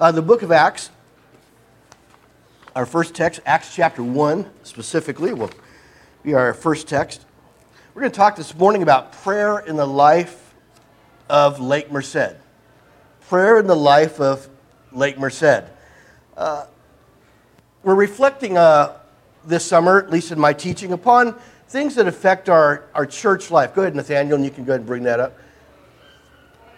Uh, 0.00 0.10
the 0.10 0.22
book 0.22 0.40
of 0.40 0.50
Acts, 0.50 0.88
our 2.74 2.86
first 2.86 3.14
text, 3.14 3.38
Acts 3.44 3.74
chapter 3.74 4.02
1 4.02 4.48
specifically, 4.62 5.34
will 5.34 5.50
be 6.22 6.32
our 6.32 6.54
first 6.54 6.88
text. 6.88 7.26
We're 7.92 8.00
going 8.00 8.10
to 8.10 8.16
talk 8.16 8.34
this 8.34 8.54
morning 8.54 8.82
about 8.82 9.12
prayer 9.12 9.58
in 9.58 9.76
the 9.76 9.86
life 9.86 10.54
of 11.28 11.60
Lake 11.60 11.92
Merced. 11.92 12.34
Prayer 13.28 13.58
in 13.58 13.66
the 13.66 13.76
life 13.76 14.22
of 14.22 14.48
Lake 14.90 15.18
Merced. 15.18 15.64
Uh, 16.34 16.64
we're 17.82 17.94
reflecting 17.94 18.56
uh, 18.56 18.96
this 19.44 19.66
summer, 19.66 19.98
at 19.98 20.08
least 20.08 20.32
in 20.32 20.40
my 20.40 20.54
teaching, 20.54 20.94
upon 20.94 21.38
things 21.68 21.94
that 21.96 22.08
affect 22.08 22.48
our, 22.48 22.86
our 22.94 23.04
church 23.04 23.50
life. 23.50 23.74
Go 23.74 23.82
ahead, 23.82 23.94
Nathaniel, 23.94 24.36
and 24.36 24.46
you 24.46 24.50
can 24.50 24.64
go 24.64 24.72
ahead 24.72 24.80
and 24.80 24.86
bring 24.86 25.02
that 25.02 25.20
up. 25.20 25.36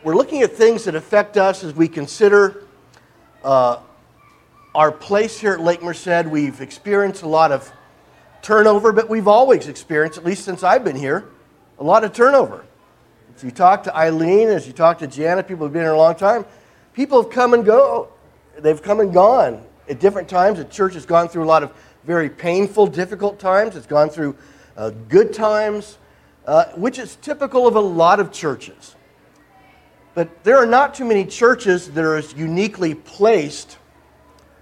We're 0.03 0.17
looking 0.17 0.43
at 0.43 0.51
things 0.51 0.83
that 0.87 0.97
affect 0.97 1.37
us 1.37 1.63
as 1.63 1.73
we 1.73 1.87
consider 1.87 2.65
uh, 3.45 3.79
our 4.75 4.93
place 4.93 5.39
here 5.39 5.53
at 5.53 5.61
Lake 5.61 5.83
Merced. 5.83 6.27
We've 6.27 6.61
experienced 6.61 7.23
a 7.23 7.29
lot 7.29 7.53
of 7.53 7.71
turnover, 8.41 8.93
but 8.93 9.09
we've 9.09 9.29
always 9.29 9.69
experienced, 9.69 10.19
at 10.19 10.25
least 10.25 10.45
since 10.45 10.63
I've 10.63 10.85
been 10.85 10.97
here, 10.97 11.25
a 11.79 11.85
lot 11.85 12.05
of 12.05 12.13
turnover. 12.13 12.65
As 13.37 13.43
you 13.43 13.51
talk 13.51 13.83
to 13.85 13.97
Eileen, 13.97 14.49
as 14.49 14.67
you 14.67 14.73
talk 14.73 14.99
to 14.99 15.07
Janet, 15.07 15.49
people 15.49 15.67
who've 15.67 15.73
been 15.73 15.83
here 15.83 15.93
a 15.93 15.99
long 15.99 16.15
time, 16.15 16.45
people 16.93 17.23
have 17.23 17.31
come 17.31 17.55
and 17.55 17.65
go. 17.65 18.09
They've 18.59 18.83
come 18.83 19.01
and 19.01 19.13
gone 19.13 19.65
at 19.89 20.01
different 20.01 20.29
times. 20.29 20.59
The 20.59 20.65
church 20.65 20.95
has 20.95 21.07
gone 21.07 21.29
through 21.29 21.45
a 21.45 21.47
lot 21.47 21.63
of 21.63 21.73
very 22.05 22.29
painful, 22.29 22.87
difficult 22.87 23.39
times. 23.39 23.77
It's 23.77 23.87
gone 23.87 24.11
through 24.11 24.37
uh, 24.77 24.91
good 25.09 25.33
times, 25.33 25.99
uh, 26.47 26.67
which 26.77 26.99
is 26.99 27.17
typical 27.17 27.67
of 27.67 27.77
a 27.77 27.81
lot 27.81 28.21
of 28.21 28.33
churches. 28.33 28.97
But 30.15 30.45
there 30.45 30.59
are 30.59 30.67
not 30.67 30.95
too 30.95 31.05
many 31.07 31.25
churches 31.25 31.91
that 31.91 32.05
are 32.05 32.17
as 32.17 32.35
uniquely 32.35 32.95
placed 32.95 33.79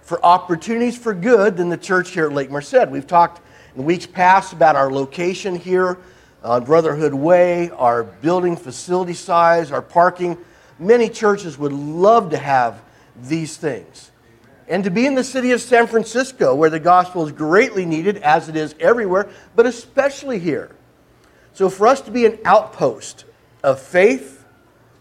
for 0.01 0.23
opportunities 0.25 0.97
for 0.97 1.13
good 1.13 1.57
than 1.57 1.69
the 1.69 1.77
church 1.77 2.11
here 2.11 2.27
at 2.27 2.33
Lake 2.33 2.49
Merced. 2.49 2.89
We've 2.89 3.07
talked 3.07 3.41
in 3.75 3.83
weeks 3.83 4.05
past 4.05 4.53
about 4.53 4.75
our 4.75 4.91
location 4.91 5.55
here 5.55 5.97
on 6.43 6.63
Brotherhood 6.63 7.13
Way, 7.13 7.69
our 7.71 8.03
building 8.03 8.55
facility 8.55 9.13
size, 9.13 9.71
our 9.71 9.81
parking. 9.81 10.37
Many 10.79 11.09
churches 11.09 11.57
would 11.57 11.73
love 11.73 12.29
to 12.31 12.37
have 12.37 12.81
these 13.23 13.57
things. 13.57 14.11
And 14.69 14.85
to 14.85 14.89
be 14.89 15.05
in 15.05 15.15
the 15.15 15.23
city 15.23 15.51
of 15.51 15.59
San 15.59 15.85
Francisco, 15.85 16.55
where 16.55 16.69
the 16.69 16.79
gospel 16.79 17.25
is 17.25 17.33
greatly 17.33 17.85
needed, 17.85 18.17
as 18.17 18.47
it 18.47 18.55
is 18.55 18.73
everywhere, 18.79 19.29
but 19.53 19.65
especially 19.65 20.39
here. 20.39 20.75
So, 21.53 21.69
for 21.69 21.87
us 21.87 21.99
to 22.01 22.11
be 22.11 22.25
an 22.25 22.39
outpost 22.45 23.25
of 23.63 23.81
faith, 23.81 24.40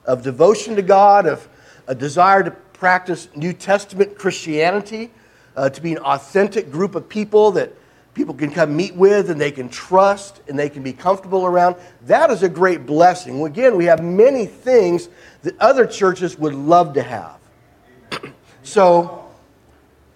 of 0.05 0.23
devotion 0.23 0.77
to 0.77 0.83
God, 0.83 1.27
of 1.27 1.49
a 1.87 1.95
desire 1.95 2.43
to 2.43 2.51
practice 2.51 3.29
New 3.35 3.53
Testament 3.53 4.17
Christianity, 4.17 5.11
uh, 5.57 5.69
to 5.71 5.81
be 5.81 5.93
an 5.93 5.99
authentic 5.99 6.71
group 6.71 6.95
of 6.95 7.09
people 7.09 7.51
that 7.53 7.73
people 8.15 8.35
can 8.35 8.51
come 8.51 8.77
meet 8.77 8.95
with 8.95 9.31
and 9.31 9.41
they 9.41 9.51
can 9.51 9.69
trust 9.69 10.41
and 10.49 10.59
they 10.59 10.69
can 10.69 10.83
be 10.83 10.93
comfortable 10.93 11.47
around, 11.47 11.77
that 12.07 12.31
is 12.31 12.43
a 12.43 12.49
great 12.49 12.87
blessing. 12.87 13.45
Again, 13.45 13.77
we 13.77 13.85
have 13.87 14.03
many 14.03 14.47
things 14.47 15.09
that 15.43 15.59
other 15.61 15.87
churches 15.87 16.39
would 16.39 16.55
love 16.55 16.95
to 16.95 17.03
have. 17.03 17.39
so, 18.63 19.21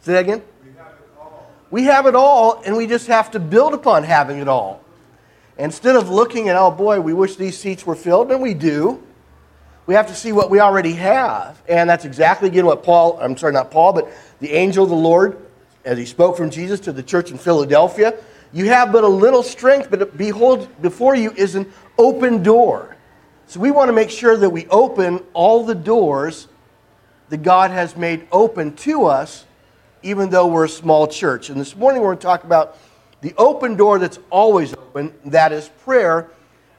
Say 0.05 0.13
that 0.13 0.21
again? 0.21 0.43
We 1.71 1.85
have 1.85 2.05
it 2.05 2.15
all, 2.15 2.63
and 2.67 2.77
we 2.77 2.87
just 2.87 3.07
have 3.07 3.31
to 3.31 3.41
build 3.41 3.73
upon 3.73 4.05
having 4.05 4.39
it 4.39 4.49
all. 4.49 4.83
Instead 5.57 5.97
of 5.97 6.11
looking 6.11 6.51
at, 6.51 6.57
oh 6.57 6.71
boy, 6.71 7.01
we 7.01 7.15
wish 7.15 7.37
these 7.37 7.57
seats 7.57 7.87
were 7.87 7.95
filled, 7.95 8.31
and 8.31 8.43
we 8.43 8.53
do, 8.53 9.03
we 9.87 9.95
have 9.95 10.07
to 10.09 10.15
see 10.15 10.33
what 10.33 10.51
we 10.51 10.61
already 10.61 10.93
have. 10.95 11.61
And 11.69 11.89
that's 11.89 12.05
exactly, 12.05 12.49
again, 12.49 12.67
what 12.67 12.83
Paul, 12.83 13.19
I'm 13.21 13.37
sorry, 13.37 13.53
not 13.53 13.71
Paul, 13.71 13.93
but 13.93 14.11
the 14.41 14.53
angel 14.53 14.85
of 14.85 14.91
the 14.91 14.97
Lord, 14.97 15.39
as 15.85 15.99
he 15.99 16.07
spoke 16.07 16.37
from 16.37 16.51
Jesus 16.51 16.81
to 16.81 16.93
the 16.93 17.03
church 17.03 17.31
in 17.31 17.39
Philadelphia, 17.39 18.15
you 18.53 18.67
have 18.67 18.93
but 18.93 19.05
a 19.05 19.09
little 19.09 19.43
strength, 19.43 19.91
but 19.91 20.17
behold, 20.17 20.69
before 20.81 21.15
you 21.15 21.33
is 21.33 21.55
an 21.55 21.71
open 21.99 22.43
door. 22.43 22.97
So 23.47 23.61
we 23.61 23.71
want 23.71 23.89
to 23.89 23.93
make 23.93 24.11
sure 24.11 24.37
that 24.37 24.51
we 24.51 24.67
open 24.69 25.23
all 25.35 25.65
the 25.65 25.75
doors 25.75 26.49
that 27.29 27.43
God 27.43 27.71
has 27.71 27.97
made 27.97 28.27
open 28.33 28.77
to 28.77 29.07
us 29.07 29.45
even 30.05 30.29
though 30.29 30.47
we're 30.47 30.67
a 30.67 30.69
small 30.69 31.09
church. 31.09 31.49
And 31.49 31.59
this 31.61 31.75
morning 31.75 32.03
we're 32.03 32.09
going 32.09 32.19
to 32.19 32.23
talk 32.23 32.45
about 32.45 32.77
the 33.23 33.35
open 33.39 33.75
door 33.75 33.99
that's 33.99 34.19
always 34.31 34.75
open, 34.75 35.15
that 35.25 35.51
is 35.51 35.71
prayer, 35.83 36.29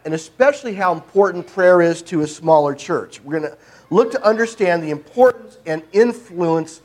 and 0.05 0.13
especially 0.13 0.75
how 0.75 0.93
important 0.93 1.47
prayer 1.47 1.81
is 1.81 2.01
to 2.03 2.21
a 2.21 2.27
smaller 2.27 2.73
church. 2.75 3.21
We're 3.21 3.39
going 3.39 3.51
to 3.51 3.57
look 3.89 4.11
to 4.11 4.23
understand 4.25 4.83
the 4.83 4.91
importance 4.91 5.57
and 5.65 5.83
influence 5.91 6.81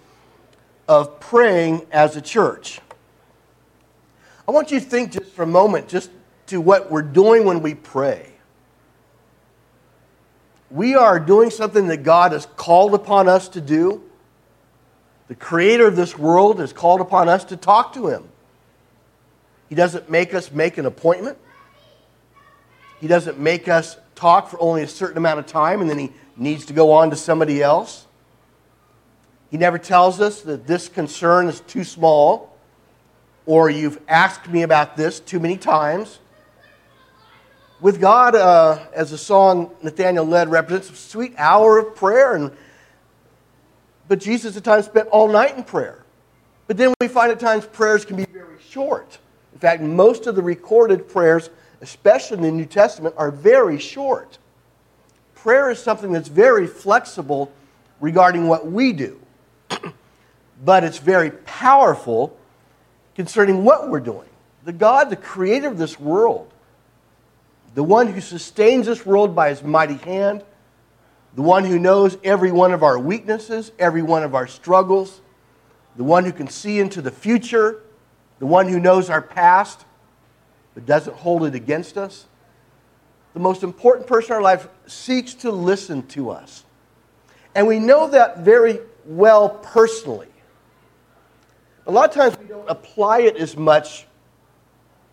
of 0.89 1.21
praying 1.21 1.87
as 1.93 2.17
a 2.17 2.21
church. 2.21 2.81
I 4.49 4.51
want 4.51 4.73
you 4.73 4.81
to 4.81 4.87
think 4.87 5.13
just 5.13 5.31
for 5.33 5.43
a 5.43 5.47
moment 5.47 5.87
just 5.87 6.11
to 6.47 6.61
what 6.61 6.91
we're 6.91 7.03
doing 7.03 7.45
when 7.45 7.63
we 7.63 7.75
pray. 7.75 8.33
We 10.71 10.97
are 10.97 11.21
doing 11.21 11.51
something 11.51 11.87
that 11.89 12.03
God 12.03 12.33
has 12.33 12.47
called 12.57 12.95
upon 12.95 13.29
us 13.29 13.49
to 13.51 13.61
do 13.61 14.03
the 15.31 15.37
creator 15.37 15.87
of 15.87 15.95
this 15.95 16.19
world 16.19 16.59
has 16.59 16.73
called 16.73 17.01
upon 17.01 17.29
us 17.29 17.45
to 17.45 17.57
talk 17.57 17.93
to 17.93 18.09
him. 18.09 18.25
He 19.69 19.77
doesn't 19.77 20.11
make 20.11 20.35
us 20.35 20.51
make 20.51 20.77
an 20.77 20.87
appointment. 20.87 21.39
He 23.01 23.07
doesn't 23.07 23.39
make 23.39 23.69
us 23.69 23.97
talk 24.15 24.49
for 24.49 24.61
only 24.61 24.83
a 24.83 24.89
certain 24.89 25.17
amount 25.17 25.39
of 25.39 25.47
time 25.47 25.81
and 25.81 25.89
then 25.89 25.99
he 25.99 26.13
needs 26.37 26.67
to 26.67 26.73
go 26.73 26.93
on 26.93 27.11
to 27.11 27.17
somebody 27.17 27.63
else. 27.63 28.07
He 29.51 29.57
never 29.57 29.79
tells 29.79 30.21
us 30.21 30.43
that 30.43 30.67
this 30.67 30.89
concern 30.89 31.49
is 31.49 31.61
too 31.61 31.85
small 31.85 32.57
or 33.47 33.71
you've 33.71 34.01
asked 34.09 34.49
me 34.49 34.63
about 34.63 34.97
this 34.97 35.19
too 35.19 35.41
many 35.41 35.57
times. 35.57 36.19
With 37.81 38.01
God, 38.01 38.35
uh, 38.35 38.79
as 38.93 39.11
the 39.11 39.19
song 39.19 39.71
Nathaniel 39.83 40.27
led 40.27 40.51
represents, 40.51 40.91
a 40.91 40.95
sweet 40.95 41.35
hour 41.39 41.79
of 41.79 41.97
prayer 41.97 42.35
and 42.35 42.53
but 44.11 44.19
Jesus 44.19 44.57
at 44.57 44.65
times 44.65 44.87
spent 44.87 45.09
all 45.09 45.29
night 45.29 45.57
in 45.57 45.63
prayer. 45.63 46.05
But 46.67 46.77
then 46.77 46.93
we 47.01 47.07
find 47.07 47.31
at 47.31 47.39
times 47.39 47.65
prayers 47.65 48.05
can 48.05 48.17
be 48.17 48.25
very 48.25 48.59
short. 48.69 49.19
In 49.53 49.61
fact, 49.61 49.83
most 49.83 50.27
of 50.27 50.35
the 50.35 50.43
recorded 50.43 51.09
prayers, 51.09 51.49
especially 51.81 52.39
in 52.39 52.43
the 52.43 52.51
New 52.51 52.67
Testament, 52.67 53.15
are 53.17 53.31
very 53.31 53.79
short. 53.79 54.39
Prayer 55.35 55.71
is 55.71 55.79
something 55.79 56.13
that's 56.13 56.29
very 56.29 56.67
flexible 56.67 57.51
regarding 58.01 58.49
what 58.49 58.71
we 58.71 58.93
do, 58.93 59.21
but 60.65 60.85
it's 60.85 60.99
very 60.99 61.31
powerful 61.31 62.37
concerning 63.15 63.65
what 63.65 63.89
we're 63.91 64.01
doing. 64.01 64.29
The 64.65 64.73
God, 64.73 65.11
the 65.11 65.17
creator 65.17 65.69
of 65.69 65.79
this 65.79 65.99
world, 65.99 66.53
the 67.75 67.83
one 67.83 68.09
who 68.09 68.21
sustains 68.21 68.87
this 68.87 69.07
world 69.07 69.35
by 69.35 69.51
his 69.51 69.63
mighty 69.63 69.95
hand, 69.95 70.45
the 71.35 71.43
one 71.43 71.65
who 71.65 71.79
knows 71.79 72.19
every 72.25 72.51
one 72.51 72.73
of 72.73 72.83
our 72.83 72.99
weaknesses, 72.99 73.73
every 73.79 74.03
one 74.03 74.23
of 74.23 74.35
our 74.35 74.47
struggles, 74.47 75.21
the 75.97 76.05
one 76.05 76.25
who 76.25 76.33
can 76.33 76.49
see 76.49 76.81
into 76.81 77.01
the 77.01 77.11
future, 77.11 77.83
the 78.39 78.47
one 78.47 78.69
who 78.69 78.81
knows 78.81 79.09
our 79.09 79.23
past 79.23 79.85
doesn't 80.87 81.17
hold 81.17 81.45
it 81.45 81.55
against 81.55 81.97
us. 81.97 82.27
The 83.35 83.41
most 83.41 83.63
important 83.63 84.07
person 84.07 84.33
in 84.33 84.37
our 84.37 84.43
life 84.43 84.69
seeks 84.87 85.35
to 85.35 85.51
listen 85.51 86.07
to 86.09 86.31
us. 86.31 86.65
And 87.55 87.67
we 87.67 87.79
know 87.79 88.09
that 88.09 88.41
very 88.41 88.81
well 89.05 89.49
personally. 89.49 90.29
A 91.87 91.91
lot 91.91 92.09
of 92.09 92.15
times 92.15 92.39
we 92.39 92.47
don't 92.47 92.69
apply 92.69 93.21
it 93.23 93.37
as 93.37 93.57
much 93.57 94.07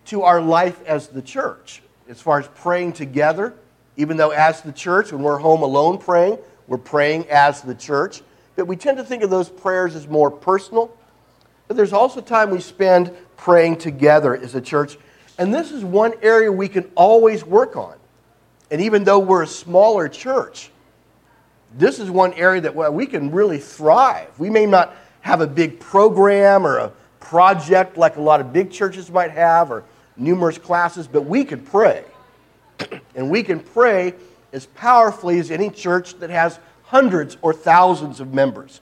to 0.06 0.24
our 0.24 0.42
life 0.42 0.82
as 0.84 1.08
the 1.08 1.22
church, 1.22 1.82
as 2.08 2.22
far 2.22 2.40
as 2.40 2.48
praying 2.48 2.94
together 2.94 3.54
even 3.98 4.16
though, 4.16 4.30
as 4.30 4.62
the 4.62 4.72
church, 4.72 5.12
when 5.12 5.24
we're 5.24 5.40
home 5.40 5.64
alone 5.64 5.98
praying, 5.98 6.38
we're 6.68 6.78
praying 6.78 7.28
as 7.30 7.62
the 7.62 7.74
church. 7.74 8.22
But 8.56 8.68
we 8.68 8.76
tend 8.76 8.98
to 8.98 9.04
think 9.04 9.24
of 9.24 9.30
those 9.30 9.50
prayers 9.50 9.96
as 9.96 10.08
more 10.08 10.30
personal. 10.30 10.96
But 11.68 11.78
there's 11.78 11.94
also 11.94 12.22
time 12.22 12.52
we 12.52 12.62
spend 12.62 13.12
praying 13.36 13.78
together 13.78 14.36
as 14.36 14.56
a 14.56 14.62
church. 14.62 14.98
And 15.38 15.54
this 15.54 15.72
is 15.72 15.84
one 15.84 16.14
area 16.22 16.52
we 16.52 16.68
can 16.68 16.90
always 16.96 17.46
work 17.46 17.76
on. 17.76 17.96
And 18.72 18.82
even 18.82 19.04
though 19.04 19.20
we're 19.20 19.44
a 19.44 19.48
smaller 19.48 20.10
church, 20.10 20.72
this 21.78 22.00
is 22.00 22.10
one 22.10 22.34
area 22.34 22.62
that 22.62 22.94
we 22.94 23.06
can 23.06 23.32
really 23.32 23.60
thrive. 23.60 24.28
We 24.40 24.50
may 24.50 24.66
not 24.66 24.96
have 25.22 25.42
a 25.42 25.48
big 25.48 25.80
program 25.80 26.66
or 26.66 26.78
a 26.78 26.92
project 27.20 27.98
like 27.98 28.16
a 28.16 28.22
lot 28.22 28.40
of 28.40 28.54
big 28.54 28.72
churches 28.72 29.12
might 29.12 29.32
have 29.32 29.72
or 29.72 29.84
numerous 30.16 30.58
classes, 30.58 31.08
but 31.08 31.24
we 31.24 31.44
can 31.44 31.60
pray. 31.60 32.04
and 33.16 33.30
we 33.30 33.44
can 33.44 33.60
pray 33.60 34.14
as 34.54 34.66
powerfully 34.68 35.40
as 35.40 35.52
any 35.52 35.70
church 35.70 36.16
that 36.20 36.30
has 36.30 36.60
hundreds 36.84 37.38
or 37.42 37.54
thousands 37.54 38.20
of 38.20 38.34
members. 38.34 38.82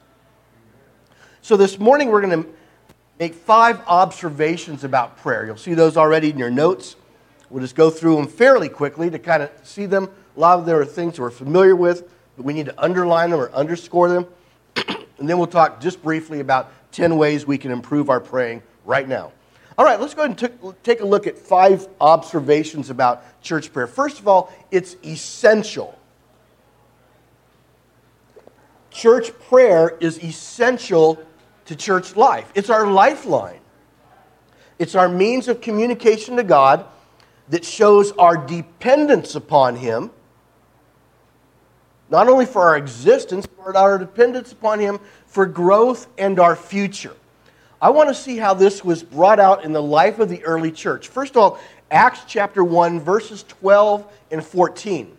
So 1.42 1.58
this 1.58 1.80
morning 1.80 2.10
we're 2.10 2.22
going 2.22 2.44
to 2.44 2.50
make 3.19 3.33
five 3.33 3.81
observations 3.88 4.83
about 4.83 5.17
prayer. 5.17 5.45
You'll 5.45 5.57
see 5.57 5.73
those 5.73 5.97
already 5.97 6.29
in 6.29 6.38
your 6.38 6.51
notes. 6.51 6.95
We'll 7.50 7.62
just 7.62 7.75
go 7.75 7.89
through 7.89 8.15
them 8.15 8.27
fairly 8.27 8.69
quickly 8.69 9.09
to 9.09 9.19
kind 9.19 9.44
of 9.44 9.51
see 9.63 9.85
them. 9.85 10.09
A 10.35 10.39
lot 10.39 10.59
of 10.59 10.65
them 10.65 10.75
are 10.75 10.85
things 10.85 11.19
we're 11.19 11.29
familiar 11.29 11.75
with, 11.75 12.09
but 12.35 12.45
we 12.45 12.53
need 12.53 12.65
to 12.65 12.83
underline 12.83 13.29
them 13.29 13.39
or 13.39 13.51
underscore 13.51 14.09
them. 14.09 14.27
and 14.75 15.29
then 15.29 15.38
we'll 15.38 15.47
talk 15.47 15.79
just 15.79 16.01
briefly 16.03 16.39
about 16.39 16.71
10 16.91 17.17
ways 17.17 17.45
we 17.45 17.57
can 17.57 17.71
improve 17.71 18.09
our 18.09 18.19
praying 18.19 18.62
right 18.83 19.07
now. 19.07 19.31
All 19.77 19.85
right, 19.85 20.00
let's 20.00 20.13
go 20.13 20.23
ahead 20.23 20.41
and 20.41 20.51
t- 20.63 20.73
take 20.83 21.01
a 21.01 21.06
look 21.06 21.27
at 21.27 21.38
five 21.38 21.88
observations 22.00 22.89
about 22.89 23.41
church 23.41 23.73
prayer. 23.73 23.88
First 23.88 24.19
of 24.19 24.27
all, 24.27 24.51
it's 24.71 24.95
essential. 25.03 25.97
Church 28.89 29.38
prayer 29.50 29.97
is 30.00 30.23
essential 30.23 31.21
to 31.65 31.75
church 31.75 32.15
life, 32.15 32.51
it's 32.56 32.69
our 32.69 32.88
lifeline. 32.88 33.59
It's 34.77 34.95
our 34.95 35.07
means 35.07 35.47
of 35.47 35.62
communication 35.62 36.35
to 36.35 36.44
God 36.44 36.85
that 37.50 37.63
shows 37.63 38.12
our 38.13 38.38
dependence 38.38 39.35
upon 39.35 39.75
Him, 39.75 40.12
not 42.09 42.27
only 42.27 42.45
for 42.45 42.62
our 42.62 42.77
existence, 42.77 43.45
but 43.45 43.75
our 43.75 43.97
dependence 43.97 44.51
upon 44.51 44.79
Him 44.79 45.00
for 45.27 45.45
growth 45.45 46.07
and 46.17 46.39
our 46.39 46.56
future. 46.56 47.15
I 47.81 47.89
want 47.89 48.09
to 48.09 48.15
see 48.15 48.38
how 48.38 48.53
this 48.53 48.83
was 48.83 49.03
brought 49.03 49.39
out 49.39 49.63
in 49.63 49.71
the 49.73 49.81
life 49.81 50.19
of 50.19 50.29
the 50.29 50.44
early 50.44 50.71
church. 50.71 51.07
First 51.07 51.31
of 51.35 51.38
all, 51.38 51.59
Acts 51.91 52.21
chapter 52.27 52.63
1, 52.63 53.00
verses 53.00 53.44
12 53.44 54.12
and 54.31 54.44
14. 54.44 55.15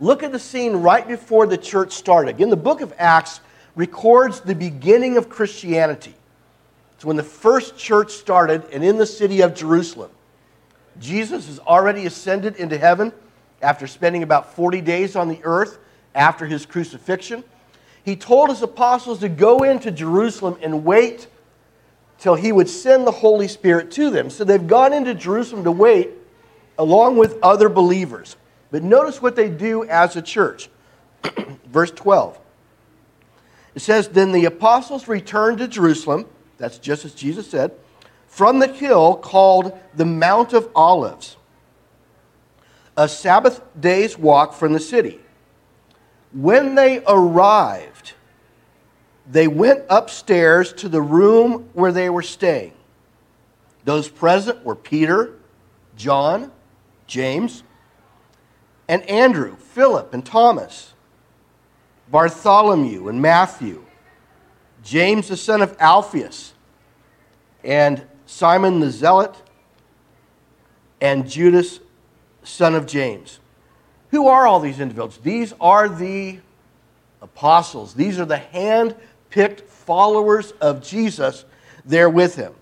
Look 0.00 0.22
at 0.22 0.32
the 0.32 0.38
scene 0.38 0.76
right 0.76 1.06
before 1.06 1.46
the 1.46 1.58
church 1.58 1.92
started. 1.92 2.30
Again, 2.30 2.50
the 2.50 2.56
book 2.56 2.80
of 2.80 2.92
Acts 2.98 3.40
records 3.80 4.40
the 4.40 4.54
beginning 4.54 5.16
of 5.16 5.30
Christianity. 5.30 6.14
It's 6.94 7.04
when 7.04 7.16
the 7.16 7.22
first 7.22 7.78
church 7.78 8.12
started 8.12 8.62
and 8.74 8.84
in 8.84 8.98
the 8.98 9.06
city 9.06 9.40
of 9.40 9.54
Jerusalem. 9.54 10.10
Jesus 10.98 11.46
has 11.46 11.58
already 11.60 12.04
ascended 12.04 12.56
into 12.56 12.76
heaven 12.76 13.10
after 13.62 13.86
spending 13.86 14.22
about 14.22 14.54
40 14.54 14.82
days 14.82 15.16
on 15.16 15.28
the 15.28 15.40
earth 15.44 15.78
after 16.14 16.44
his 16.44 16.66
crucifixion. 16.66 17.42
He 18.04 18.16
told 18.16 18.50
his 18.50 18.60
apostles 18.60 19.20
to 19.20 19.30
go 19.30 19.62
into 19.62 19.90
Jerusalem 19.90 20.58
and 20.60 20.84
wait 20.84 21.26
till 22.18 22.34
he 22.34 22.52
would 22.52 22.68
send 22.68 23.06
the 23.06 23.12
Holy 23.12 23.48
Spirit 23.48 23.90
to 23.92 24.10
them. 24.10 24.28
So 24.28 24.44
they've 24.44 24.66
gone 24.66 24.92
into 24.92 25.14
Jerusalem 25.14 25.64
to 25.64 25.72
wait 25.72 26.10
along 26.78 27.16
with 27.16 27.38
other 27.42 27.70
believers. 27.70 28.36
But 28.70 28.82
notice 28.82 29.22
what 29.22 29.36
they 29.36 29.48
do 29.48 29.84
as 29.84 30.16
a 30.16 30.22
church. 30.22 30.68
Verse 31.64 31.92
12. 31.92 32.38
It 33.74 33.80
says, 33.80 34.08
Then 34.08 34.32
the 34.32 34.44
apostles 34.44 35.08
returned 35.08 35.58
to 35.58 35.68
Jerusalem, 35.68 36.26
that's 36.58 36.78
just 36.78 37.04
as 37.04 37.14
Jesus 37.14 37.50
said, 37.50 37.72
from 38.26 38.58
the 38.58 38.68
hill 38.68 39.16
called 39.16 39.78
the 39.94 40.04
Mount 40.04 40.52
of 40.52 40.68
Olives, 40.74 41.36
a 42.96 43.08
Sabbath 43.08 43.60
day's 43.78 44.18
walk 44.18 44.52
from 44.52 44.72
the 44.72 44.80
city. 44.80 45.20
When 46.32 46.74
they 46.74 47.02
arrived, 47.06 48.12
they 49.28 49.48
went 49.48 49.84
upstairs 49.88 50.72
to 50.74 50.88
the 50.88 51.02
room 51.02 51.70
where 51.72 51.92
they 51.92 52.10
were 52.10 52.22
staying. 52.22 52.72
Those 53.84 54.08
present 54.08 54.64
were 54.64 54.76
Peter, 54.76 55.36
John, 55.96 56.52
James, 57.06 57.62
and 58.88 59.02
Andrew, 59.08 59.56
Philip, 59.56 60.12
and 60.14 60.24
Thomas, 60.24 60.94
Bartholomew, 62.10 63.08
and 63.08 63.20
Matthew, 63.22 63.84
James 64.82 65.28
the 65.28 65.36
son 65.36 65.62
of 65.62 65.76
Alphaeus, 65.78 66.54
and 67.62 68.02
Simon 68.26 68.80
the 68.80 68.90
Zealot, 68.90 69.36
and 71.00 71.28
Judas, 71.28 71.80
son 72.42 72.74
of 72.74 72.86
James. 72.86 73.40
Who 74.10 74.28
are 74.28 74.46
all 74.46 74.60
these 74.60 74.80
individuals? 74.80 75.18
These 75.18 75.54
are 75.60 75.88
the 75.88 76.40
apostles. 77.22 77.94
These 77.94 78.18
are 78.18 78.24
the 78.24 78.38
hand 78.38 78.94
picked 79.30 79.60
followers 79.60 80.52
of 80.60 80.82
Jesus 80.82 81.44
there 81.84 82.10
with 82.10 82.34
him. 82.34 82.54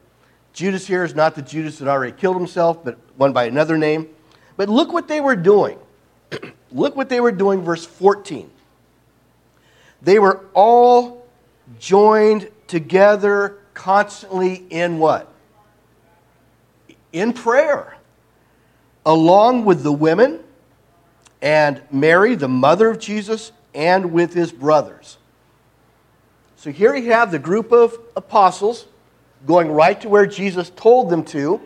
Judas 0.53 0.87
here 0.87 1.05
is 1.05 1.15
not 1.15 1.35
the 1.35 1.43
Judas 1.43 1.79
that 1.79 1.89
already 1.89 2.13
killed 2.13 2.37
himself, 2.37 2.85
but 2.85 2.99
one 3.17 3.33
by 3.33 3.45
another 3.45 3.79
name. 3.79 4.09
But 4.57 4.69
look 4.69 4.93
what 4.93 5.09
they 5.09 5.21
were 5.21 5.37
doing. 5.37 5.79
Look 6.71 6.95
what 6.95 7.09
they 7.09 7.21
were 7.21 7.33
doing, 7.33 7.63
verse 7.63 7.87
14. 7.87 8.51
They 10.03 10.19
were 10.19 10.45
all 10.55 11.27
joined 11.79 12.49
together 12.67 13.59
constantly 13.75 14.67
in 14.71 14.99
what? 14.99 15.33
In 17.13 17.33
prayer. 17.33 17.97
Along 19.05 19.65
with 19.65 19.83
the 19.83 19.93
women 19.93 20.41
and 21.41 21.83
Mary, 21.91 22.35
the 22.35 22.49
mother 22.49 22.91
of 22.91 22.99
Jesus, 22.99 23.53
and 23.75 24.13
with 24.13 24.35
his 24.35 24.53
brothers. 24.53 25.19
So 26.57 26.73
here 26.73 26.95
you 26.97 27.13
have 27.13 27.31
the 27.31 27.39
group 27.39 27.73
of 27.73 27.97
apostles 28.17 28.87
going 29.47 29.71
right 29.71 30.01
to 30.01 30.09
where 30.09 30.27
Jesus 30.27 30.71
told 30.71 31.11
them 31.11 31.25
to, 31.27 31.61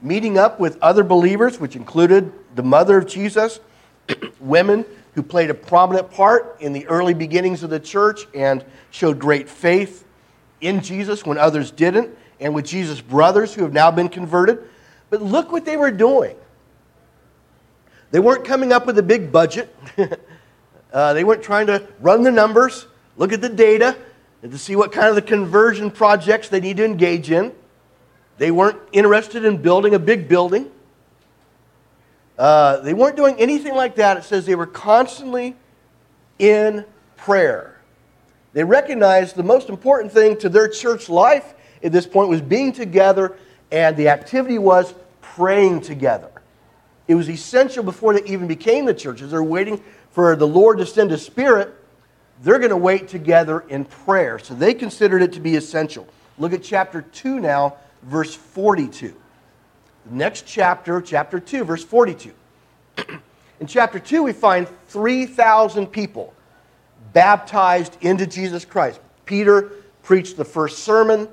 meeting 0.00 0.38
up 0.38 0.58
with 0.58 0.78
other 0.80 1.04
believers, 1.04 1.60
which 1.60 1.76
included 1.76 2.32
the 2.54 2.62
mother 2.62 2.98
of 2.98 3.06
Jesus 3.06 3.60
women 4.40 4.86
who 5.18 5.22
played 5.24 5.50
a 5.50 5.54
prominent 5.54 6.08
part 6.12 6.58
in 6.60 6.72
the 6.72 6.86
early 6.86 7.12
beginnings 7.12 7.64
of 7.64 7.70
the 7.70 7.80
church 7.80 8.20
and 8.34 8.64
showed 8.92 9.18
great 9.18 9.48
faith 9.48 10.04
in 10.60 10.80
Jesus 10.80 11.26
when 11.26 11.36
others 11.36 11.72
didn't, 11.72 12.16
and 12.38 12.54
with 12.54 12.64
Jesus' 12.64 13.00
brothers 13.00 13.52
who 13.52 13.64
have 13.64 13.72
now 13.72 13.90
been 13.90 14.08
converted. 14.08 14.60
But 15.10 15.20
look 15.20 15.50
what 15.50 15.64
they 15.64 15.76
were 15.76 15.90
doing. 15.90 16.36
They 18.12 18.20
weren't 18.20 18.44
coming 18.44 18.72
up 18.72 18.86
with 18.86 18.96
a 18.98 19.02
big 19.02 19.32
budget. 19.32 19.74
uh, 20.92 21.14
they 21.14 21.24
weren't 21.24 21.42
trying 21.42 21.66
to 21.66 21.88
run 21.98 22.22
the 22.22 22.30
numbers, 22.30 22.86
look 23.16 23.32
at 23.32 23.40
the 23.40 23.48
data, 23.48 23.96
and 24.44 24.52
to 24.52 24.58
see 24.58 24.76
what 24.76 24.92
kind 24.92 25.08
of 25.08 25.16
the 25.16 25.22
conversion 25.22 25.90
projects 25.90 26.48
they 26.48 26.60
need 26.60 26.76
to 26.76 26.84
engage 26.84 27.28
in. 27.32 27.52
They 28.36 28.52
weren't 28.52 28.78
interested 28.92 29.44
in 29.44 29.62
building 29.62 29.96
a 29.96 29.98
big 29.98 30.28
building. 30.28 30.70
Uh, 32.38 32.78
they 32.80 32.94
weren't 32.94 33.16
doing 33.16 33.36
anything 33.38 33.74
like 33.74 33.96
that. 33.96 34.16
It 34.16 34.24
says 34.24 34.46
they 34.46 34.54
were 34.54 34.66
constantly 34.66 35.56
in 36.38 36.84
prayer. 37.16 37.80
They 38.52 38.64
recognized 38.64 39.36
the 39.36 39.42
most 39.42 39.68
important 39.68 40.12
thing 40.12 40.38
to 40.38 40.48
their 40.48 40.68
church 40.68 41.08
life 41.08 41.54
at 41.82 41.92
this 41.92 42.06
point 42.06 42.28
was 42.28 42.40
being 42.40 42.72
together, 42.72 43.36
and 43.70 43.96
the 43.96 44.08
activity 44.08 44.58
was 44.58 44.94
praying 45.20 45.80
together. 45.80 46.30
It 47.08 47.14
was 47.14 47.28
essential 47.28 47.82
before 47.82 48.14
they 48.14 48.24
even 48.24 48.46
became 48.46 48.84
the 48.84 48.94
churches. 48.94 49.30
They're 49.30 49.42
waiting 49.42 49.82
for 50.10 50.36
the 50.36 50.46
Lord 50.46 50.78
to 50.78 50.86
send 50.86 51.10
a 51.12 51.18
spirit. 51.18 51.74
They're 52.42 52.58
going 52.58 52.70
to 52.70 52.76
wait 52.76 53.08
together 53.08 53.60
in 53.68 53.84
prayer. 53.84 54.38
So 54.38 54.54
they 54.54 54.74
considered 54.74 55.22
it 55.22 55.32
to 55.32 55.40
be 55.40 55.56
essential. 55.56 56.06
Look 56.38 56.52
at 56.52 56.62
chapter 56.62 57.02
2 57.02 57.40
now, 57.40 57.76
verse 58.02 58.34
42. 58.34 59.14
Next 60.10 60.46
chapter, 60.46 61.00
chapter 61.00 61.38
2, 61.38 61.64
verse 61.64 61.84
42. 61.84 62.32
In 63.60 63.66
chapter 63.66 63.98
2, 63.98 64.22
we 64.22 64.32
find 64.32 64.68
3,000 64.88 65.86
people 65.88 66.32
baptized 67.12 67.96
into 68.00 68.26
Jesus 68.26 68.64
Christ. 68.64 69.00
Peter 69.26 69.72
preached 70.02 70.36
the 70.36 70.44
first 70.44 70.80
sermon. 70.80 71.28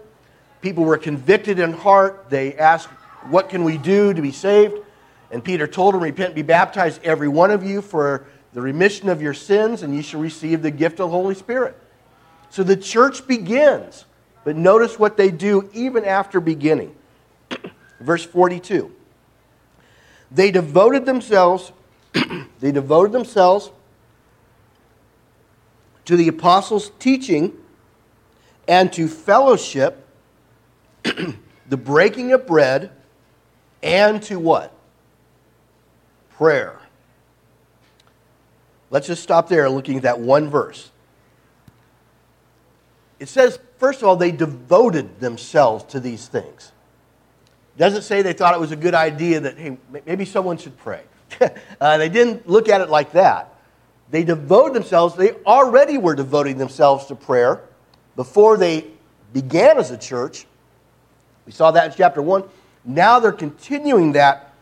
People 0.62 0.84
were 0.84 0.98
convicted 0.98 1.60
in 1.60 1.72
heart. 1.72 2.26
They 2.30 2.56
asked, 2.56 2.88
What 3.30 3.50
can 3.50 3.64
we 3.64 3.78
do 3.78 4.14
to 4.14 4.22
be 4.22 4.32
saved? 4.32 4.76
And 5.32 5.44
Peter 5.44 5.68
told 5.68 5.94
them, 5.94 6.02
Repent 6.02 6.36
be 6.36 6.42
baptized, 6.42 7.02
every 7.04 7.28
one 7.28 7.52
of 7.52 7.64
you, 7.64 7.82
for 7.82 8.26
the 8.54 8.62
remission 8.62 9.10
of 9.10 9.22
your 9.22 9.34
sins, 9.34 9.84
and 9.84 9.96
you 9.96 10.02
shall 10.02 10.20
receive 10.20 10.62
the 10.62 10.72
gift 10.72 11.00
of 11.00 11.10
the 11.10 11.16
Holy 11.16 11.36
Spirit. 11.36 11.80
So 12.50 12.64
the 12.64 12.78
church 12.78 13.28
begins. 13.28 14.06
But 14.44 14.56
notice 14.56 15.00
what 15.00 15.18
they 15.18 15.32
do 15.32 15.70
even 15.74 16.06
after 16.06 16.40
beginning. 16.40 16.96
Verse 18.00 18.26
42. 18.26 18.92
They 20.32 20.52
devoted 20.52 21.06
themselves, 21.06 21.72
they 22.60 22.72
devoted 22.72 23.12
themselves 23.12 23.72
to 26.06 26.16
the 26.16 26.28
apostles' 26.28 26.92
teaching 27.00 27.54
and 28.68 28.92
to 28.94 29.08
fellowship, 29.08 30.08
the 31.04 31.78
breaking 31.78 32.34
of 32.34 32.48
bread, 32.48 32.92
and 33.82 34.22
to 34.24 34.40
what? 34.40 34.74
Prayer. 36.32 36.80
Let's 38.90 39.08
just 39.08 39.24
stop 39.24 39.50
there 39.50 39.70
looking 39.70 39.98
at 39.98 40.04
that 40.04 40.20
one 40.20 40.50
verse. 40.50 40.92
It 43.20 43.30
says, 43.30 43.60
first 43.78 44.02
of 44.02 44.08
all, 44.08 44.16
they 44.16 44.32
devoted 44.32 45.20
themselves 45.20 45.84
to 45.86 46.00
these 46.00 46.28
things. 46.28 46.72
Doesn't 47.78 48.04
say 48.04 48.22
they 48.22 48.34
thought 48.34 48.54
it 48.54 48.60
was 48.60 48.72
a 48.72 48.78
good 48.78 48.96
idea 48.96 49.40
that, 49.42 49.58
hey, 49.58 49.78
maybe 50.06 50.26
someone 50.26 50.58
should 50.58 50.78
pray. 50.78 51.04
uh, 51.82 51.98
they 51.98 52.10
didn't 52.10 52.48
look 52.48 52.70
at 52.70 52.82
it 52.82 52.90
like 52.90 53.12
that. 53.14 53.54
They 54.12 54.24
devoted 54.24 54.74
themselves, 54.74 55.16
they 55.16 55.32
already 55.46 55.98
were 55.98 56.16
devoting 56.16 56.58
themselves 56.58 57.06
to 57.08 57.16
prayer 57.16 57.62
before 58.16 58.56
they 58.56 58.88
began 59.34 59.78
as 59.78 59.92
a 59.92 59.98
church. 59.98 60.46
We 61.46 61.52
saw 61.52 61.72
that 61.72 61.92
in 61.92 61.98
chapter 61.98 62.22
1. 62.22 62.44
Now 62.86 63.20
they're 63.20 63.32
continuing 63.32 64.14
that 64.14 64.54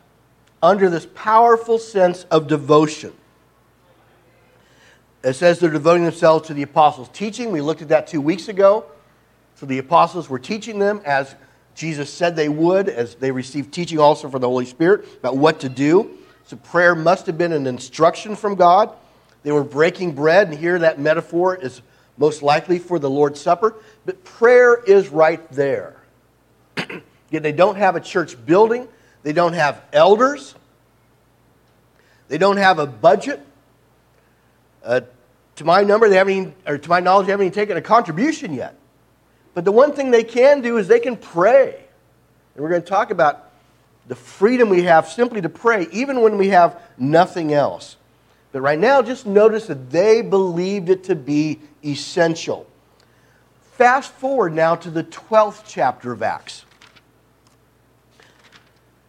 under 0.62 0.90
this 0.90 1.06
powerful 1.14 1.78
sense 1.78 2.24
of 2.32 2.48
devotion. 2.48 3.14
It 5.24 5.34
says 5.34 5.60
they're 5.60 5.70
devoting 5.70 6.04
themselves 6.04 6.48
to 6.48 6.54
the 6.54 6.64
apostles' 6.64 7.10
teaching. 7.14 7.52
We 7.52 7.62
looked 7.62 7.82
at 7.82 7.90
that 7.90 8.08
two 8.08 8.22
weeks 8.22 8.48
ago. 8.48 8.86
So 9.56 9.66
the 9.66 9.78
apostles 9.78 10.30
were 10.30 10.40
teaching 10.40 10.80
them 10.80 11.02
as 11.06 11.36
Jesus 11.76 12.14
said 12.14 12.36
they 12.36 12.50
would, 12.50 12.90
as 12.90 13.16
they 13.16 13.32
received 13.32 13.74
teaching 13.74 14.00
also 14.00 14.30
from 14.30 14.42
the 14.42 14.48
Holy 14.48 14.66
Spirit 14.66 15.06
about 15.18 15.38
what 15.38 15.60
to 15.62 15.70
do. 15.70 16.18
So 16.46 16.58
prayer 16.58 16.94
must 16.94 17.26
have 17.26 17.38
been 17.38 17.52
an 17.52 17.68
instruction 17.68 18.36
from 18.36 18.56
God. 18.56 18.92
They 19.44 19.52
were 19.52 19.64
breaking 19.64 20.14
bread, 20.14 20.50
and 20.50 20.58
here 20.58 20.80
that 20.80 21.00
metaphor 21.00 21.56
is 21.56 21.82
most 22.18 22.44
likely 22.44 22.80
for 22.80 23.00
the 23.00 23.10
Lord's 23.10 23.42
Supper. 23.42 23.76
But 24.06 24.24
prayer 24.24 24.82
is 24.84 25.10
right 25.10 25.50
there. 25.52 25.96
Yet 27.30 27.44
they 27.44 27.52
don't 27.52 27.76
have 27.76 27.96
a 27.96 28.00
church 28.00 28.44
building, 28.46 28.88
they 29.24 29.34
don't 29.34 29.54
have 29.54 29.82
elders, 29.92 30.56
they 32.28 32.38
don't 32.38 32.58
have 32.58 32.80
a 32.80 32.86
budget. 32.86 33.46
Uh, 34.84 35.02
to 35.56 35.66
my 35.66 35.82
number, 35.84 36.10
they 36.10 36.18
haven't 36.18 36.34
even, 36.34 36.54
or 36.68 36.78
to 36.78 36.90
my 36.90 37.00
knowledge, 37.00 37.28
they 37.28 37.32
haven't 37.32 37.48
even 37.48 37.54
taken 37.56 37.78
a 37.78 37.82
contribution 37.82 38.54
yet. 38.54 38.76
But 39.54 39.66
the 39.66 39.72
one 39.72 39.94
thing 39.94 40.12
they 40.12 40.24
can 40.24 40.62
do 40.62 40.78
is 40.78 40.88
they 40.88 41.00
can 41.00 41.16
pray. 41.16 41.76
And 42.56 42.64
we're 42.64 42.70
going 42.70 42.82
to 42.82 42.88
talk 42.88 43.12
about 43.12 43.52
the 44.08 44.16
freedom 44.16 44.70
we 44.70 44.84
have 44.84 45.08
simply 45.08 45.42
to 45.42 45.50
pray, 45.50 45.88
even 45.92 46.22
when 46.22 46.38
we 46.38 46.50
have 46.50 46.82
nothing 46.98 47.54
else. 47.54 47.98
But 48.52 48.62
right 48.62 48.78
now, 48.78 49.02
just 49.02 49.26
notice 49.26 49.68
that 49.68 49.90
they 49.90 50.22
believed 50.22 50.90
it 50.90 51.06
to 51.06 51.16
be 51.16 51.60
essential. 51.84 52.68
Fast 53.74 54.12
forward 54.14 54.54
now 54.54 54.76
to 54.76 54.92
the 54.92 55.04
12th 55.04 55.64
chapter 55.66 56.12
of 56.12 56.22
Acts. 56.22 56.66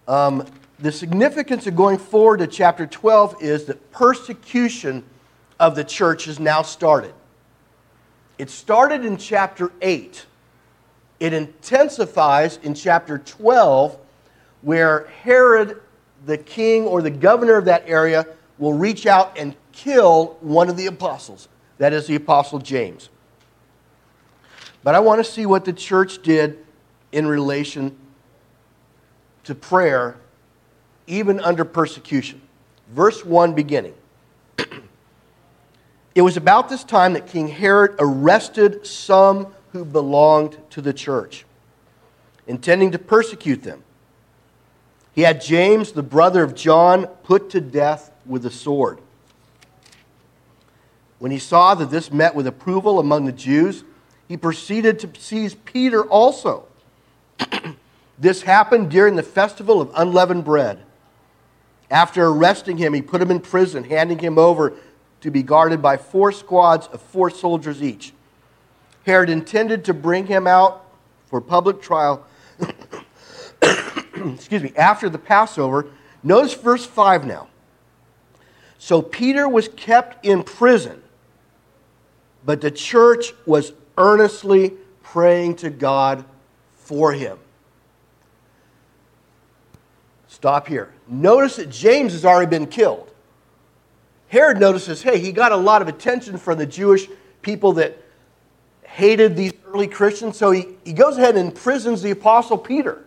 Um, 0.08 0.46
the 0.78 0.92
significance 0.92 1.66
of 1.66 1.76
going 1.76 1.98
forward 1.98 2.38
to 2.38 2.46
chapter 2.46 2.86
12 2.86 3.42
is 3.42 3.64
that 3.66 3.92
persecution 3.92 5.04
of 5.60 5.76
the 5.76 5.84
church 5.84 6.24
has 6.24 6.38
now 6.40 6.62
started. 6.62 7.14
It 8.38 8.50
started 8.50 9.04
in 9.04 9.16
chapter 9.16 9.72
8. 9.80 10.26
It 11.20 11.32
intensifies 11.32 12.58
in 12.62 12.74
chapter 12.74 13.18
12, 13.18 13.98
where 14.62 15.06
Herod, 15.22 15.80
the 16.26 16.38
king 16.38 16.84
or 16.84 17.02
the 17.02 17.10
governor 17.10 17.56
of 17.56 17.66
that 17.66 17.84
area, 17.86 18.26
will 18.58 18.72
reach 18.72 19.06
out 19.06 19.36
and 19.38 19.54
kill 19.72 20.36
one 20.40 20.68
of 20.68 20.76
the 20.76 20.86
apostles. 20.86 21.48
That 21.78 21.92
is 21.92 22.06
the 22.06 22.14
apostle 22.14 22.58
James. 22.58 23.08
But 24.82 24.94
I 24.94 25.00
want 25.00 25.24
to 25.24 25.30
see 25.30 25.46
what 25.46 25.64
the 25.64 25.72
church 25.72 26.22
did 26.22 26.58
in 27.10 27.26
relation 27.26 27.96
to 29.44 29.54
prayer, 29.54 30.16
even 31.06 31.40
under 31.40 31.64
persecution. 31.64 32.40
Verse 32.90 33.24
1 33.24 33.54
beginning. 33.54 33.94
it 36.14 36.22
was 36.22 36.36
about 36.36 36.68
this 36.68 36.84
time 36.84 37.14
that 37.14 37.26
King 37.26 37.48
Herod 37.48 37.94
arrested 37.98 38.86
some 38.86 39.54
who 39.74 39.84
belonged 39.84 40.56
to 40.70 40.80
the 40.80 40.92
church, 40.92 41.44
intending 42.46 42.92
to 42.92 42.98
persecute 42.98 43.64
them. 43.64 43.82
He 45.12 45.22
had 45.22 45.40
James, 45.40 45.90
the 45.90 46.02
brother 46.02 46.44
of 46.44 46.54
John, 46.54 47.06
put 47.24 47.50
to 47.50 47.60
death 47.60 48.12
with 48.24 48.46
a 48.46 48.50
sword. 48.50 49.00
When 51.18 51.32
he 51.32 51.40
saw 51.40 51.74
that 51.74 51.90
this 51.90 52.12
met 52.12 52.36
with 52.36 52.46
approval 52.46 53.00
among 53.00 53.24
the 53.24 53.32
Jews, 53.32 53.82
he 54.28 54.36
proceeded 54.36 55.00
to 55.00 55.10
seize 55.20 55.56
Peter 55.56 56.04
also. 56.04 56.66
this 58.18 58.42
happened 58.42 58.92
during 58.92 59.16
the 59.16 59.24
festival 59.24 59.80
of 59.80 59.90
unleavened 59.96 60.44
bread. 60.44 60.84
After 61.90 62.26
arresting 62.26 62.76
him, 62.76 62.94
he 62.94 63.02
put 63.02 63.20
him 63.20 63.32
in 63.32 63.40
prison, 63.40 63.82
handing 63.82 64.20
him 64.20 64.38
over 64.38 64.74
to 65.22 65.32
be 65.32 65.42
guarded 65.42 65.82
by 65.82 65.96
four 65.96 66.30
squads 66.30 66.86
of 66.86 67.02
four 67.02 67.28
soldiers 67.28 67.82
each. 67.82 68.12
Herod 69.04 69.30
intended 69.30 69.84
to 69.86 69.94
bring 69.94 70.26
him 70.26 70.46
out 70.46 70.84
for 71.26 71.40
public 71.40 71.80
trial. 71.80 72.26
Excuse 73.62 74.62
me, 74.62 74.72
after 74.76 75.08
the 75.08 75.18
Passover. 75.18 75.86
Notice 76.22 76.54
verse 76.54 76.86
5 76.86 77.26
now. 77.26 77.48
So 78.78 79.02
Peter 79.02 79.48
was 79.48 79.68
kept 79.68 80.24
in 80.24 80.42
prison, 80.42 81.02
but 82.44 82.60
the 82.60 82.70
church 82.70 83.32
was 83.46 83.72
earnestly 83.96 84.74
praying 85.02 85.56
to 85.56 85.70
God 85.70 86.24
for 86.72 87.12
him. 87.12 87.38
Stop 90.28 90.66
here. 90.66 90.92
Notice 91.08 91.56
that 91.56 91.70
James 91.70 92.12
has 92.12 92.24
already 92.24 92.50
been 92.50 92.66
killed. 92.66 93.10
Herod 94.28 94.58
notices, 94.58 95.02
hey, 95.02 95.18
he 95.18 95.32
got 95.32 95.52
a 95.52 95.56
lot 95.56 95.80
of 95.80 95.88
attention 95.88 96.36
from 96.38 96.58
the 96.58 96.66
Jewish 96.66 97.06
people 97.40 97.72
that 97.74 97.98
hated 98.94 99.36
these 99.36 99.52
early 99.66 99.88
Christians, 99.88 100.36
so 100.36 100.50
he, 100.50 100.68
he 100.84 100.92
goes 100.92 101.18
ahead 101.18 101.36
and 101.36 101.48
imprisons 101.48 102.02
the 102.02 102.10
Apostle 102.10 102.58
Peter 102.58 103.04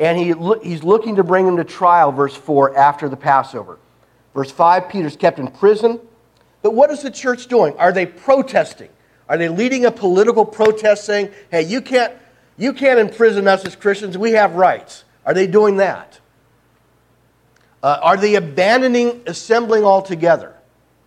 and 0.00 0.16
he, 0.18 0.34
he's 0.66 0.82
looking 0.82 1.16
to 1.16 1.22
bring 1.22 1.46
him 1.46 1.58
to 1.58 1.64
trial, 1.64 2.10
verse 2.10 2.34
4, 2.34 2.76
after 2.76 3.08
the 3.08 3.18
Passover. 3.18 3.78
Verse 4.34 4.50
5, 4.50 4.88
Peter's 4.88 5.14
kept 5.14 5.38
in 5.38 5.48
prison. 5.48 6.00
But 6.62 6.74
what 6.74 6.90
is 6.90 7.02
the 7.02 7.10
church 7.10 7.48
doing? 7.48 7.76
Are 7.76 7.92
they 7.92 8.06
protesting? 8.06 8.88
Are 9.28 9.36
they 9.36 9.50
leading 9.50 9.84
a 9.84 9.90
political 9.90 10.46
protest 10.46 11.04
saying, 11.04 11.30
hey, 11.50 11.62
you 11.62 11.82
can't, 11.82 12.14
you 12.56 12.72
can't 12.72 12.98
imprison 12.98 13.46
us 13.46 13.66
as 13.66 13.76
Christians, 13.76 14.16
we 14.16 14.32
have 14.32 14.54
rights? 14.54 15.04
Are 15.26 15.34
they 15.34 15.46
doing 15.46 15.76
that? 15.76 16.18
Uh, 17.82 17.98
are 18.00 18.16
they 18.16 18.36
abandoning 18.36 19.20
assembling 19.26 19.84
altogether? 19.84 20.54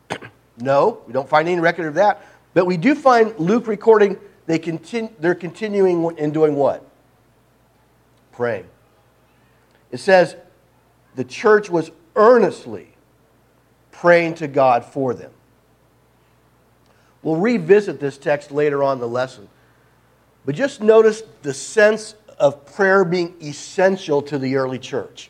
no, 0.60 1.02
we 1.08 1.14
don't 1.14 1.28
find 1.28 1.48
any 1.48 1.60
record 1.60 1.88
of 1.88 1.96
that. 1.96 2.24
But 2.54 2.66
we 2.66 2.78
do 2.78 2.96
find 2.96 3.38
Luke 3.40 3.68
recording 3.68 4.18
they 4.46 4.60
continue, 4.60 5.12
they're 5.20 5.36
continuing 5.36 6.18
in 6.18 6.32
doing 6.32 6.56
what? 6.56 6.86
Praying. 8.34 8.68
It 9.92 10.00
says 10.00 10.36
the 11.16 11.24
church 11.24 11.70
was 11.70 11.92
earnestly 12.16 12.90
praying 13.92 14.36
to 14.36 14.48
God 14.48 14.84
for 14.84 15.14
them. 15.14 15.32
We'll 17.22 17.38
revisit 17.38 18.00
this 18.00 18.18
text 18.18 18.52
later 18.52 18.84
on 18.84 18.98
in 18.98 19.00
the 19.00 19.08
lesson. 19.08 19.48
But 20.46 20.56
just 20.56 20.82
notice 20.82 21.24
the 21.42 21.54
sense 21.54 22.16
of 22.38 22.66
prayer 22.66 23.06
being 23.06 23.34
essential 23.42 24.22
to 24.24 24.38
the 24.38 24.58
early 24.58 24.80
church. 24.80 25.30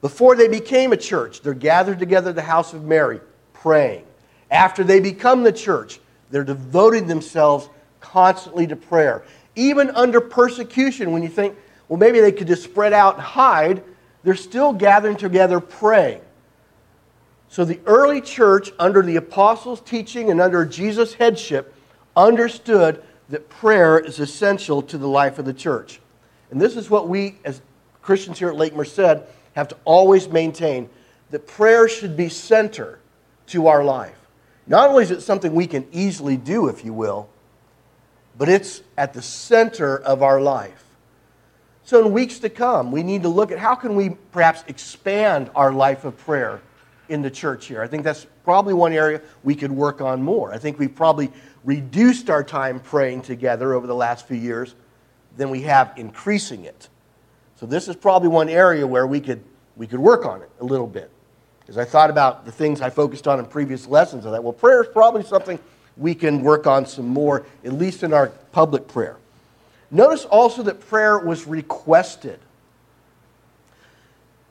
Before 0.00 0.36
they 0.36 0.46
became 0.46 0.92
a 0.92 0.96
church, 0.96 1.40
they're 1.40 1.54
gathered 1.54 1.98
together 1.98 2.30
at 2.30 2.36
the 2.36 2.42
house 2.42 2.72
of 2.72 2.84
Mary, 2.84 3.20
praying. 3.52 4.04
After 4.50 4.84
they 4.84 5.00
become 5.00 5.42
the 5.42 5.50
church, 5.50 5.98
they're 6.34 6.42
devoting 6.42 7.06
themselves 7.06 7.68
constantly 8.00 8.66
to 8.66 8.74
prayer. 8.74 9.22
Even 9.54 9.88
under 9.90 10.20
persecution, 10.20 11.12
when 11.12 11.22
you 11.22 11.28
think, 11.28 11.56
well, 11.86 11.96
maybe 11.96 12.18
they 12.18 12.32
could 12.32 12.48
just 12.48 12.64
spread 12.64 12.92
out 12.92 13.14
and 13.14 13.22
hide, 13.22 13.84
they're 14.24 14.34
still 14.34 14.72
gathering 14.72 15.16
together 15.16 15.60
praying. 15.60 16.20
So 17.48 17.64
the 17.64 17.78
early 17.86 18.20
church, 18.20 18.72
under 18.80 19.00
the 19.00 19.14
apostles' 19.14 19.80
teaching 19.80 20.28
and 20.28 20.40
under 20.40 20.64
Jesus' 20.64 21.14
headship, 21.14 21.72
understood 22.16 23.04
that 23.28 23.48
prayer 23.48 23.96
is 23.96 24.18
essential 24.18 24.82
to 24.82 24.98
the 24.98 25.06
life 25.06 25.38
of 25.38 25.44
the 25.44 25.54
church. 25.54 26.00
And 26.50 26.60
this 26.60 26.74
is 26.74 26.90
what 26.90 27.08
we, 27.08 27.38
as 27.44 27.62
Christians 28.02 28.40
here 28.40 28.48
at 28.48 28.56
Lake 28.56 28.74
Merced, 28.74 29.22
have 29.52 29.68
to 29.68 29.76
always 29.84 30.28
maintain 30.28 30.90
that 31.30 31.46
prayer 31.46 31.86
should 31.86 32.16
be 32.16 32.28
center 32.28 32.98
to 33.46 33.68
our 33.68 33.84
life. 33.84 34.23
Not 34.66 34.88
only 34.88 35.02
is 35.02 35.10
it 35.10 35.20
something 35.20 35.54
we 35.54 35.66
can 35.66 35.86
easily 35.92 36.36
do, 36.36 36.68
if 36.68 36.84
you 36.84 36.92
will, 36.92 37.28
but 38.36 38.48
it's 38.48 38.82
at 38.96 39.12
the 39.12 39.22
center 39.22 39.98
of 39.98 40.22
our 40.22 40.40
life. 40.40 40.84
So 41.84 42.04
in 42.04 42.12
weeks 42.12 42.38
to 42.40 42.48
come, 42.48 42.90
we 42.90 43.02
need 43.02 43.22
to 43.22 43.28
look 43.28 43.52
at 43.52 43.58
how 43.58 43.74
can 43.74 43.94
we 43.94 44.10
perhaps 44.32 44.64
expand 44.68 45.50
our 45.54 45.70
life 45.72 46.04
of 46.04 46.16
prayer 46.16 46.62
in 47.10 47.20
the 47.20 47.30
church 47.30 47.66
here. 47.66 47.82
I 47.82 47.86
think 47.86 48.04
that's 48.04 48.26
probably 48.42 48.72
one 48.72 48.94
area 48.94 49.20
we 49.42 49.54
could 49.54 49.70
work 49.70 50.00
on 50.00 50.22
more. 50.22 50.52
I 50.52 50.58
think 50.58 50.78
we've 50.78 50.94
probably 50.94 51.30
reduced 51.62 52.30
our 52.30 52.42
time 52.42 52.80
praying 52.80 53.22
together 53.22 53.74
over 53.74 53.86
the 53.86 53.94
last 53.94 54.26
few 54.26 54.36
years 54.36 54.74
than 55.36 55.50
we 55.50 55.62
have 55.62 55.92
increasing 55.96 56.64
it. 56.64 56.88
So 57.56 57.66
this 57.66 57.88
is 57.88 57.96
probably 57.96 58.28
one 58.28 58.48
area 58.48 58.86
where 58.86 59.06
we 59.06 59.20
could 59.20 59.42
we 59.76 59.86
could 59.86 59.98
work 59.98 60.24
on 60.24 60.40
it 60.40 60.50
a 60.60 60.64
little 60.64 60.86
bit. 60.86 61.10
As 61.68 61.78
I 61.78 61.84
thought 61.84 62.10
about 62.10 62.44
the 62.44 62.52
things 62.52 62.80
I 62.80 62.90
focused 62.90 63.26
on 63.26 63.38
in 63.38 63.46
previous 63.46 63.86
lessons, 63.86 64.26
I 64.26 64.30
thought, 64.30 64.44
well, 64.44 64.52
prayer 64.52 64.82
is 64.82 64.88
probably 64.92 65.22
something 65.22 65.58
we 65.96 66.14
can 66.14 66.42
work 66.42 66.66
on 66.66 66.86
some 66.86 67.08
more, 67.08 67.46
at 67.64 67.72
least 67.72 68.02
in 68.02 68.12
our 68.12 68.28
public 68.52 68.86
prayer. 68.88 69.16
Notice 69.90 70.24
also 70.24 70.62
that 70.64 70.80
prayer 70.88 71.18
was 71.18 71.46
requested. 71.46 72.38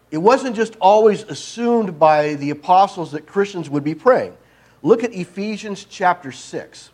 It 0.10 0.17
wasn't 0.17 0.55
just 0.55 0.75
always 0.79 1.24
assumed 1.24 2.00
by 2.00 2.36
the 2.36 2.50
apostles 2.51 3.12
that 3.12 3.25
Christians 3.27 3.70
would 3.70 3.84
be 3.84 3.96
praying. 3.96 4.36
Look 4.82 5.03
at 5.03 5.13
Ephesians 5.13 5.86
chapter 5.89 6.32
6. 6.32 6.89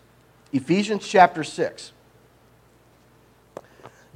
Ephesians 0.51 1.07
chapter 1.07 1.43
6. 1.43 1.91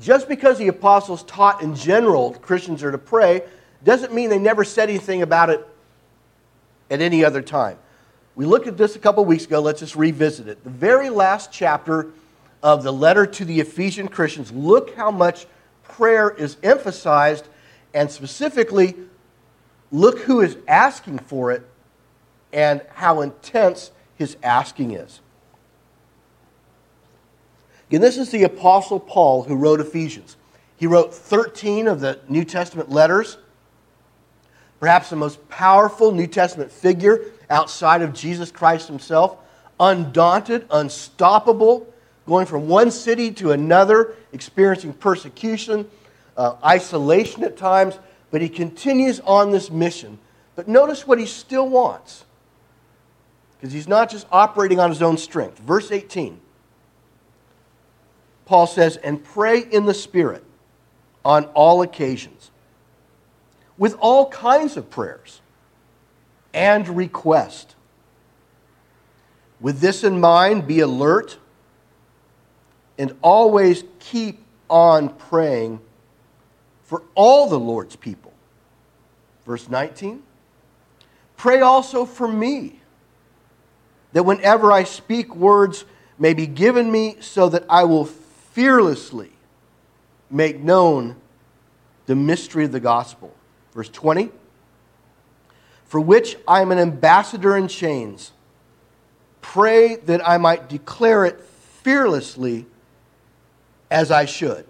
Just 0.01 0.27
because 0.27 0.57
the 0.57 0.67
apostles 0.67 1.23
taught 1.23 1.61
in 1.61 1.75
general 1.75 2.33
Christians 2.33 2.83
are 2.83 2.91
to 2.91 2.97
pray 2.97 3.43
doesn't 3.83 4.13
mean 4.13 4.29
they 4.29 4.39
never 4.39 4.63
said 4.63 4.89
anything 4.89 5.21
about 5.21 5.49
it 5.49 5.67
at 6.89 7.01
any 7.01 7.23
other 7.23 7.41
time. 7.41 7.77
We 8.35 8.45
looked 8.45 8.67
at 8.67 8.77
this 8.77 8.95
a 8.95 8.99
couple 8.99 9.23
weeks 9.25 9.45
ago. 9.45 9.59
Let's 9.59 9.79
just 9.79 9.95
revisit 9.95 10.47
it. 10.47 10.63
The 10.63 10.69
very 10.69 11.09
last 11.09 11.51
chapter 11.51 12.09
of 12.63 12.83
the 12.83 12.93
letter 12.93 13.25
to 13.25 13.45
the 13.45 13.59
Ephesian 13.59 14.07
Christians, 14.07 14.51
look 14.51 14.95
how 14.95 15.11
much 15.11 15.45
prayer 15.83 16.29
is 16.29 16.57
emphasized, 16.63 17.47
and 17.93 18.09
specifically, 18.09 18.95
look 19.91 20.19
who 20.19 20.41
is 20.41 20.57
asking 20.67 21.19
for 21.19 21.51
it 21.51 21.61
and 22.51 22.81
how 22.93 23.21
intense 23.21 23.91
his 24.15 24.37
asking 24.41 24.91
is. 24.91 25.19
Again, 27.89 28.01
this 28.01 28.17
is 28.17 28.31
the 28.31 28.43
Apostle 28.43 28.99
Paul 28.99 29.43
who 29.43 29.55
wrote 29.55 29.79
Ephesians. 29.79 30.37
He 30.77 30.87
wrote 30.87 31.13
13 31.13 31.87
of 31.87 31.99
the 31.99 32.19
New 32.27 32.43
Testament 32.43 32.89
letters. 32.89 33.37
Perhaps 34.83 35.11
the 35.11 35.15
most 35.15 35.47
powerful 35.47 36.11
New 36.11 36.27
Testament 36.27 36.69
figure 36.69 37.21
outside 37.49 38.01
of 38.01 38.13
Jesus 38.13 38.51
Christ 38.51 38.89
himself. 38.89 39.37
Undaunted, 39.79 40.65
unstoppable, 40.69 41.87
going 42.27 42.45
from 42.45 42.67
one 42.67 42.91
city 42.91 43.31
to 43.31 43.53
another, 43.53 44.13
experiencing 44.33 44.91
persecution, 44.91 45.89
uh, 46.35 46.57
isolation 46.65 47.45
at 47.45 47.55
times, 47.55 47.97
but 48.29 48.41
he 48.41 48.49
continues 48.49 49.21
on 49.21 49.51
this 49.51 49.71
mission. 49.71 50.19
But 50.53 50.67
notice 50.67 51.07
what 51.07 51.17
he 51.17 51.27
still 51.27 51.69
wants, 51.69 52.25
because 53.55 53.71
he's 53.71 53.87
not 53.87 54.11
just 54.11 54.27
operating 54.33 54.81
on 54.81 54.89
his 54.89 55.01
own 55.01 55.17
strength. 55.17 55.59
Verse 55.59 55.93
18, 55.93 56.41
Paul 58.43 58.67
says, 58.67 58.97
And 58.97 59.23
pray 59.23 59.61
in 59.61 59.85
the 59.85 59.93
Spirit 59.93 60.43
on 61.23 61.45
all 61.53 61.83
occasions, 61.83 62.51
with 63.77 63.95
all 63.99 64.29
kinds 64.29 64.77
of 64.77 64.89
prayers 64.89 65.41
and 66.53 66.87
request. 66.87 67.75
With 69.59 69.79
this 69.79 70.03
in 70.03 70.19
mind, 70.19 70.67
be 70.67 70.79
alert 70.79 71.37
and 72.97 73.15
always 73.21 73.83
keep 73.99 74.43
on 74.69 75.09
praying 75.09 75.79
for 76.83 77.03
all 77.15 77.49
the 77.49 77.59
Lord's 77.59 77.95
people. 77.95 78.33
Verse 79.45 79.69
19 79.69 80.21
Pray 81.37 81.59
also 81.59 82.05
for 82.05 82.27
me, 82.27 82.79
that 84.13 84.23
whenever 84.23 84.71
I 84.71 84.83
speak, 84.83 85.35
words 85.35 85.85
may 86.17 86.33
be 86.33 86.47
given 86.47 86.91
me 86.91 87.17
so 87.19 87.49
that 87.49 87.65
I 87.67 87.83
will 87.83 88.05
fearlessly 88.05 89.31
make 90.29 90.59
known 90.59 91.15
the 92.05 92.15
mystery 92.15 92.65
of 92.65 92.71
the 92.71 92.79
gospel. 92.79 93.33
Verse 93.73 93.89
20 93.89 94.29
For 95.85 95.99
which 95.99 96.37
I 96.47 96.61
am 96.61 96.71
an 96.71 96.79
ambassador 96.79 97.57
in 97.57 97.67
chains. 97.67 98.31
Pray 99.41 99.97
that 99.97 100.27
I 100.27 100.37
might 100.37 100.69
declare 100.69 101.25
it 101.25 101.41
fearlessly 101.41 102.65
as 103.91 104.09
I 104.09 104.25
should. 104.25 104.65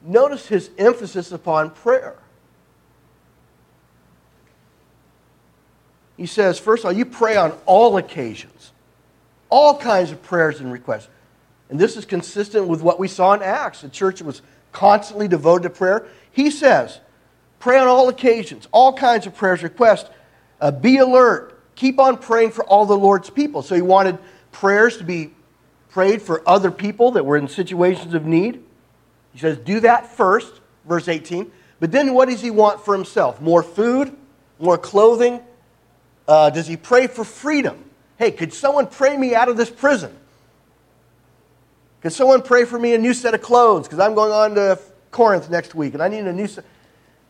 Notice 0.00 0.46
his 0.46 0.70
emphasis 0.78 1.32
upon 1.32 1.70
prayer. 1.70 2.16
He 6.16 6.26
says, 6.26 6.58
first 6.58 6.84
of 6.84 6.86
all, 6.86 6.92
you 6.92 7.06
pray 7.06 7.36
on 7.36 7.52
all 7.66 7.96
occasions, 7.96 8.72
all 9.48 9.76
kinds 9.76 10.12
of 10.12 10.22
prayers 10.22 10.60
and 10.60 10.72
requests. 10.72 11.08
And 11.70 11.78
this 11.78 11.96
is 11.96 12.04
consistent 12.04 12.68
with 12.68 12.82
what 12.82 13.00
we 13.00 13.08
saw 13.08 13.32
in 13.32 13.42
Acts. 13.42 13.80
The 13.80 13.88
church 13.88 14.22
was 14.22 14.42
constantly 14.74 15.26
devoted 15.26 15.62
to 15.62 15.70
prayer. 15.70 16.06
He 16.30 16.50
says, 16.50 17.00
pray 17.58 17.78
on 17.78 17.88
all 17.88 18.10
occasions, 18.10 18.68
all 18.72 18.92
kinds 18.92 19.26
of 19.26 19.34
prayers, 19.34 19.62
requests. 19.62 20.10
Uh, 20.60 20.70
be 20.70 20.98
alert. 20.98 21.58
Keep 21.76 21.98
on 21.98 22.18
praying 22.18 22.50
for 22.50 22.64
all 22.64 22.84
the 22.84 22.96
Lord's 22.96 23.30
people. 23.30 23.62
So 23.62 23.74
he 23.74 23.80
wanted 23.80 24.18
prayers 24.52 24.98
to 24.98 25.04
be 25.04 25.32
prayed 25.88 26.20
for 26.20 26.46
other 26.46 26.70
people 26.70 27.12
that 27.12 27.24
were 27.24 27.36
in 27.36 27.48
situations 27.48 28.12
of 28.12 28.26
need. 28.26 28.62
He 29.32 29.38
says, 29.38 29.56
do 29.58 29.80
that 29.80 30.14
first, 30.14 30.60
verse 30.84 31.08
18. 31.08 31.50
But 31.80 31.90
then 31.90 32.14
what 32.14 32.28
does 32.28 32.40
he 32.40 32.50
want 32.50 32.84
for 32.84 32.94
himself? 32.94 33.40
More 33.40 33.62
food? 33.62 34.14
More 34.58 34.78
clothing? 34.78 35.40
Uh, 36.26 36.50
does 36.50 36.66
he 36.66 36.76
pray 36.76 37.06
for 37.06 37.24
freedom? 37.24 37.84
Hey, 38.18 38.30
could 38.30 38.52
someone 38.52 38.86
pray 38.86 39.16
me 39.16 39.34
out 39.34 39.48
of 39.48 39.56
this 39.56 39.70
prison? 39.70 40.16
Could 42.04 42.12
someone 42.12 42.42
pray 42.42 42.66
for 42.66 42.78
me 42.78 42.94
a 42.94 42.98
new 42.98 43.14
set 43.14 43.32
of 43.32 43.40
clothes? 43.40 43.88
Because 43.88 43.98
I'm 43.98 44.14
going 44.14 44.30
on 44.30 44.54
to 44.56 44.78
Corinth 45.10 45.48
next 45.48 45.74
week 45.74 45.94
and 45.94 46.02
I 46.02 46.08
need 46.08 46.26
a 46.26 46.34
new 46.34 46.46
set. 46.46 46.66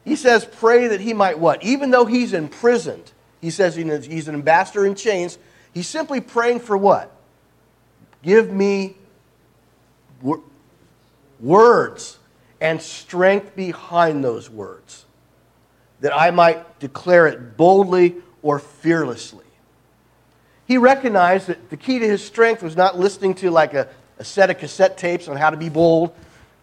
He 0.05 0.17
says, 0.17 0.45
pray 0.45 0.89
that 0.89 1.01
he 1.01 1.15
might 1.15 1.39
what? 1.39 1.63
Even 1.63 1.93
though 1.93 2.07
he's 2.07 2.33
imprisoned, 2.33 3.13
he 3.41 3.51
says 3.51 3.77
he's 3.77 4.27
an 4.27 4.35
ambassador 4.35 4.85
in 4.85 4.97
chains. 4.97 5.39
He's 5.73 5.87
simply 5.87 6.21
praying 6.21 6.59
for 6.59 6.77
what? 6.77 7.13
Give 8.21 8.51
me 8.51 8.97
words 11.39 12.19
and 12.61 12.83
strength 12.83 13.55
behind 13.55 14.25
those 14.25 14.51
words, 14.51 15.05
that 16.01 16.17
I 16.17 16.33
might 16.33 16.81
declare 16.81 17.29
it 17.29 17.57
boldly 17.57 18.17
or 18.43 18.59
fearlessly. 18.59 19.45
He 20.67 20.79
recognized 20.79 21.47
that 21.47 21.71
the 21.71 21.77
key 21.77 22.01
to 22.01 22.09
his 22.09 22.25
strength 22.25 22.61
was 22.61 22.77
not 22.77 22.99
listening 22.99 23.35
to 23.37 23.53
like 23.53 23.75
a, 23.75 23.89
a 24.19 24.25
set 24.25 24.51
of 24.51 24.59
cassette 24.59 24.97
tapes 24.97 25.29
on 25.29 25.37
how 25.37 25.51
to 25.51 25.57
be 25.57 25.69
bold, 25.69 26.15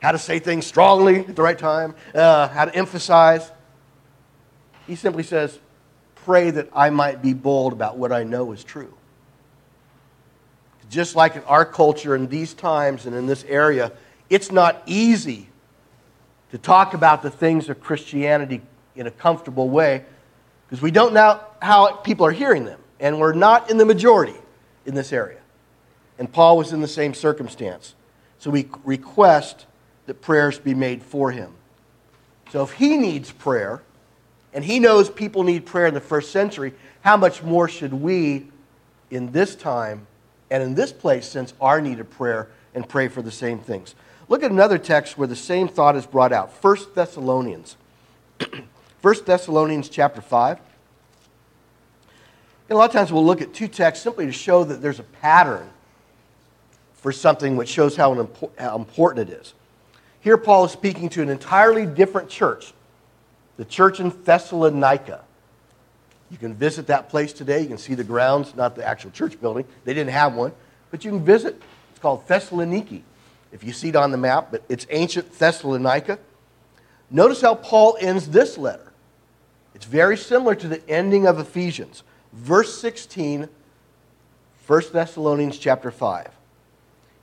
how 0.02 0.12
to 0.12 0.18
say 0.18 0.40
things 0.40 0.66
strongly 0.66 1.20
at 1.20 1.36
the 1.36 1.42
right 1.42 1.58
time, 1.58 1.96
uh, 2.16 2.48
how 2.48 2.66
to 2.66 2.76
emphasize. 2.76 3.52
He 4.88 4.96
simply 4.96 5.24
says, 5.24 5.60
Pray 6.24 6.52
that 6.52 6.70
I 6.74 6.92
might 6.92 7.22
be 7.22 7.34
bold 7.34 7.74
about 7.74 7.98
what 7.98 8.12
I 8.12 8.24
know 8.24 8.52
is 8.52 8.64
true 8.64 8.94
just 10.92 11.16
like 11.16 11.38
in 11.38 11.44
our 11.44 11.66
culture 11.66 12.16
in 12.16 12.28
these 12.28 12.54
times 12.54 13.06
and 13.06 13.16
in 13.16 13.26
this 13.26 13.46
area, 13.46 13.92
it's 14.30 14.52
not 14.52 14.84
easy 14.86 15.48
to 16.52 16.58
talk 16.58 16.94
about 16.94 17.24
the 17.24 17.32
things 17.32 17.70
of 17.70 17.80
Christianity 17.80 18.62
in 18.96 19.08
a 19.08 19.12
comfortable 19.12 19.70
way 19.70 20.04
because 20.68 20.82
we 20.82 20.92
don't 20.92 21.14
know 21.14 21.40
how 21.62 21.94
people 21.96 22.26
are 22.26 22.32
hearing 22.32 22.66
them. 22.66 22.80
And 23.00 23.20
we're 23.20 23.34
not 23.34 23.72
in 23.72 23.78
the 23.78 23.86
majority 23.86 24.36
in 24.86 24.94
this 24.94 25.12
area. 25.12 25.40
And 26.22 26.32
Paul 26.32 26.56
was 26.56 26.72
in 26.72 26.82
the 26.82 26.88
same 26.88 27.16
circumstance. 27.16 27.96
So 28.38 28.52
we 28.52 28.70
request 28.84 29.66
that 30.06 30.22
prayers 30.22 30.60
be 30.60 30.76
made 30.76 31.02
for 31.02 31.32
him. 31.32 31.52
So 32.52 32.62
if 32.62 32.74
he 32.74 32.96
needs 32.96 33.32
prayer, 33.32 33.82
and 34.54 34.64
he 34.64 34.78
knows 34.78 35.10
people 35.10 35.42
need 35.42 35.66
prayer 35.66 35.88
in 35.88 35.96
the 35.96 36.00
first 36.00 36.32
century, 36.32 36.74
how 37.02 37.18
much 37.18 37.42
more 37.42 37.68
should 37.68 37.92
we 37.92 38.46
in 39.10 39.32
this 39.32 39.56
time 39.56 40.06
and 40.52 40.62
in 40.62 40.76
this 40.76 40.92
place 40.94 41.28
sense 41.28 41.56
our 41.60 41.82
need 41.82 42.00
of 42.00 42.12
prayer 42.12 42.50
and 42.76 42.88
pray 42.88 43.08
for 43.08 43.24
the 43.24 43.32
same 43.32 43.58
things. 43.58 43.96
Look 44.30 44.44
at 44.44 44.52
another 44.52 44.78
text 44.78 45.18
where 45.18 45.28
the 45.28 45.36
same 45.36 45.68
thought 45.68 45.96
is 45.96 46.06
brought 46.06 46.32
out. 46.32 46.52
1 46.64 46.78
Thessalonians. 46.94 47.78
1 49.02 49.16
Thessalonians 49.26 49.90
chapter 49.90 50.22
5. 50.22 50.60
And 52.70 52.76
a 52.76 52.76
lot 52.76 52.92
of 52.92 52.94
times 52.94 53.12
we'll 53.12 53.26
look 53.26 53.42
at 53.42 53.56
two 53.56 53.68
texts 53.68 54.04
simply 54.04 54.28
to 54.28 54.32
show 54.32 54.64
that 54.66 54.84
there's 54.84 55.00
a 55.00 55.04
pattern 55.04 55.68
for 57.02 57.12
something 57.12 57.58
which 57.58 57.68
shows 57.68 57.96
how, 57.96 58.14
important 58.14 59.30
it 59.30 59.34
is. 59.34 59.54
Here, 60.22 60.38
Paul 60.38 60.66
is 60.66 60.72
speaking 60.72 61.10
to 61.10 61.22
an 61.22 61.30
entirely 61.30 61.86
different 61.86 62.30
church, 62.30 62.74
the 63.58 63.66
church 63.66 64.00
in 64.00 64.10
Thessalonica. 64.24 65.22
You 66.30 66.38
can 66.38 66.54
visit 66.54 66.88
that 66.88 67.10
place 67.10 67.34
today. 67.34 67.62
You 67.62 67.68
can 67.68 67.78
see 67.80 67.96
the 67.96 68.04
grounds, 68.04 68.56
not 68.56 68.76
the 68.76 68.88
actual 68.88 69.12
church 69.12 69.42
building. 69.42 69.66
They 69.84 69.94
didn't 69.94 70.14
have 70.14 70.36
one, 70.36 70.54
but 70.92 71.04
you 71.04 71.12
can 71.12 71.26
visit. 71.26 71.62
It's 71.90 72.00
called 72.00 72.28
Thessaloniki. 72.28 73.02
If 73.52 73.64
you 73.64 73.74
see 73.74 73.90
it 73.90 73.96
on 73.96 74.12
the 74.12 74.18
map, 74.18 74.48
but 74.52 74.64
it's 74.70 74.88
ancient 74.92 75.34
Thessalonica. 75.34 76.20
Notice 77.10 77.42
how 77.42 77.56
Paul 77.56 77.98
ends 78.00 78.30
this 78.30 78.58
letter. 78.58 78.94
It's 79.74 79.86
very 79.86 80.16
similar 80.16 80.56
to 80.56 80.68
the 80.68 80.88
ending 80.90 81.28
of 81.28 81.40
Ephesians. 81.40 82.04
Verse 82.32 82.80
16, 82.80 83.50
1 84.68 84.82
Thessalonians 84.94 85.58
chapter 85.58 85.92
5. 85.92 86.30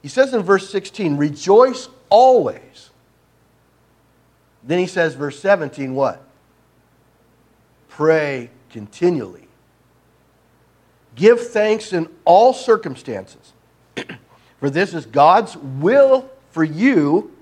He 0.02 0.08
says 0.08 0.32
in 0.32 0.42
verse 0.42 0.70
16, 0.70 1.16
rejoice 1.16 1.88
always. 2.08 2.90
Then 4.62 4.78
he 4.78 4.86
says, 4.86 5.14
verse 5.14 5.38
17, 5.40 5.94
what? 5.94 6.22
Pray 7.88 8.50
continually. 8.70 9.48
Give 11.14 11.40
thanks 11.40 11.92
in 11.92 12.08
all 12.24 12.52
circumstances, 12.52 13.52
for 14.60 14.70
this 14.70 14.94
is 14.94 15.04
God's 15.06 15.56
will 15.56 16.30
for 16.50 16.62
you 16.62 17.32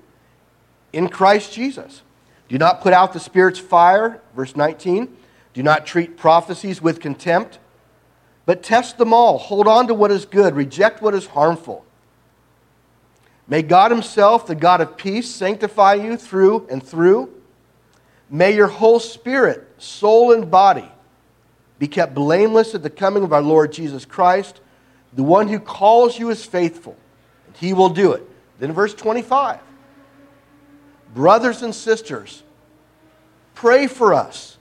in 0.93 1.09
Christ 1.09 1.53
Jesus. 1.53 2.01
Do 2.49 2.57
not 2.57 2.81
put 2.81 2.93
out 2.93 3.13
the 3.13 3.19
Spirit's 3.19 3.59
fire, 3.59 4.21
verse 4.35 4.55
19. 4.55 5.15
Do 5.53 5.63
not 5.63 5.85
treat 5.85 6.17
prophecies 6.17 6.81
with 6.81 6.99
contempt, 6.99 7.59
but 8.45 8.63
test 8.63 8.97
them 8.97 9.13
all. 9.13 9.37
Hold 9.37 9.67
on 9.67 9.87
to 9.87 9.93
what 9.93 10.11
is 10.11 10.25
good, 10.25 10.55
reject 10.55 11.01
what 11.01 11.13
is 11.13 11.27
harmful. 11.27 11.85
May 13.47 13.61
God 13.61 13.91
Himself, 13.91 14.47
the 14.47 14.55
God 14.55 14.81
of 14.81 14.97
peace, 14.97 15.29
sanctify 15.29 15.95
you 15.95 16.17
through 16.17 16.67
and 16.69 16.83
through. 16.83 17.33
May 18.29 18.55
your 18.55 18.67
whole 18.67 18.99
spirit, 18.99 19.65
soul, 19.77 20.33
and 20.33 20.51
body 20.51 20.89
be 21.79 21.87
kept 21.87 22.13
blameless 22.13 22.75
at 22.75 22.83
the 22.83 22.89
coming 22.89 23.23
of 23.23 23.31
our 23.31 23.41
Lord 23.41 23.71
Jesus 23.71 24.03
Christ. 24.03 24.59
The 25.13 25.23
one 25.23 25.47
who 25.47 25.59
calls 25.59 26.19
you 26.19 26.29
is 26.29 26.45
faithful, 26.45 26.97
and 27.45 27.55
he 27.55 27.73
will 27.73 27.89
do 27.89 28.11
it. 28.13 28.23
Then, 28.59 28.73
verse 28.73 28.93
25 28.93 29.59
Brothers 31.13 31.61
and 31.61 31.73
sisters, 31.73 32.43
pray 33.55 33.87
for 33.87 34.13
us. 34.13 34.57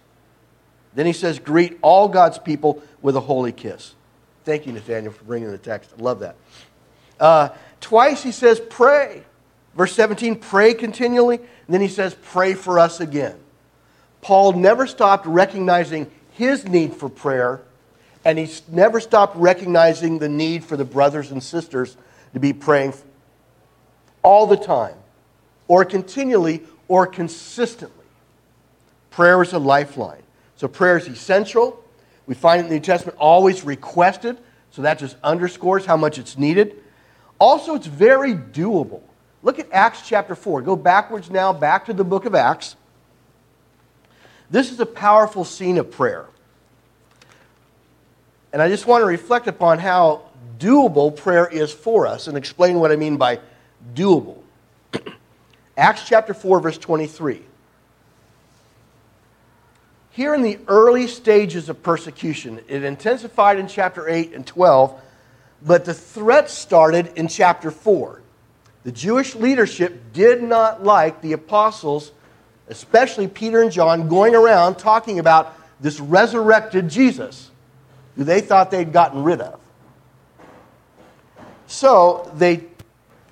Then 0.95 1.07
he 1.07 1.13
says, 1.13 1.39
Greet 1.39 1.79
all 1.83 2.09
God's 2.09 2.39
people 2.39 2.83
with 3.03 3.17
a 3.17 3.21
holy 3.21 3.53
kiss. 3.53 3.95
Thank 4.45 4.67
you, 4.67 4.73
Nathaniel, 4.73 5.13
for 5.13 5.25
bringing 5.25 5.51
the 5.51 5.59
text. 5.59 5.93
I 5.99 6.03
love 6.03 6.21
that. 6.21 6.37
Uh, 7.19 7.49
twice 7.81 8.23
he 8.23 8.33
says, 8.33 8.61
Pray. 8.61 9.23
Verse 9.77 9.93
17, 9.95 10.37
pray 10.37 10.73
continually. 10.73 11.37
And 11.37 11.47
then 11.69 11.81
he 11.81 11.89
says, 11.89 12.17
Pray 12.23 12.55
for 12.55 12.79
us 12.79 13.01
again. 13.01 13.37
Paul 14.23 14.55
never 14.55 14.87
stopped 14.87 15.27
recognizing 15.27 16.11
his 16.33 16.67
need 16.67 16.95
for 16.95 17.09
prayer, 17.09 17.61
and 18.25 18.39
he 18.39 18.53
never 18.69 19.01
stopped 19.01 19.37
recognizing 19.37 20.19
the 20.19 20.29
need 20.29 20.65
for 20.65 20.77
the 20.77 20.85
brothers 20.85 21.31
and 21.31 21.43
sisters 21.43 21.97
to 22.33 22.41
be 22.41 22.53
praying 22.53 22.95
all 24.23 24.47
the 24.47 24.57
time, 24.57 24.97
or 25.69 25.85
continually, 25.85 26.63
or 26.89 27.07
consistently. 27.07 28.05
Prayer 29.11 29.41
is 29.43 29.53
a 29.53 29.59
lifeline. 29.59 30.23
So 30.57 30.69
prayer 30.69 30.97
is 30.97 31.07
essential. 31.07 31.83
We 32.27 32.35
find 32.35 32.61
it 32.61 32.65
in 32.65 32.69
the 32.69 32.75
New 32.77 32.81
Testament 32.81 33.17
always 33.19 33.63
requested, 33.63 34.39
so 34.73 34.83
that 34.83 34.99
just 34.99 35.17
underscores 35.23 35.87
how 35.87 35.97
much 35.97 36.19
it's 36.19 36.37
needed. 36.37 36.83
Also, 37.39 37.75
it's 37.75 37.87
very 37.87 38.35
doable. 38.35 39.03
Look 39.43 39.59
at 39.59 39.71
Acts 39.71 40.03
chapter 40.07 40.35
4. 40.35 40.63
Go 40.63 40.77
backwards 40.77 41.31
now, 41.31 41.53
back 41.53 41.87
to 41.87 41.93
the 41.93 42.05
book 42.05 42.25
of 42.25 42.35
Acts. 42.35 42.77
This 44.51 44.73
is 44.73 44.81
a 44.81 44.87
powerful 44.87 45.45
scene 45.45 45.79
of 45.79 45.91
prayer. 45.91 46.27
And 48.53 48.63
I 48.63 48.69
just 48.69 48.87
want 48.87 49.03
to 49.03 49.07
reflect 49.07 49.49
upon 49.49 49.79
how 49.79 50.23
doable 50.59 51.15
prayer 51.15 51.47
is 51.47 51.73
for 51.73 52.07
us 52.07 52.27
and 52.27 52.37
explain 52.37 52.81
what 52.81 52.91
I 52.91 52.97
mean 52.97 53.17
by 53.17 53.41
doable. 53.95 54.39
Acts 55.77 56.05
chapter 56.07 56.33
4, 56.33 56.61
verse 56.61 56.79
23. 56.79 57.43
Here 60.11 60.35
in 60.35 60.41
the 60.41 60.59
early 60.67 61.09
stages 61.09 61.69
of 61.69 61.83
persecution, 61.83 62.61
it 62.69 62.83
intensified 62.83 63.59
in 63.59 63.69
chapter 63.69 64.09
8 64.09 64.33
and 64.33 64.47
12, 64.47 64.99
but 65.67 65.85
the 65.85 65.93
threat 65.93 66.49
started 66.49 67.13
in 67.17 67.27
chapter 67.27 67.73
4. 67.73 68.23
The 68.85 68.93
Jewish 68.93 69.35
leadership 69.35 70.13
did 70.13 70.41
not 70.41 70.85
like 70.85 71.21
the 71.21 71.33
apostles, 71.33 72.13
especially 72.69 73.27
Peter 73.27 73.61
and 73.61 73.73
John, 73.73 74.09
going 74.09 74.37
around 74.37 74.77
talking 74.77 75.19
about 75.19 75.59
this 75.81 75.99
resurrected 75.99 76.89
Jesus 76.89 77.51
who 78.15 78.23
they 78.23 78.41
thought 78.41 78.71
they'd 78.71 78.93
gotten 78.93 79.25
rid 79.25 79.41
of. 79.41 79.59
So 81.67 82.31
they 82.37 82.65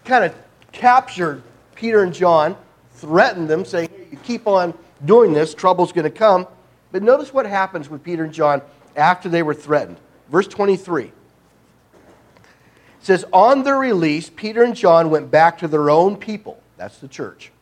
kind 0.05 0.25
of 0.25 0.35
captured 0.73 1.41
Peter 1.77 2.03
and 2.03 2.13
John, 2.13 2.57
threatened 2.95 3.49
them, 3.49 3.65
saying, 3.65 3.91
hey, 3.97 4.09
you 4.11 4.19
keep 4.19 4.49
on 4.49 4.75
doing 5.05 5.33
this, 5.33 5.55
trouble's 5.55 5.93
going 5.93 6.05
to 6.05 6.11
come. 6.11 6.49
But 6.91 7.05
notice 7.05 7.33
what 7.33 7.47
happens 7.47 7.89
with 7.89 8.03
Peter 8.03 8.25
and 8.25 8.35
John 8.35 8.61
after 8.97 9.29
they 9.29 9.45
were 9.45 9.55
threatened. 9.55 9.99
Verse 10.29 10.49
23 10.49 11.13
says, 13.05 13.25
On 13.33 13.63
their 13.63 13.79
release, 13.79 14.31
Peter 14.31 14.63
and 14.63 14.75
John 14.75 15.11
went 15.11 15.31
back 15.31 15.59
to 15.59 15.69
their 15.69 15.91
own 15.91 16.17
people, 16.17 16.63
that's 16.77 16.99
the 16.99 17.09
church, 17.09 17.53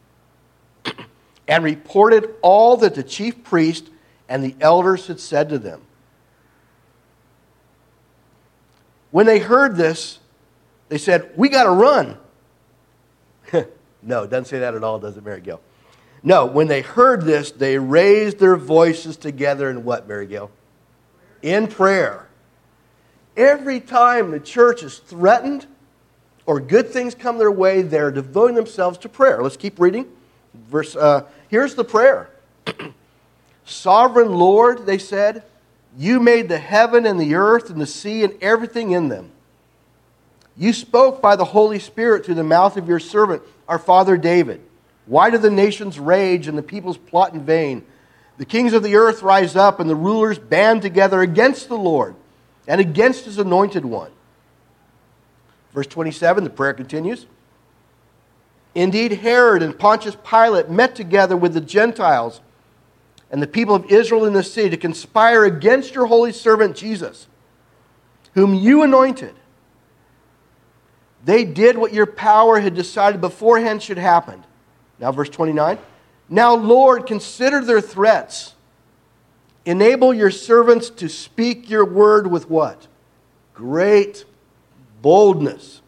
and 1.49 1.65
reported 1.65 2.35
all 2.43 2.77
that 2.79 2.95
the 2.95 3.03
chief 3.03 3.43
priest 3.43 3.89
and 4.29 4.43
the 4.43 4.55
elders 4.61 5.07
had 5.09 5.21
said 5.21 5.49
to 5.51 5.59
them. 5.59 5.83
When 9.11 9.27
they 9.27 9.39
heard 9.39 9.77
this, 9.77 10.21
they 10.89 10.99
said, 10.99 11.31
We 11.37 11.49
got 11.49 11.65
to 11.65 11.71
run. 11.71 12.19
no, 14.03 14.23
it 14.23 14.31
doesn't 14.31 14.47
say 14.47 14.61
that 14.61 14.75
at 14.75 14.83
all, 14.83 14.99
does 14.99 15.17
it, 15.17 15.25
Mary 15.25 15.41
Gill? 15.41 15.61
No, 16.23 16.47
when 16.47 16.69
they 16.69 16.83
heard 16.83 17.23
this, 17.23 17.51
they 17.51 17.79
raised 17.79 18.39
their 18.39 18.57
voices 18.57 19.17
together 19.17 19.69
in 19.69 19.85
what, 19.85 20.07
Mary 20.07 20.27
Gill? 20.27 20.51
In 21.43 21.67
prayer. 21.67 22.29
Every 23.37 23.81
time 23.81 24.31
the 24.31 24.41
church 24.41 24.83
is 24.83 24.99
threatened 24.99 25.67
or 26.45 26.61
good 26.61 26.91
things 26.91 27.15
come 27.15 27.39
their 27.39 27.51
way, 27.51 27.83
they're 27.83 28.11
devoting 28.11 28.57
themselves 28.57 28.99
to 28.99 29.09
prayer. 29.09 29.43
Let's 29.43 29.57
keep 29.57 29.81
reading. 29.81 30.07
Verse, 30.69 30.95
uh, 30.95 31.25
here's 31.49 31.75
the 31.75 31.85
prayer 31.85 32.31
Sovereign 33.65 34.33
Lord, 34.33 34.87
they 34.87 34.99
said, 34.99 35.45
you 35.97 36.21
made 36.21 36.49
the 36.49 36.59
heaven 36.59 37.07
and 37.07 37.21
the 37.21 37.35
earth 37.35 37.71
and 37.71 37.81
the 37.81 37.87
sea 37.87 38.25
and 38.25 38.35
everything 38.43 38.93
in 38.93 39.09
them. 39.09 39.31
You 40.57 40.73
spoke 40.73 41.21
by 41.21 41.37
the 41.37 41.45
Holy 41.45 41.79
Spirit 41.79 42.25
through 42.25 42.35
the 42.37 42.45
mouth 42.45 42.77
of 42.77 42.89
your 42.89 43.01
servant, 43.01 43.43
our 43.69 43.79
father 43.79 44.17
David. 44.17 44.61
Why 45.07 45.31
do 45.31 45.39
the 45.39 45.51
nations 45.51 45.99
rage 45.99 46.49
and 46.49 46.57
the 46.57 46.63
peoples 46.63 46.97
plot 46.97 47.35
in 47.35 47.45
vain? 47.45 47.85
The 48.39 48.45
kings 48.45 48.73
of 48.73 48.83
the 48.83 48.97
earth 48.97 49.23
rise 49.23 49.57
up 49.57 49.81
and 49.81 49.89
the 49.89 49.97
rulers 49.97 50.39
band 50.39 50.83
together 50.83 51.21
against 51.21 51.69
the 51.69 51.77
Lord 51.77 52.15
and 52.67 52.81
against 52.81 53.25
his 53.25 53.39
anointed 53.39 53.85
one. 53.85 54.11
Verse 55.73 55.87
27, 55.87 56.45
the 56.45 56.51
prayer 56.51 56.75
continues. 56.75 57.27
Indeed, 58.75 59.13
Herod 59.13 59.63
and 59.63 59.79
Pontius 59.79 60.17
Pilate 60.25 60.71
met 60.71 60.95
together 60.95 61.37
with 61.37 61.55
the 61.55 61.61
Gentiles 61.61 62.41
and 63.31 63.43
the 63.43 63.47
people 63.47 63.75
of 63.75 63.87
Israel 63.87 64.25
in 64.25 64.33
the 64.33 64.43
city 64.43 64.71
to 64.71 64.77
conspire 64.77 65.45
against 65.45 65.95
your 65.95 66.07
holy 66.07 66.33
servant 66.33 66.77
Jesus, 66.77 67.27
whom 68.35 68.55
you 68.55 68.83
anointed. 68.83 69.35
They 71.25 71.45
did 71.45 71.79
what 71.79 71.95
your 71.95 72.07
power 72.07 72.61
had 72.61 72.75
decided 72.75 73.21
beforehand 73.21 73.83
should 73.83 73.99
happen. 73.99 74.43
Now, 74.99 75.13
verse 75.13 75.29
29. 75.29 75.79
Now, 76.29 76.55
Lord, 76.55 77.07
consider 77.07 77.63
their 77.65 77.81
threats. 77.81 78.52
Enable 79.65 80.13
your 80.13 80.31
servants 80.31 80.91
to 80.91 81.09
speak 81.09 81.71
your 81.71 81.85
word 81.85 82.27
with 82.27 82.51
what? 82.51 82.89
Great 83.55 84.25
boldness. 85.01 85.83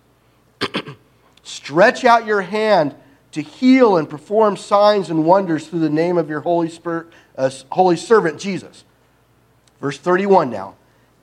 Stretch 1.42 2.04
out 2.04 2.26
your 2.26 2.42
hand 2.42 2.94
to 3.32 3.42
heal 3.42 3.96
and 3.96 4.08
perform 4.08 4.56
signs 4.56 5.10
and 5.10 5.24
wonders 5.24 5.66
through 5.66 5.80
the 5.80 5.90
name 5.90 6.18
of 6.18 6.28
your 6.28 6.40
Holy 6.40 6.68
Spirit, 6.68 7.08
uh, 7.36 7.50
holy 7.72 7.96
servant 7.96 8.38
Jesus. 8.38 8.84
Verse 9.80 9.98
31 9.98 10.50
now. 10.50 10.76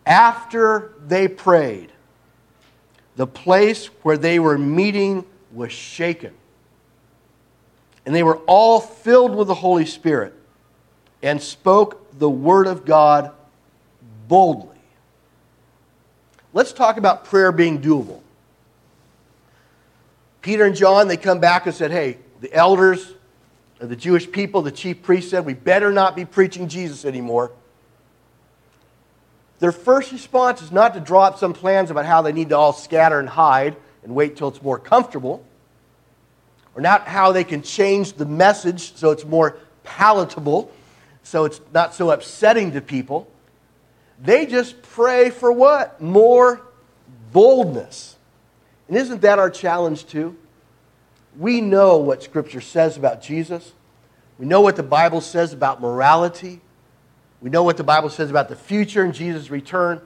After 0.06 0.94
they 1.08 1.28
prayed, 1.28 1.92
the 3.16 3.28
place 3.28 3.86
where 4.04 4.18
they 4.18 4.40
were 4.40 4.58
meeting 4.58 5.26
was 5.54 5.72
shaken. 5.72 6.34
And 8.06 8.16
they 8.16 8.24
were 8.24 8.38
all 8.48 8.82
filled 8.82 9.36
with 9.36 9.48
the 9.48 9.56
Holy 9.56 9.86
Spirit 9.86 10.34
and 11.22 11.42
spoke 11.42 12.01
the 12.21 12.29
word 12.29 12.67
of 12.67 12.86
God 12.86 13.31
boldly. 14.27 14.77
Let's 16.53 16.71
talk 16.71 16.97
about 16.97 17.25
prayer 17.25 17.51
being 17.51 17.81
doable. 17.81 18.21
Peter 20.43 20.63
and 20.65 20.75
John, 20.75 21.07
they 21.07 21.17
come 21.17 21.39
back 21.39 21.65
and 21.65 21.73
said, 21.73 21.89
Hey, 21.89 22.19
the 22.39 22.53
elders, 22.53 23.13
the 23.79 23.95
Jewish 23.95 24.31
people, 24.31 24.62
the 24.62 24.71
chief 24.71 25.01
priest 25.01 25.31
said, 25.31 25.45
we 25.45 25.55
better 25.55 25.91
not 25.91 26.15
be 26.15 26.23
preaching 26.23 26.67
Jesus 26.67 27.05
anymore. 27.05 27.51
Their 29.57 29.71
first 29.71 30.12
response 30.12 30.62
is 30.62 30.71
not 30.71 30.93
to 30.93 30.99
draw 30.99 31.23
up 31.23 31.39
some 31.39 31.53
plans 31.53 31.89
about 31.89 32.05
how 32.05 32.21
they 32.21 32.34
need 32.34 32.49
to 32.49 32.57
all 32.57 32.73
scatter 32.73 33.19
and 33.19 33.29
hide 33.29 33.75
and 34.03 34.13
wait 34.13 34.38
till 34.38 34.47
it's 34.47 34.62
more 34.62 34.77
comfortable, 34.77 35.43
or 36.75 36.84
not 36.84 37.07
how 37.07 37.31
they 37.31 37.43
can 37.43 37.63
change 37.63 38.13
the 38.13 38.25
message 38.27 38.93
so 38.95 39.10
it's 39.10 39.25
more 39.25 39.57
palatable, 39.84 40.71
so 41.23 41.45
it's 41.45 41.62
not 41.73 41.93
so 41.93 42.12
upsetting 42.12 42.71
to 42.73 42.81
people. 42.81 43.27
They 44.21 44.45
just 44.45 44.81
pray 44.81 45.29
for 45.29 45.51
what? 45.51 46.01
More 46.01 46.62
boldness. 47.31 48.15
And 48.88 48.97
isn't 48.97 49.21
that 49.21 49.39
our 49.39 49.49
challenge 49.49 50.05
too? 50.05 50.38
We 51.38 51.62
know 51.62 51.97
what 51.97 52.23
Scripture 52.23 52.62
says 52.62 52.97
about 52.97 53.21
Jesus. 53.21 53.71
We 54.38 54.45
know 54.45 54.62
what 54.62 54.75
the 54.75 54.84
Bible 54.84 55.21
says 55.21 55.53
about 55.53 55.81
morality. 55.81 56.62
We 57.41 57.49
know 57.49 57.63
what 57.63 57.77
the 57.77 57.84
Bible 57.84 58.10
says 58.10 58.29
about 58.29 58.49
the 58.49 58.55
future 58.55 59.03
and 59.03 59.13
Jesus' 59.13 59.49
return. 59.49 60.01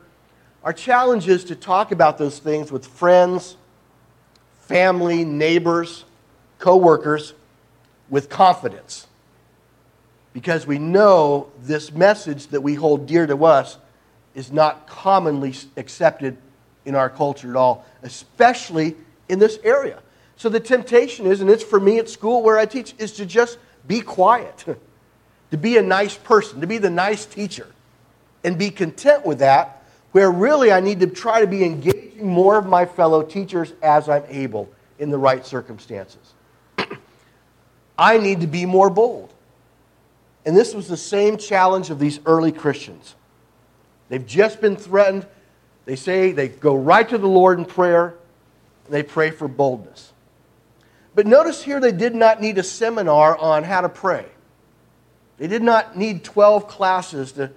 Our 0.64 0.74
challenge 0.74 1.28
is 1.28 1.44
to 1.46 1.56
talk 1.56 1.92
about 1.92 2.18
those 2.18 2.40
things 2.40 2.72
with 2.72 2.86
friends, 2.86 3.58
family, 4.62 5.26
neighbors, 5.26 6.06
co-workers 6.60 7.34
with 8.10 8.30
confidence. 8.30 9.08
Because 10.36 10.68
we 10.68 10.80
know 10.80 11.50
this 11.62 11.94
message 11.94 12.48
that 12.48 12.60
we 12.60 12.76
hold 12.76 13.06
dear 13.06 13.26
to 13.26 13.46
us 13.46 13.78
is 14.34 14.52
not 14.52 14.86
commonly 14.86 15.56
accepted 15.78 16.36
in 16.84 16.94
our 16.94 17.10
culture 17.10 17.50
at 17.50 17.56
all, 17.56 17.86
especially 18.04 18.98
in 19.30 19.40
this 19.40 19.58
area. 19.64 20.02
So 20.36 20.50
the 20.50 20.60
temptation 20.60 21.26
is, 21.26 21.40
and 21.40 21.50
it's 21.50 21.64
for 21.64 21.80
me 21.80 22.00
at 22.00 22.10
school 22.10 22.44
where 22.44 22.58
I 22.58 22.66
teach, 22.66 22.94
is 22.98 23.14
to 23.14 23.26
just 23.26 23.58
be 23.88 24.02
quiet, 24.02 24.66
to 25.52 25.58
be 25.58 25.78
a 25.78 25.82
nice 25.82 26.18
person, 26.18 26.60
to 26.60 26.68
be 26.68 26.80
the 26.80 26.90
nice 26.90 27.26
teacher. 27.26 27.68
and 28.44 28.60
be 28.60 28.72
content 28.72 29.26
with 29.26 29.40
that, 29.40 29.86
where 30.12 30.30
really 30.30 30.70
I 30.70 30.82
need 30.82 31.00
to 31.00 31.08
try 31.08 31.40
to 31.40 31.48
be 31.48 31.64
engaging 31.64 32.28
more 32.28 32.58
of 32.58 32.66
my 32.66 32.86
fellow 32.86 33.24
teachers 33.24 33.72
as 33.82 34.10
I'm 34.10 34.26
able 34.28 34.70
in 35.00 35.12
the 35.12 35.18
right 35.18 35.46
circumstances. 35.46 36.34
I 37.98 38.18
need 38.18 38.42
to 38.42 38.48
be 38.48 38.66
more 38.66 38.90
bold. 38.90 39.34
And 40.46 40.56
this 40.56 40.74
was 40.74 40.88
the 40.88 40.98
same 40.98 41.38
challenge 41.38 41.90
of 41.90 42.00
these 42.00 42.20
early 42.26 42.52
Christians. 42.52 43.16
They've 44.10 44.26
just 44.26 44.62
been 44.62 44.76
threatened. 44.76 45.26
They 45.86 45.96
say 45.96 46.32
they 46.32 46.50
go 46.50 46.76
right 46.76 47.08
to 47.10 47.18
the 47.18 47.28
Lord 47.28 47.58
in 47.58 47.66
prayer, 47.66 48.16
and 48.86 48.94
they 48.94 49.04
pray 49.04 49.32
for 49.32 49.48
boldness. 49.48 50.14
But 51.16 51.26
notice 51.26 51.64
here 51.64 51.80
they 51.80 51.92
did 51.92 52.14
not 52.14 52.42
need 52.42 52.58
a 52.58 52.64
seminar 52.64 53.38
on 53.38 53.64
how 53.64 53.82
to 53.82 53.90
pray. 53.90 54.26
They 55.38 55.48
did 55.48 55.64
not 55.64 55.98
need 55.98 56.24
12 56.24 56.68
classes 56.68 57.34
to 57.34 57.52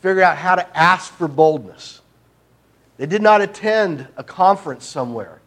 figure 0.00 0.22
out 0.22 0.36
how 0.36 0.56
to 0.56 0.78
ask 0.78 1.12
for 1.14 1.28
boldness. 1.28 2.00
They 2.98 3.06
did 3.06 3.22
not 3.22 3.40
attend 3.40 4.06
a 4.16 4.24
conference 4.24 4.84
somewhere. 4.84 5.40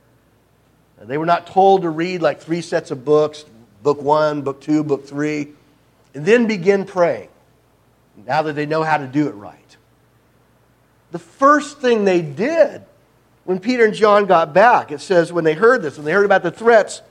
They 1.01 1.17
were 1.17 1.25
not 1.25 1.47
told 1.47 1.83
to 1.83 1.89
read 1.89 2.21
like 2.21 2.41
three 2.41 2.61
sets 2.61 2.91
of 2.91 3.05
books 3.05 3.45
book 3.81 4.01
one, 4.01 4.41
book 4.41 4.59
two, 4.59 4.83
book 4.83 5.07
three, 5.07 5.53
and 6.13 6.25
then 6.25 6.47
begin 6.47 6.85
praying 6.85 7.29
now 8.25 8.41
that 8.41 8.53
they 8.53 8.65
know 8.65 8.83
how 8.83 8.97
to 8.97 9.07
do 9.07 9.27
it 9.27 9.35
right. 9.35 9.77
The 11.11 11.19
first 11.19 11.79
thing 11.79 12.05
they 12.05 12.21
did 12.21 12.83
when 13.45 13.59
Peter 13.59 13.85
and 13.85 13.93
John 13.93 14.25
got 14.25 14.53
back, 14.53 14.91
it 14.91 15.01
says 15.01 15.33
when 15.33 15.43
they 15.43 15.55
heard 15.55 15.81
this, 15.81 15.97
when 15.97 16.05
they 16.05 16.11
heard 16.11 16.25
about 16.25 16.43
the 16.43 16.51
threats, 16.51 17.01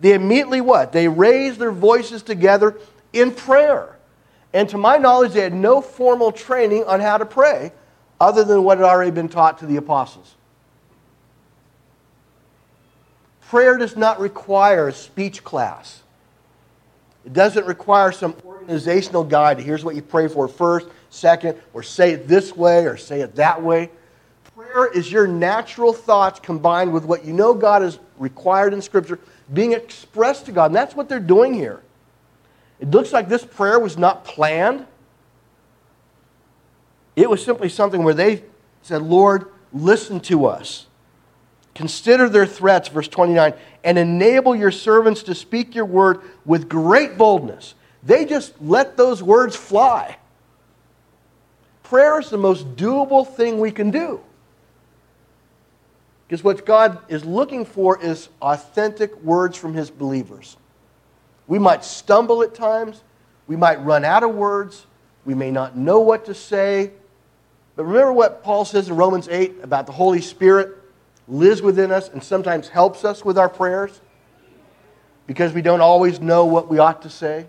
they 0.00 0.12
immediately 0.12 0.60
what? 0.60 0.92
They 0.92 1.08
raised 1.08 1.60
their 1.60 1.70
voices 1.70 2.22
together 2.22 2.76
in 3.12 3.30
prayer. 3.30 3.96
And 4.52 4.68
to 4.70 4.78
my 4.78 4.98
knowledge, 4.98 5.32
they 5.32 5.40
had 5.40 5.54
no 5.54 5.80
formal 5.80 6.32
training 6.32 6.84
on 6.84 7.00
how 7.00 7.18
to 7.18 7.26
pray 7.26 7.72
other 8.20 8.44
than 8.44 8.64
what 8.64 8.78
had 8.78 8.84
already 8.84 9.10
been 9.10 9.28
taught 9.28 9.58
to 9.58 9.66
the 9.66 9.76
apostles. 9.76 10.34
Prayer 13.42 13.76
does 13.76 13.96
not 13.96 14.18
require 14.18 14.88
a 14.88 14.92
speech 14.92 15.44
class. 15.44 16.02
It 17.24 17.32
doesn't 17.32 17.66
require 17.66 18.12
some 18.12 18.34
organizational 18.44 19.24
guide. 19.24 19.58
Here's 19.58 19.84
what 19.84 19.94
you 19.94 20.02
pray 20.02 20.28
for 20.28 20.46
first, 20.48 20.88
second, 21.10 21.58
or 21.72 21.82
say 21.82 22.12
it 22.12 22.28
this 22.28 22.54
way 22.54 22.86
or 22.86 22.96
say 22.96 23.20
it 23.20 23.36
that 23.36 23.62
way. 23.62 23.90
Prayer 24.54 24.86
is 24.86 25.10
your 25.10 25.26
natural 25.26 25.92
thoughts 25.92 26.38
combined 26.38 26.92
with 26.92 27.04
what 27.04 27.24
you 27.24 27.32
know 27.32 27.54
God 27.54 27.82
has 27.82 27.98
required 28.18 28.72
in 28.72 28.82
Scripture 28.82 29.18
being 29.52 29.72
expressed 29.72 30.46
to 30.46 30.52
God. 30.52 30.66
And 30.66 30.76
that's 30.76 30.94
what 30.94 31.08
they're 31.08 31.18
doing 31.20 31.54
here. 31.54 31.82
It 32.78 32.90
looks 32.90 33.12
like 33.12 33.28
this 33.28 33.44
prayer 33.44 33.78
was 33.78 33.96
not 33.96 34.24
planned. 34.24 34.86
It 37.16 37.28
was 37.30 37.44
simply 37.44 37.68
something 37.68 38.02
where 38.02 38.14
they 38.14 38.44
said, 38.82 39.02
Lord, 39.02 39.46
listen 39.72 40.20
to 40.20 40.46
us. 40.46 40.86
Consider 41.74 42.28
their 42.28 42.46
threats, 42.46 42.88
verse 42.88 43.08
29, 43.08 43.52
and 43.82 43.98
enable 43.98 44.54
your 44.54 44.70
servants 44.70 45.24
to 45.24 45.34
speak 45.34 45.74
your 45.74 45.84
word 45.84 46.20
with 46.44 46.68
great 46.68 47.18
boldness. 47.18 47.74
They 48.02 48.24
just 48.24 48.60
let 48.60 48.96
those 48.96 49.22
words 49.22 49.56
fly. 49.56 50.16
Prayer 51.82 52.20
is 52.20 52.30
the 52.30 52.38
most 52.38 52.76
doable 52.76 53.26
thing 53.26 53.58
we 53.58 53.72
can 53.72 53.90
do. 53.90 54.20
Because 56.26 56.44
what 56.44 56.64
God 56.64 56.98
is 57.08 57.24
looking 57.24 57.64
for 57.64 58.00
is 58.00 58.28
authentic 58.40 59.14
words 59.22 59.56
from 59.56 59.74
his 59.74 59.90
believers. 59.90 60.56
We 61.46 61.58
might 61.58 61.84
stumble 61.84 62.42
at 62.42 62.54
times, 62.54 63.02
we 63.46 63.56
might 63.56 63.84
run 63.84 64.04
out 64.04 64.22
of 64.22 64.34
words, 64.34 64.86
we 65.24 65.34
may 65.34 65.50
not 65.50 65.76
know 65.76 66.00
what 66.00 66.24
to 66.26 66.34
say. 66.34 66.92
But 67.76 67.84
remember 67.84 68.12
what 68.12 68.42
Paul 68.44 68.64
says 68.64 68.88
in 68.88 68.96
Romans 68.96 69.28
8 69.28 69.56
about 69.62 69.86
the 69.86 69.92
Holy 69.92 70.20
Spirit 70.20 70.78
lives 71.26 71.62
within 71.62 71.90
us 71.90 72.08
and 72.08 72.22
sometimes 72.22 72.68
helps 72.68 73.04
us 73.04 73.24
with 73.24 73.38
our 73.38 73.48
prayers 73.48 74.00
because 75.26 75.52
we 75.52 75.62
don't 75.62 75.80
always 75.80 76.20
know 76.20 76.44
what 76.44 76.68
we 76.68 76.78
ought 76.78 77.02
to 77.02 77.10
say. 77.10 77.46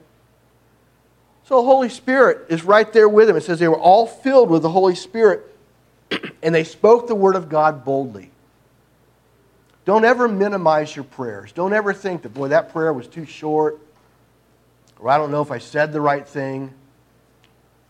So 1.43 1.57
the 1.57 1.67
Holy 1.67 1.89
Spirit 1.89 2.47
is 2.49 2.63
right 2.63 2.91
there 2.91 3.07
with 3.07 3.27
them. 3.27 3.35
It 3.35 3.43
says 3.43 3.59
they 3.59 3.67
were 3.67 3.79
all 3.79 4.07
filled 4.07 4.49
with 4.49 4.61
the 4.61 4.69
Holy 4.69 4.95
Spirit 4.95 5.55
and 6.43 6.55
they 6.55 6.63
spoke 6.63 7.07
the 7.07 7.15
word 7.15 7.35
of 7.35 7.49
God 7.49 7.85
boldly. 7.85 8.31
Don't 9.85 10.03
ever 10.03 10.27
minimize 10.27 10.95
your 10.95 11.05
prayers. 11.05 11.51
Don't 11.51 11.73
ever 11.73 11.93
think 11.93 12.23
that, 12.23 12.33
boy, 12.33 12.47
that 12.47 12.71
prayer 12.71 12.91
was 12.91 13.05
too 13.05 13.25
short, 13.25 13.79
or 14.99 15.11
I 15.11 15.17
don't 15.17 15.29
know 15.29 15.43
if 15.43 15.51
I 15.51 15.59
said 15.59 15.93
the 15.93 16.01
right 16.01 16.27
thing, 16.27 16.73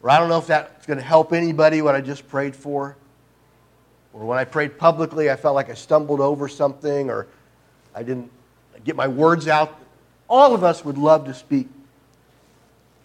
or 0.04 0.10
I 0.10 0.20
don't 0.20 0.28
know 0.28 0.38
if 0.38 0.48
that's 0.48 0.86
going 0.86 1.00
to 1.00 1.06
help 1.06 1.32
anybody 1.32 1.82
what 1.82 1.96
I 1.96 2.02
just 2.02 2.28
prayed 2.28 2.54
for. 2.54 2.98
Or 4.16 4.26
when 4.26 4.38
I 4.38 4.46
prayed 4.46 4.80
publicly, 4.80 5.30
I 5.30 5.36
felt 5.36 5.56
like 5.56 5.70
I 5.70 5.74
stumbled 5.74 6.22
over 6.22 6.48
something, 6.48 7.10
or 7.10 7.28
I 7.94 8.02
didn't 8.02 8.32
get 8.86 8.96
my 8.96 9.10
words 9.10 9.48
out. 9.50 9.78
All 10.30 10.56
of 10.56 10.64
us 10.64 10.86
would 10.86 10.98
love 10.98 11.26
to 11.26 11.34
speak 11.34 11.68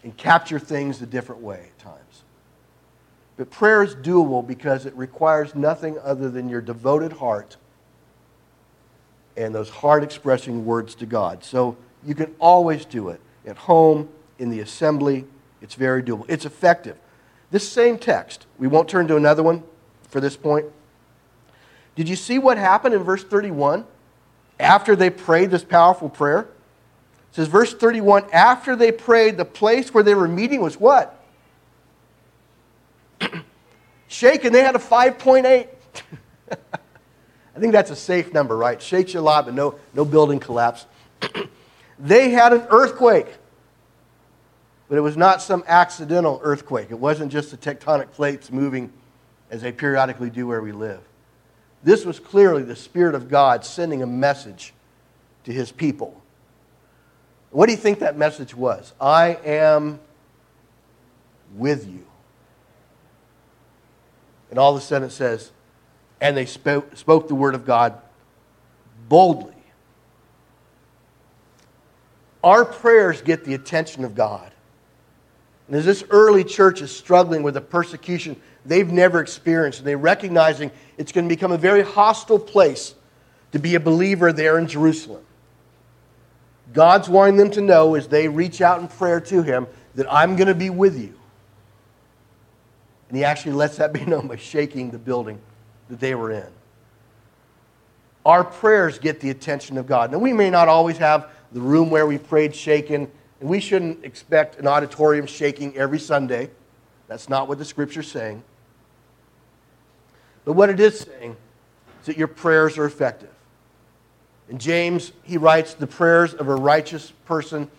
and 0.05 0.17
capture 0.17 0.61
things 0.61 1.03
a 1.03 1.07
different 1.07 1.43
way 1.43 1.67
at 1.69 1.79
times. 1.81 2.23
But 3.37 3.51
prayer 3.51 3.83
is 3.83 3.97
doable 3.97 4.47
because 4.47 4.87
it 4.87 4.95
requires 4.95 5.55
nothing 5.55 5.99
other 5.99 6.31
than 6.31 6.49
your 6.49 6.61
devoted 6.61 7.13
heart 7.15 7.57
and 9.37 9.55
those 9.55 9.69
heart 9.69 10.05
expressing 10.05 10.65
words 10.65 10.95
to 10.97 11.07
God. 11.07 11.43
So 11.43 11.77
you 12.07 12.15
can 12.15 12.35
always 12.39 12.85
do 12.85 13.09
it 13.09 13.21
at 13.47 13.57
home, 13.57 14.09
in 14.39 14.49
the 14.49 14.61
assembly. 14.61 15.27
It's 15.61 15.75
very 15.75 16.03
doable. 16.03 16.25
It's 16.29 16.45
effective. 16.45 16.97
This 17.51 17.69
same 17.69 17.99
text, 17.99 18.47
we 18.59 18.69
won't 18.69 18.89
turn 18.89 19.09
to 19.09 19.17
another 19.17 19.43
one 19.43 19.65
for 20.09 20.21
this 20.21 20.37
point. 20.37 20.67
Did 22.01 22.09
you 22.09 22.17
see 22.17 22.39
what 22.39 22.57
happened 22.57 22.95
in 22.95 23.03
verse 23.03 23.23
31 23.23 23.85
after 24.59 24.97
they 24.97 25.11
prayed 25.11 25.51
this 25.51 25.63
powerful 25.63 26.09
prayer? 26.09 26.49
It 27.29 27.35
says, 27.35 27.47
verse 27.47 27.75
31 27.75 28.25
after 28.33 28.75
they 28.75 28.91
prayed, 28.91 29.37
the 29.37 29.45
place 29.45 29.93
where 29.93 30.03
they 30.03 30.15
were 30.15 30.27
meeting 30.27 30.63
was 30.63 30.81
what? 30.81 31.23
Shaken. 34.09 34.51
They 34.51 34.63
had 34.63 34.75
a 34.75 34.79
5.8. 34.79 35.45
I 36.51 37.59
think 37.59 37.73
that's 37.75 37.91
a 37.91 37.97
safe 37.97 38.33
number, 38.33 38.57
right? 38.57 38.81
Shakes 38.81 39.13
you 39.13 39.21
a 39.21 39.21
lot, 39.21 39.45
but 39.45 39.53
no, 39.53 39.75
no 39.93 40.07
building 40.07 40.41
collapse. 40.41 40.87
they 41.99 42.31
had 42.31 42.55
an 42.55 42.67
earthquake, 42.71 43.29
but 44.89 44.97
it 44.97 45.03
was 45.03 45.19
not 45.19 45.43
some 45.43 45.65
accidental 45.67 46.41
earthquake. 46.43 46.91
It 46.91 46.99
wasn't 46.99 47.31
just 47.31 47.51
the 47.51 47.59
tectonic 47.59 48.11
plates 48.13 48.51
moving 48.51 48.91
as 49.51 49.61
they 49.61 49.71
periodically 49.71 50.31
do 50.31 50.47
where 50.47 50.63
we 50.63 50.73
live. 50.73 51.01
This 51.83 52.05
was 52.05 52.21
clearly 52.21 52.63
the 52.63 52.77
Spirit 52.77 53.15
of 53.15 53.29
God 53.29 53.65
sending 53.65 54.03
a 54.03 54.07
message 54.07 54.75
to 55.45 55.53
his 55.53 55.73
people. 55.73 56.21
What 57.51 57.67
do 57.67 57.73
you 57.73 57.79
think 57.79 58.01
that 58.01 58.17
message 58.17 58.55
was? 58.55 58.93
I 59.01 59.39
am 59.45 59.99
with 61.57 61.89
you. 61.89 62.05
And 64.51 64.59
all 64.59 64.75
of 64.75 64.83
a 64.83 64.85
sudden 64.85 65.09
it 65.09 65.13
says, 65.13 65.51
and 66.21 66.37
they 66.37 66.47
spoke, 66.47 66.97
spoke 66.97 67.29
the 67.29 67.35
word 67.35 67.55
of 67.55 67.65
God 67.65 67.99
boldly. 69.09 69.55
Our 72.45 72.65
prayers 72.65 73.23
get 73.23 73.45
the 73.45 73.55
attention 73.55 74.05
of 74.05 74.15
God. 74.15 74.53
And 75.67 75.77
as 75.77 75.85
this 75.85 76.05
early 76.11 76.45
church 76.45 76.83
is 76.83 76.95
struggling 76.95 77.43
with 77.43 77.55
the 77.55 77.61
persecution 77.61 78.41
they've 78.65 78.91
never 78.91 79.21
experienced, 79.21 79.81
and 79.81 79.89
they're 79.89 79.99
recognizing 79.99 80.71
it's 80.99 81.13
going 81.13 81.29
to 81.29 81.35
become 81.35 81.53
a 81.53 81.59
very 81.59 81.83
hostile 81.83 82.39
place 82.39 82.95
to 83.53 83.59
be 83.59 83.75
a 83.75 83.81
believer 83.81 84.33
there 84.33 84.59
in 84.59 84.67
Jerusalem. 84.67 85.25
God's 86.73 87.09
wanting 87.09 87.37
them 87.37 87.51
to 87.53 87.61
know 87.61 87.95
as 87.95 88.09
they 88.09 88.29
reach 88.29 88.61
out 88.61 88.81
in 88.81 88.89
prayer 88.89 89.21
to 89.23 89.43
Him 89.43 89.67
that 89.97 90.13
I'm 90.13 90.37
going 90.37 90.49
to 90.49 90.55
be 90.55 90.71
with 90.71 90.99
you. 90.99 91.15
And 93.09 93.17
He 93.17 93.25
actually 93.25 93.53
lets 93.53 93.77
that 93.77 93.93
be 93.93 94.05
known 94.07 94.29
by 94.29 94.37
shaking 94.37 94.91
the 94.91 94.99
building 94.99 95.41
that 95.89 95.99
they 95.99 96.15
were 96.15 96.31
in. 96.31 96.47
Our 98.25 98.45
prayers 98.45 98.99
get 98.99 99.21
the 99.21 99.31
attention 99.31 99.79
of 99.79 99.87
God. 99.87 100.13
Now, 100.13 100.19
we 100.19 100.33
may 100.33 100.51
not 100.51 100.69
always 100.69 100.99
have 100.99 101.31
the 101.53 101.61
room 101.61 101.91
where 101.91 102.07
we 102.07 102.19
prayed 102.19 102.55
shaken, 102.55 103.11
and 103.41 103.49
we 103.49 103.61
shouldn't 103.61 104.05
expect 104.05 104.59
an 104.59 104.67
auditorium 104.67 105.27
shaking 105.27 105.77
every 105.77 105.99
Sunday. 105.99 106.51
That's 107.09 107.29
not 107.29 107.49
what 107.49 107.59
the 107.59 107.65
scripture's 107.65 108.11
saying. 108.11 108.45
But 110.45 110.55
what 110.55 110.71
it 110.71 110.81
is 110.81 111.01
saying 111.01 111.37
is 112.01 112.07
that 112.07 112.17
your 112.17 112.29
prayers 112.29 112.79
are 112.79 112.85
effective. 112.85 113.31
And 114.49 114.61
James, 114.61 115.13
he 115.23 115.37
writes, 115.37 115.75
the 115.75 115.87
prayers 115.87 116.35
of 116.35 116.49
a 116.49 116.55
righteous 116.55 117.13
person 117.25 117.71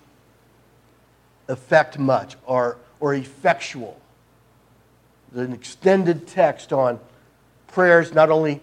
affect 1.47 1.99
much 1.99 2.37
or, 2.45 2.77
or 2.99 3.13
effectual. 3.13 3.99
There's 5.31 5.47
an 5.47 5.53
extended 5.53 6.27
text 6.27 6.71
on 6.71 6.99
prayers 7.67 8.13
not 8.13 8.29
only 8.29 8.61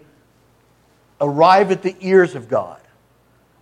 arrive 1.21 1.71
at 1.71 1.83
the 1.83 1.95
ears 1.99 2.35
of 2.35 2.47
God, 2.47 2.81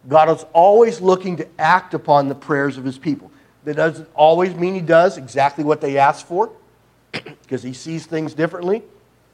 God 0.08 0.30
is 0.30 0.46
always 0.54 1.02
looking 1.02 1.38
to 1.38 1.48
act 1.60 1.94
upon 1.94 2.30
the 2.30 2.36
prayers 2.36 2.78
of 2.78 2.86
his 2.86 2.98
people. 2.98 3.32
That 3.66 3.76
doesn't 3.76 4.08
always 4.14 4.56
mean 4.56 4.76
he 4.76 4.82
does 4.82 5.18
exactly 5.18 5.66
what 5.66 5.82
they 5.82 5.98
ask 5.98 6.26
for. 6.26 6.52
because 7.12 7.64
he 7.64 7.74
sees 7.74 8.06
things 8.06 8.34
differently. 8.34 8.84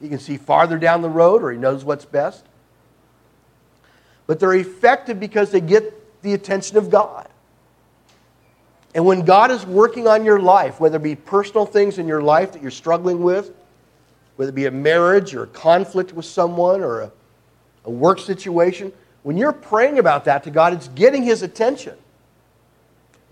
He 0.04 0.10
can 0.10 0.18
see 0.18 0.36
farther 0.36 0.76
down 0.76 1.00
the 1.00 1.08
road 1.08 1.42
or 1.42 1.50
he 1.50 1.56
knows 1.56 1.82
what's 1.82 2.04
best. 2.04 2.44
But 4.26 4.38
they're 4.38 4.52
effective 4.52 5.18
because 5.18 5.50
they 5.50 5.62
get 5.62 6.22
the 6.22 6.34
attention 6.34 6.76
of 6.76 6.90
God. 6.90 7.26
And 8.94 9.06
when 9.06 9.24
God 9.24 9.50
is 9.50 9.64
working 9.64 10.06
on 10.06 10.22
your 10.26 10.38
life, 10.38 10.78
whether 10.78 10.98
it 10.98 11.02
be 11.02 11.14
personal 11.14 11.64
things 11.64 11.96
in 11.96 12.06
your 12.06 12.20
life 12.20 12.52
that 12.52 12.60
you're 12.60 12.70
struggling 12.70 13.22
with, 13.22 13.50
whether 14.36 14.50
it 14.50 14.54
be 14.54 14.66
a 14.66 14.70
marriage 14.70 15.34
or 15.34 15.44
a 15.44 15.46
conflict 15.46 16.12
with 16.12 16.26
someone 16.26 16.82
or 16.82 17.00
a, 17.00 17.12
a 17.86 17.90
work 17.90 18.18
situation, 18.18 18.92
when 19.22 19.38
you're 19.38 19.52
praying 19.52 19.98
about 19.98 20.26
that 20.26 20.44
to 20.44 20.50
God, 20.50 20.74
it's 20.74 20.88
getting 20.88 21.22
His 21.22 21.40
attention. 21.40 21.96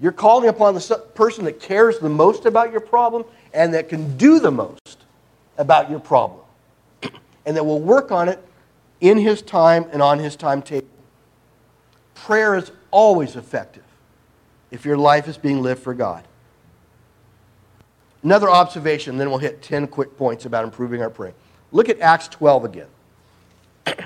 You're 0.01 0.11
calling 0.11 0.49
upon 0.49 0.75
the 0.75 1.05
person 1.15 1.45
that 1.45 1.61
cares 1.61 1.99
the 1.99 2.09
most 2.09 2.47
about 2.47 2.73
your 2.73 2.81
problem 2.81 3.27
and 3.53 3.75
that 3.75 3.91
can 3.91 4.17
do 4.17 4.41
the 4.41 4.51
most 4.51 5.05
about 5.59 5.91
your 5.91 6.01
problem 6.01 6.42
and 7.45 7.57
that 7.57 7.65
will 7.65 7.81
work 7.81 8.13
on 8.13 8.29
it 8.29 8.43
in 9.01 9.19
His 9.19 9.43
time 9.43 9.87
and 9.93 10.01
on 10.01 10.19
His 10.19 10.37
timetable. 10.37 10.89
Prayer 12.15 12.55
is 12.55 12.71
always 12.91 13.37
effective 13.37 13.85
if 14.71 14.85
your 14.85 14.97
life 14.97 15.29
is 15.29 15.37
being 15.37 15.63
lived 15.63 15.83
for 15.83 15.95
God. 15.95 16.25
Another 18.23 18.49
observation, 18.49 19.19
then 19.19 19.31
we'll 19.31 19.39
hit 19.39 19.63
10 19.63 19.89
quick 19.89 20.17
points 20.17 20.45
about 20.45 20.65
improving 20.65 21.03
our 21.03 21.11
praying. 21.11 21.35
Look 21.73 21.89
at 21.89 22.01
Acts 22.01 22.29
12 22.29 22.65
again. 22.65 22.87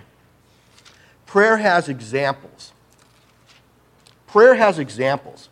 Prayer 1.27 1.59
has 1.59 1.88
examples. 1.88 2.72
Prayer 4.27 4.55
has 4.55 4.79
examples. 4.79 5.51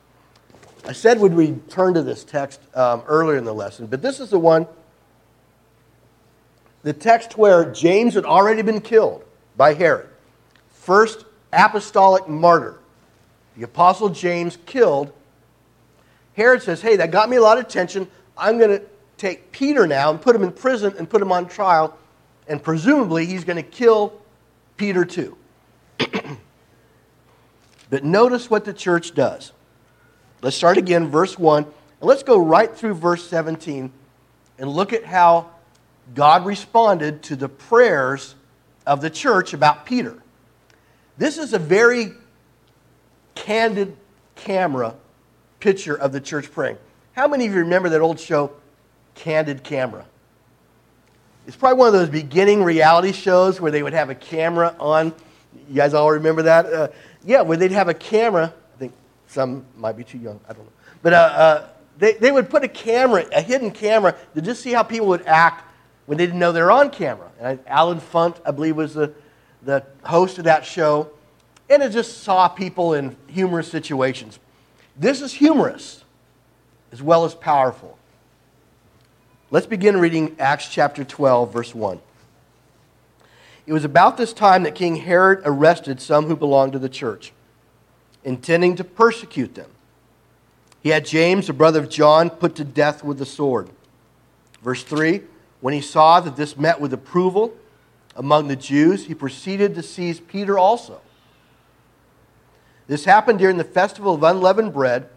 I 0.87 0.93
said 0.93 1.21
we'd 1.21 1.33
we 1.33 1.53
turn 1.69 1.95
to 1.95 2.03
this 2.03 2.25
text 2.25 2.61
um, 2.75 3.03
earlier 3.07 3.37
in 3.37 3.45
the 3.45 3.55
lesson, 3.55 3.87
but 3.87 4.03
this 4.03 4.21
is 4.21 4.31
the 4.31 4.39
one, 4.39 4.67
the 6.85 6.93
text 6.93 7.37
where 7.37 7.73
James 7.73 8.15
had 8.15 8.25
already 8.25 8.63
been 8.63 8.81
killed 8.81 9.25
by 9.57 9.75
Herod. 9.75 10.09
First 10.69 11.25
apostolic 11.53 12.29
martyr 12.29 12.79
the 13.57 13.63
Apostle 13.63 14.09
James 14.09 14.59
killed, 14.67 15.13
Herod 16.37 16.63
says, 16.63 16.83
Hey, 16.83 16.97
that 16.97 17.13
got 17.13 17.31
me 17.31 17.37
a 17.37 17.41
lot 17.41 17.59
of 17.59 17.65
attention. 17.65 18.09
I'm 18.37 18.59
going 18.59 18.71
to 18.71 18.83
take 19.17 19.53
Peter 19.53 19.87
now 19.87 20.11
and 20.11 20.21
put 20.21 20.35
him 20.35 20.43
in 20.43 20.51
prison 20.51 20.93
and 20.99 21.09
put 21.09 21.23
him 21.23 21.31
on 21.31 21.47
trial, 21.47 21.97
and 22.49 22.61
presumably 22.61 23.27
he's 23.27 23.45
going 23.45 23.57
to 23.57 23.63
kill 23.63 24.21
Peter 24.77 25.05
too. 25.05 25.37
but 27.91 28.03
notice 28.03 28.51
what 28.51 28.65
the 28.65 28.73
church 28.73 29.15
does. 29.15 29.53
Let's 30.43 30.57
start 30.57 30.77
again, 30.77 31.09
verse 31.09 31.39
1, 31.39 31.63
and 31.63 31.73
let's 32.01 32.25
go 32.25 32.39
right 32.39 32.75
through 32.75 32.95
verse 32.95 33.27
17 33.29 33.93
and 34.59 34.69
look 34.69 34.93
at 34.93 35.05
how 35.05 35.54
God 36.13 36.45
responded 36.45 37.23
to 37.25 37.37
the 37.37 37.49
prayers 37.49 38.35
of 38.87 39.01
the 39.01 39.11
church 39.11 39.55
about 39.55 39.87
Peter. 39.87 40.17
This 41.17 41.39
is 41.39 41.53
a 41.53 41.59
very 41.59 42.13
candid 43.35 43.97
camera 44.37 44.95
picture 45.61 45.95
of 45.95 46.13
the 46.13 46.21
church 46.21 46.51
praying. 46.53 46.77
How 47.13 47.29
many 47.29 47.47
of 47.47 47.53
you 47.53 47.61
remember 47.61 47.89
that 47.91 48.01
old 48.01 48.19
show, 48.19 48.53
Candid 49.15 49.63
Camera? 49.63 50.05
It's 51.47 51.57
probably 51.57 51.79
one 51.79 51.89
of 51.89 51.93
those 51.95 52.09
beginning 52.09 52.65
reality 52.65 53.13
shows 53.13 53.61
where 53.61 53.71
they 53.71 53.83
would 53.83 53.93
have 53.93 54.11
a 54.11 54.15
camera 54.15 54.75
on. 54.81 55.15
You 55.69 55.75
guys 55.75 55.95
all 55.95 56.11
remember 56.11 56.43
that? 56.43 56.67
Uh, 56.67 56.89
yeah, 57.25 57.43
where 57.43 57.57
they'd 57.57 57.71
have 57.71 57.89
a 57.89 57.95
camera. 57.95 58.53
I 58.75 58.79
think 58.79 58.93
some 59.29 59.65
might 59.77 59.97
be 59.97 60.05
too 60.05 60.19
young. 60.19 60.41
I 60.49 60.53
don't 60.53 60.65
know. 60.65 60.73
But 61.03 61.13
uh, 61.13 61.17
uh, 61.17 61.69
they, 61.99 62.15
they 62.15 62.33
would 62.33 62.51
put 62.51 62.65
a 62.65 62.69
camera, 62.69 63.27
a 63.33 63.41
hidden 63.41 63.71
camera, 63.71 64.17
to 64.35 64.43
just 64.43 64.63
see 64.63 64.73
how 64.73 64.83
people 64.83 65.07
would 65.09 65.25
act 65.27 65.65
when 66.07 66.19
they 66.19 66.27
didn't 66.27 66.39
know 66.39 66.53
they 66.53 66.63
were 66.63 66.71
on 66.71 66.91
camera. 66.91 67.31
And 67.41 67.59
Allen 67.67 68.01
Funt, 68.01 68.37
I 68.45 68.51
believe, 68.51 68.77
was 68.77 68.95
the, 68.95 69.13
the 69.63 69.85
host 70.03 70.39
of 70.39 70.45
that 70.45 70.65
show 70.65 71.11
and 71.69 71.83
it 71.83 71.91
just 71.91 72.23
saw 72.23 72.49
people 72.49 72.95
in 72.95 73.17
humorous 73.27 73.69
situations. 73.69 74.39
This 74.97 75.21
is 75.21 75.33
humorous 75.33 76.05
as 76.93 77.03
well 77.03 77.25
as 77.25 77.35
powerful. 77.35 77.99
Let's 79.51 79.67
begin 79.67 79.99
reading 79.99 80.37
Acts 80.39 80.69
chapter 80.69 81.05
12, 81.05 81.53
verse 81.53 81.75
1. 81.75 82.01
It 83.67 83.73
was 83.73 83.85
about 83.85 84.17
this 84.17 84.33
time 84.33 84.63
that 84.65 84.75
King 84.75 84.97
Herod 84.97 85.41
arrested 85.45 86.01
some 86.01 86.27
who 86.27 86.37
belonged 86.37 86.73
to 86.75 86.79
the 86.79 86.89
church, 86.89 87.33
intending 88.25 88.77
to 88.77 88.85
persecute 88.85 89.55
them. 89.55 89.71
He 90.83 90.91
had 90.91 91.07
James, 91.07 91.47
the 91.47 91.55
brother 91.55 91.81
of 91.81 91.89
John, 91.89 92.29
put 92.29 92.55
to 92.57 92.65
death 92.65 93.03
with 93.03 93.19
the 93.19 93.27
sword. 93.27 93.71
Verse 94.63 94.85
3 94.85 95.23
When 95.65 95.73
he 95.73 95.81
saw 95.81 96.21
that 96.21 96.37
this 96.37 96.59
met 96.59 96.79
with 96.79 96.93
approval 96.93 97.55
among 98.15 98.49
the 98.49 98.55
Jews, 98.55 99.07
he 99.07 99.15
proceeded 99.15 99.75
to 99.77 99.83
seize 99.83 100.21
Peter 100.21 100.59
also. 100.59 101.01
This 102.87 103.07
happened 103.07 103.39
during 103.39 103.57
the 103.57 103.65
festival 103.65 104.13
of 104.13 104.23
unleavened 104.23 104.75
bread. 104.75 105.09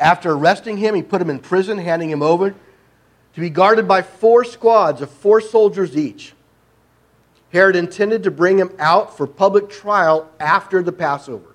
After 0.00 0.32
arresting 0.32 0.78
him, 0.78 0.96
he 0.96 1.02
put 1.04 1.22
him 1.22 1.30
in 1.30 1.38
prison, 1.38 1.78
handing 1.78 2.10
him 2.10 2.22
over 2.22 2.56
to 3.34 3.40
be 3.40 3.50
guarded 3.50 3.86
by 3.86 4.02
four 4.02 4.42
squads 4.42 5.00
of 5.00 5.12
four 5.12 5.40
soldiers 5.40 5.96
each. 5.96 6.32
Herod 7.52 7.76
intended 7.76 8.24
to 8.24 8.32
bring 8.32 8.58
him 8.58 8.72
out 8.80 9.16
for 9.16 9.28
public 9.28 9.70
trial 9.70 10.28
after 10.40 10.82
the 10.82 10.90
Passover. 10.90 11.54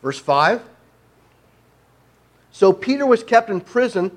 Verse 0.00 0.20
5 0.20 0.62
So 2.52 2.72
Peter 2.72 3.04
was 3.04 3.24
kept 3.24 3.50
in 3.50 3.60
prison, 3.60 4.16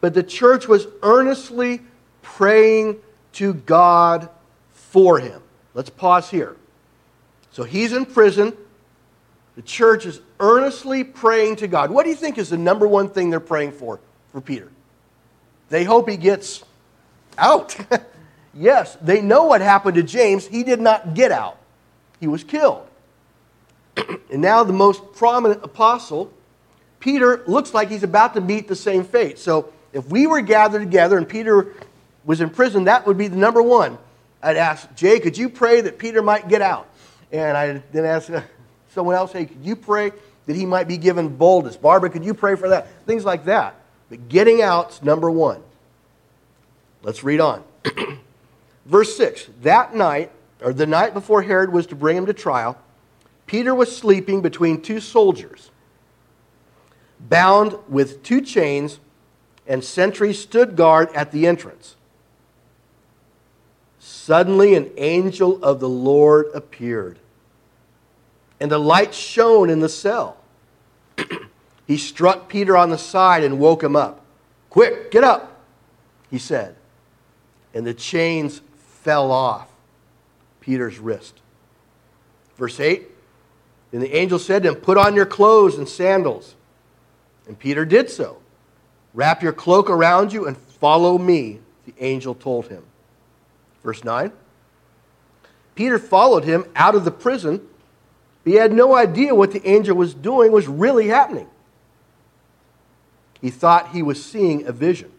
but 0.00 0.14
the 0.14 0.22
church 0.22 0.68
was 0.68 0.86
earnestly 1.02 1.80
praying 2.22 2.98
to 3.34 3.54
God 3.54 4.28
for 4.72 5.18
him. 5.18 5.42
Let's 5.74 5.90
pause 5.90 6.30
here. 6.30 6.56
So 7.50 7.64
he's 7.64 7.92
in 7.92 8.06
prison. 8.06 8.56
The 9.56 9.62
church 9.62 10.06
is 10.06 10.20
earnestly 10.40 11.04
praying 11.04 11.56
to 11.56 11.68
God. 11.68 11.90
What 11.90 12.04
do 12.04 12.10
you 12.10 12.16
think 12.16 12.38
is 12.38 12.50
the 12.50 12.58
number 12.58 12.86
one 12.88 13.10
thing 13.10 13.30
they're 13.30 13.40
praying 13.40 13.72
for 13.72 14.00
for 14.30 14.40
Peter? 14.40 14.70
They 15.68 15.84
hope 15.84 16.08
he 16.08 16.16
gets 16.16 16.64
out. 17.36 17.76
yes, 18.54 18.96
they 19.02 19.20
know 19.20 19.44
what 19.44 19.60
happened 19.60 19.96
to 19.96 20.02
James. 20.02 20.46
He 20.46 20.62
did 20.62 20.80
not 20.80 21.14
get 21.14 21.32
out, 21.32 21.58
he 22.20 22.26
was 22.26 22.44
killed. 22.44 22.86
and 24.30 24.40
now, 24.40 24.64
the 24.64 24.72
most 24.72 25.12
prominent 25.14 25.62
apostle, 25.62 26.32
Peter, 26.98 27.42
looks 27.46 27.74
like 27.74 27.90
he's 27.90 28.02
about 28.02 28.32
to 28.34 28.40
meet 28.40 28.68
the 28.68 28.76
same 28.76 29.04
fate. 29.04 29.38
So, 29.38 29.70
if 29.92 30.06
we 30.06 30.26
were 30.26 30.40
gathered 30.40 30.80
together 30.80 31.18
and 31.18 31.28
Peter 31.28 31.74
was 32.24 32.40
in 32.40 32.50
prison, 32.50 32.84
that 32.84 33.06
would 33.06 33.18
be 33.18 33.28
the 33.28 33.36
number 33.36 33.62
one. 33.62 33.98
I'd 34.42 34.56
ask, 34.56 34.92
Jay, 34.94 35.20
could 35.20 35.36
you 35.36 35.48
pray 35.48 35.80
that 35.82 35.98
Peter 35.98 36.22
might 36.22 36.48
get 36.48 36.62
out? 36.62 36.88
And 37.30 37.56
I 37.56 37.82
then 37.92 38.04
ask, 38.04 38.30
uh, 38.30 38.42
someone 38.90 39.14
else, 39.14 39.32
hey, 39.32 39.46
could 39.46 39.64
you 39.64 39.76
pray 39.76 40.12
that 40.46 40.56
he 40.56 40.66
might 40.66 40.88
be 40.88 40.96
given 40.96 41.28
boldness? 41.28 41.76
Barbara, 41.76 42.10
could 42.10 42.24
you 42.24 42.34
pray 42.34 42.56
for 42.56 42.68
that? 42.70 42.88
Things 43.06 43.24
like 43.24 43.44
that. 43.46 43.76
But 44.10 44.28
getting 44.28 44.60
out's 44.62 45.02
number 45.02 45.30
one. 45.30 45.62
Let's 47.02 47.24
read 47.24 47.40
on. 47.40 47.64
Verse 48.86 49.16
6 49.16 49.48
That 49.62 49.94
night, 49.94 50.30
or 50.60 50.72
the 50.72 50.86
night 50.86 51.14
before 51.14 51.42
Herod 51.42 51.72
was 51.72 51.86
to 51.88 51.96
bring 51.96 52.16
him 52.16 52.26
to 52.26 52.32
trial, 52.32 52.78
Peter 53.46 53.74
was 53.74 53.94
sleeping 53.94 54.40
between 54.40 54.80
two 54.80 55.00
soldiers, 55.00 55.70
bound 57.20 57.76
with 57.88 58.22
two 58.22 58.40
chains, 58.40 58.98
and 59.66 59.82
sentries 59.84 60.38
stood 60.38 60.76
guard 60.76 61.08
at 61.14 61.32
the 61.32 61.46
entrance. 61.46 61.96
Suddenly, 64.22 64.76
an 64.76 64.88
angel 64.98 65.62
of 65.64 65.80
the 65.80 65.88
Lord 65.88 66.46
appeared 66.54 67.18
and 68.60 68.70
the 68.70 68.78
light 68.78 69.12
shone 69.12 69.68
in 69.68 69.80
the 69.80 69.88
cell. 69.88 70.36
he 71.88 71.96
struck 71.96 72.48
Peter 72.48 72.76
on 72.76 72.90
the 72.90 72.96
side 72.96 73.42
and 73.42 73.58
woke 73.58 73.82
him 73.82 73.96
up. 73.96 74.24
Quick, 74.70 75.10
get 75.10 75.24
up, 75.24 75.60
he 76.30 76.38
said. 76.38 76.76
And 77.74 77.84
the 77.84 77.94
chains 77.94 78.60
fell 79.00 79.32
off 79.32 79.66
Peter's 80.60 81.00
wrist. 81.00 81.40
Verse 82.56 82.78
8 82.78 83.08
Then 83.90 84.00
the 84.02 84.14
angel 84.14 84.38
said 84.38 84.62
to 84.62 84.68
him, 84.68 84.76
Put 84.76 84.98
on 84.98 85.16
your 85.16 85.26
clothes 85.26 85.78
and 85.78 85.88
sandals. 85.88 86.54
And 87.48 87.58
Peter 87.58 87.84
did 87.84 88.08
so. 88.08 88.38
Wrap 89.14 89.42
your 89.42 89.52
cloak 89.52 89.90
around 89.90 90.32
you 90.32 90.46
and 90.46 90.56
follow 90.56 91.18
me, 91.18 91.58
the 91.86 91.94
angel 91.98 92.36
told 92.36 92.68
him. 92.68 92.84
Verse 93.82 94.04
9 94.04 94.32
Peter 95.74 95.98
followed 95.98 96.44
him 96.44 96.64
out 96.76 96.94
of 96.94 97.04
the 97.04 97.10
prison 97.10 97.66
he 98.44 98.54
had 98.54 98.72
no 98.72 98.94
idea 98.94 99.34
what 99.34 99.52
the 99.52 99.66
angel 99.66 99.96
was 99.96 100.14
doing 100.14 100.50
was 100.52 100.66
really 100.66 101.08
happening. 101.08 101.48
He 103.40 103.50
thought 103.50 103.90
he 103.90 104.02
was 104.02 104.24
seeing 104.24 104.66
a 104.66 104.72
vision. 104.72 105.12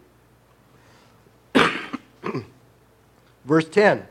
Verse 3.44 3.68
10 3.68 4.06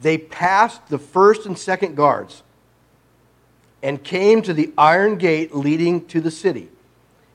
They 0.00 0.18
passed 0.18 0.88
the 0.88 0.98
first 0.98 1.46
and 1.46 1.58
second 1.58 1.94
guards 1.94 2.42
and 3.82 4.02
came 4.02 4.42
to 4.42 4.54
the 4.54 4.72
iron 4.76 5.16
gate 5.16 5.54
leading 5.54 6.06
to 6.06 6.20
the 6.20 6.30
city. 6.30 6.68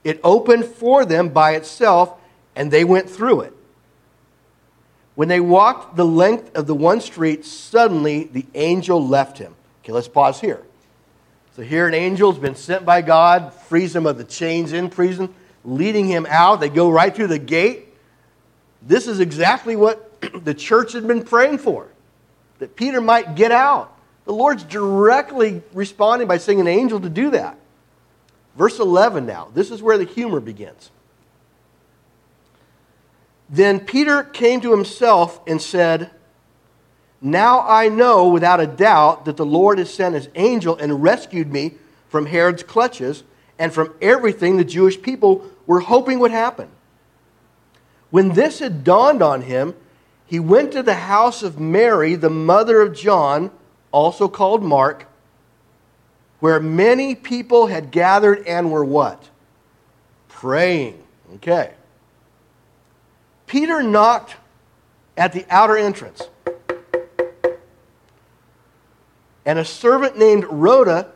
It 0.03 0.19
opened 0.23 0.65
for 0.65 1.05
them 1.05 1.29
by 1.29 1.55
itself, 1.55 2.19
and 2.55 2.71
they 2.71 2.83
went 2.83 3.09
through 3.09 3.41
it. 3.41 3.53
When 5.19 5.27
they 5.27 5.41
walked 5.41 5.97
the 5.97 6.05
length 6.05 6.55
of 6.55 6.65
the 6.65 6.73
one 6.73 7.01
street, 7.01 7.43
suddenly 7.43 8.23
the 8.23 8.45
angel 8.55 9.05
left 9.05 9.37
him. 9.37 9.53
Okay, 9.83 9.91
let's 9.91 10.07
pause 10.07 10.39
here. 10.39 10.63
So 11.57 11.61
here 11.61 11.89
an 11.89 11.93
angel's 11.93 12.39
been 12.39 12.55
sent 12.55 12.85
by 12.85 13.01
God, 13.01 13.53
frees 13.53 13.93
him 13.93 14.05
of 14.05 14.17
the 14.17 14.23
chains 14.23 14.71
in 14.71 14.89
prison, 14.89 15.35
leading 15.65 16.07
him 16.07 16.25
out. 16.29 16.61
They 16.61 16.69
go 16.69 16.89
right 16.89 17.13
through 17.13 17.27
the 17.27 17.37
gate. 17.37 17.93
This 18.81 19.09
is 19.09 19.19
exactly 19.19 19.75
what 19.75 20.21
the 20.45 20.53
church 20.53 20.93
had 20.93 21.05
been 21.05 21.25
praying 21.25 21.57
for, 21.57 21.89
that 22.59 22.77
Peter 22.77 23.01
might 23.01 23.35
get 23.35 23.51
out. 23.51 23.93
The 24.23 24.31
Lord's 24.31 24.63
directly 24.63 25.61
responding 25.73 26.29
by 26.29 26.37
sending 26.37 26.61
an 26.61 26.67
angel 26.69 27.01
to 27.01 27.09
do 27.09 27.31
that. 27.31 27.59
Verse 28.55 28.79
11 28.79 29.25
now. 29.25 29.49
This 29.53 29.69
is 29.69 29.81
where 29.81 29.97
the 29.97 30.05
humor 30.05 30.39
begins. 30.39 30.91
Then 33.49 33.79
Peter 33.79 34.23
came 34.23 34.61
to 34.61 34.71
himself 34.71 35.41
and 35.47 35.61
said, 35.61 36.11
Now 37.19 37.65
I 37.67 37.89
know 37.89 38.29
without 38.29 38.59
a 38.59 38.67
doubt 38.67 39.25
that 39.25 39.37
the 39.37 39.45
Lord 39.45 39.79
has 39.79 39.91
sent 39.91 40.15
his 40.15 40.29
angel 40.35 40.77
and 40.77 41.01
rescued 41.01 41.51
me 41.51 41.73
from 42.07 42.27
Herod's 42.27 42.63
clutches 42.63 43.23
and 43.57 43.73
from 43.73 43.93
everything 44.01 44.57
the 44.57 44.63
Jewish 44.63 45.01
people 45.01 45.43
were 45.65 45.81
hoping 45.81 46.19
would 46.19 46.31
happen. 46.31 46.69
When 48.11 48.29
this 48.29 48.59
had 48.59 48.83
dawned 48.83 49.21
on 49.21 49.41
him, 49.41 49.75
he 50.25 50.39
went 50.39 50.71
to 50.73 50.83
the 50.83 50.95
house 50.95 51.41
of 51.41 51.59
Mary, 51.59 52.15
the 52.15 52.29
mother 52.29 52.81
of 52.81 52.95
John, 52.95 53.51
also 53.91 54.27
called 54.27 54.63
Mark, 54.63 55.07
where 56.39 56.59
many 56.59 57.15
people 57.15 57.67
had 57.67 57.91
gathered 57.91 58.45
and 58.47 58.71
were 58.71 58.85
what? 58.85 59.29
Praying. 60.27 61.03
Okay. 61.35 61.73
Peter 63.49 63.81
knocked 63.81 64.35
at 65.17 65.33
the 65.33 65.43
outer 65.49 65.75
entrance. 65.75 66.21
And 69.43 69.57
a 69.57 69.65
servant 69.65 70.19
named 70.19 70.45
Rhoda 70.45 71.11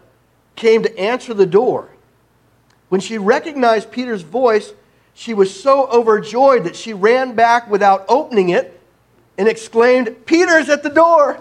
came 0.56 0.82
to 0.82 1.00
answer 1.00 1.36
the 1.36 1.46
door. 1.46 1.90
When 2.90 3.00
she 3.00 3.20
recognized 3.20 3.92
Peter's 3.92 4.24
voice, 4.24 4.74
she 5.14 5.36
was 5.36 5.62
so 5.62 5.86
overjoyed 5.88 6.64
that 6.64 6.76
she 6.76 6.92
ran 6.92 7.36
back 7.36 7.70
without 7.70 8.04
opening 8.10 8.50
it 8.50 8.82
and 9.38 9.48
exclaimed, 9.48 10.26
Peter's 10.26 10.70
at 10.70 10.82
the 10.82 10.90
door. 10.90 11.40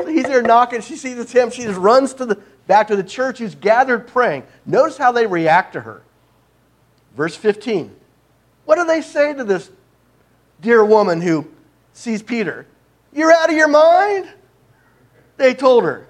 So 0.00 0.08
he's 0.08 0.24
there 0.24 0.42
knocking. 0.42 0.80
She 0.80 0.96
sees 0.96 1.18
it's 1.18 1.30
him. 1.30 1.52
She 1.52 1.62
just 1.62 1.78
runs 1.78 2.14
to 2.14 2.26
the, 2.26 2.42
back 2.66 2.88
to 2.88 2.96
the 2.96 3.04
church 3.04 3.38
who's 3.38 3.54
gathered 3.54 4.08
praying. 4.08 4.42
Notice 4.66 4.96
how 4.96 5.12
they 5.12 5.28
react 5.28 5.74
to 5.74 5.82
her. 5.82 6.02
Verse 7.16 7.36
15. 7.36 7.94
What 8.64 8.74
do 8.74 8.84
they 8.86 9.00
say 9.00 9.32
to 9.32 9.44
this 9.44 9.70
dear 10.60 10.84
woman 10.84 11.20
who 11.20 11.46
sees 11.92 12.22
Peter. 12.22 12.66
You're 13.12 13.32
out 13.32 13.50
of 13.50 13.56
your 13.56 13.68
mind? 13.68 14.28
They 15.36 15.54
told 15.54 15.84
her. 15.84 16.06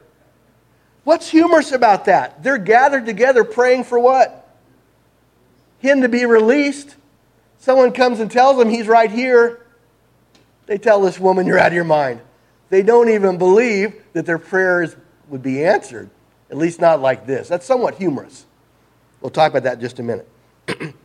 What's 1.04 1.28
humorous 1.28 1.72
about 1.72 2.06
that? 2.06 2.42
They're 2.42 2.58
gathered 2.58 3.04
together 3.04 3.44
praying 3.44 3.84
for 3.84 3.98
what? 3.98 4.48
Him 5.78 6.00
to 6.00 6.08
be 6.08 6.24
released. 6.24 6.96
Someone 7.58 7.92
comes 7.92 8.20
and 8.20 8.30
tells 8.30 8.56
them 8.56 8.70
he's 8.70 8.86
right 8.86 9.10
here. 9.10 9.66
They 10.66 10.78
tell 10.78 11.02
this 11.02 11.20
woman, 11.20 11.46
You're 11.46 11.58
out 11.58 11.68
of 11.68 11.74
your 11.74 11.84
mind. 11.84 12.20
They 12.70 12.82
don't 12.82 13.10
even 13.10 13.36
believe 13.36 14.02
that 14.14 14.24
their 14.24 14.38
prayers 14.38 14.96
would 15.28 15.42
be 15.42 15.64
answered, 15.64 16.08
at 16.50 16.56
least 16.56 16.80
not 16.80 17.00
like 17.00 17.26
this. 17.26 17.48
That's 17.48 17.66
somewhat 17.66 17.96
humorous. 17.96 18.46
We'll 19.20 19.30
talk 19.30 19.50
about 19.50 19.64
that 19.64 19.74
in 19.74 19.80
just 19.80 19.98
a 19.98 20.02
minute. 20.02 20.28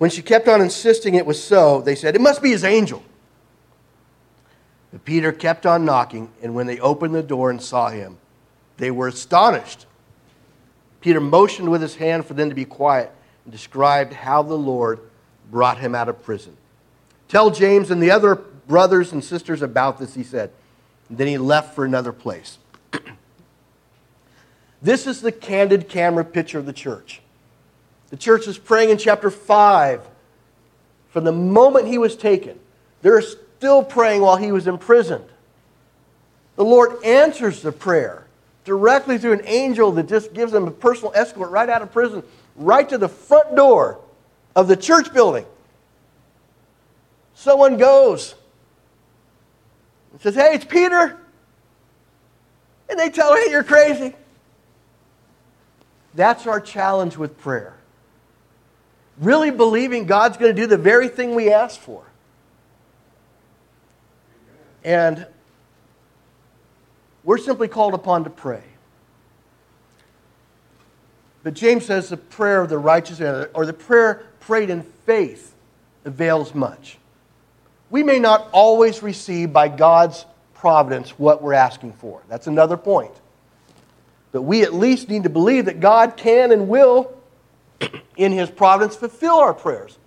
When 0.00 0.08
she 0.08 0.22
kept 0.22 0.48
on 0.48 0.62
insisting 0.62 1.14
it 1.14 1.26
was 1.26 1.44
so, 1.44 1.82
they 1.82 1.94
said, 1.94 2.14
It 2.14 2.22
must 2.22 2.40
be 2.40 2.48
his 2.48 2.64
angel. 2.64 3.02
But 4.90 5.04
Peter 5.04 5.30
kept 5.30 5.66
on 5.66 5.84
knocking, 5.84 6.32
and 6.42 6.54
when 6.54 6.66
they 6.66 6.80
opened 6.80 7.14
the 7.14 7.22
door 7.22 7.50
and 7.50 7.60
saw 7.60 7.90
him, 7.90 8.16
they 8.78 8.90
were 8.90 9.08
astonished. 9.08 9.84
Peter 11.02 11.20
motioned 11.20 11.70
with 11.70 11.82
his 11.82 11.96
hand 11.96 12.24
for 12.24 12.32
them 12.32 12.48
to 12.48 12.54
be 12.54 12.64
quiet 12.64 13.12
and 13.44 13.52
described 13.52 14.14
how 14.14 14.42
the 14.42 14.56
Lord 14.56 15.00
brought 15.50 15.76
him 15.76 15.94
out 15.94 16.08
of 16.08 16.22
prison. 16.22 16.56
Tell 17.28 17.50
James 17.50 17.90
and 17.90 18.02
the 18.02 18.10
other 18.10 18.36
brothers 18.36 19.12
and 19.12 19.22
sisters 19.22 19.60
about 19.60 19.98
this, 19.98 20.14
he 20.14 20.22
said. 20.22 20.50
And 21.10 21.18
then 21.18 21.26
he 21.26 21.36
left 21.36 21.74
for 21.74 21.84
another 21.84 22.14
place. 22.14 22.56
this 24.80 25.06
is 25.06 25.20
the 25.20 25.30
candid 25.30 25.90
camera 25.90 26.24
picture 26.24 26.58
of 26.58 26.64
the 26.64 26.72
church. 26.72 27.20
The 28.10 28.16
church 28.16 28.46
is 28.48 28.58
praying 28.58 28.90
in 28.90 28.98
chapter 28.98 29.30
5. 29.30 30.06
From 31.10 31.24
the 31.24 31.32
moment 31.32 31.86
he 31.86 31.98
was 31.98 32.16
taken, 32.16 32.58
they're 33.02 33.22
still 33.22 33.82
praying 33.82 34.22
while 34.22 34.36
he 34.36 34.52
was 34.52 34.66
imprisoned. 34.66 35.24
The 36.56 36.64
Lord 36.64 37.02
answers 37.04 37.62
the 37.62 37.72
prayer 37.72 38.26
directly 38.64 39.16
through 39.18 39.32
an 39.32 39.42
angel 39.44 39.92
that 39.92 40.08
just 40.08 40.34
gives 40.34 40.52
them 40.52 40.68
a 40.68 40.70
personal 40.70 41.12
escort 41.14 41.50
right 41.50 41.68
out 41.68 41.82
of 41.82 41.92
prison, 41.92 42.22
right 42.56 42.88
to 42.88 42.98
the 42.98 43.08
front 43.08 43.56
door 43.56 43.98
of 44.54 44.68
the 44.68 44.76
church 44.76 45.12
building. 45.12 45.46
Someone 47.34 47.78
goes 47.78 48.34
and 50.12 50.20
says, 50.20 50.34
Hey, 50.34 50.54
it's 50.54 50.64
Peter. 50.64 51.16
And 52.88 52.98
they 52.98 53.08
tell 53.08 53.32
her, 53.32 53.42
Hey, 53.42 53.50
you're 53.50 53.64
crazy. 53.64 54.14
That's 56.14 56.46
our 56.46 56.60
challenge 56.60 57.16
with 57.16 57.38
prayer 57.38 57.79
really 59.20 59.50
believing 59.50 60.06
God's 60.06 60.36
going 60.36 60.54
to 60.54 60.60
do 60.60 60.66
the 60.66 60.78
very 60.78 61.08
thing 61.08 61.34
we 61.34 61.52
ask 61.52 61.78
for. 61.78 62.02
And 64.82 65.26
we're 67.22 67.38
simply 67.38 67.68
called 67.68 67.94
upon 67.94 68.24
to 68.24 68.30
pray. 68.30 68.62
But 71.42 71.54
James 71.54 71.86
says 71.86 72.08
the 72.08 72.16
prayer 72.16 72.62
of 72.62 72.68
the 72.68 72.78
righteous, 72.78 73.20
or 73.20 73.66
the 73.66 73.72
prayer 73.72 74.26
prayed 74.40 74.70
in 74.70 74.82
faith, 74.82 75.54
avails 76.04 76.54
much. 76.54 76.98
We 77.90 78.02
may 78.02 78.18
not 78.18 78.48
always 78.52 79.02
receive 79.02 79.52
by 79.52 79.68
God's 79.68 80.24
providence 80.54 81.10
what 81.18 81.42
we're 81.42 81.54
asking 81.54 81.94
for. 81.94 82.22
That's 82.28 82.46
another 82.46 82.76
point. 82.76 83.12
But 84.32 84.42
we 84.42 84.62
at 84.62 84.72
least 84.72 85.08
need 85.08 85.24
to 85.24 85.30
believe 85.30 85.64
that 85.64 85.80
God 85.80 86.16
can 86.16 86.52
and 86.52 86.68
will 86.68 87.12
in 88.16 88.32
His 88.32 88.50
providence, 88.50 88.96
fulfill 88.96 89.38
our 89.38 89.54
prayers 89.54 89.98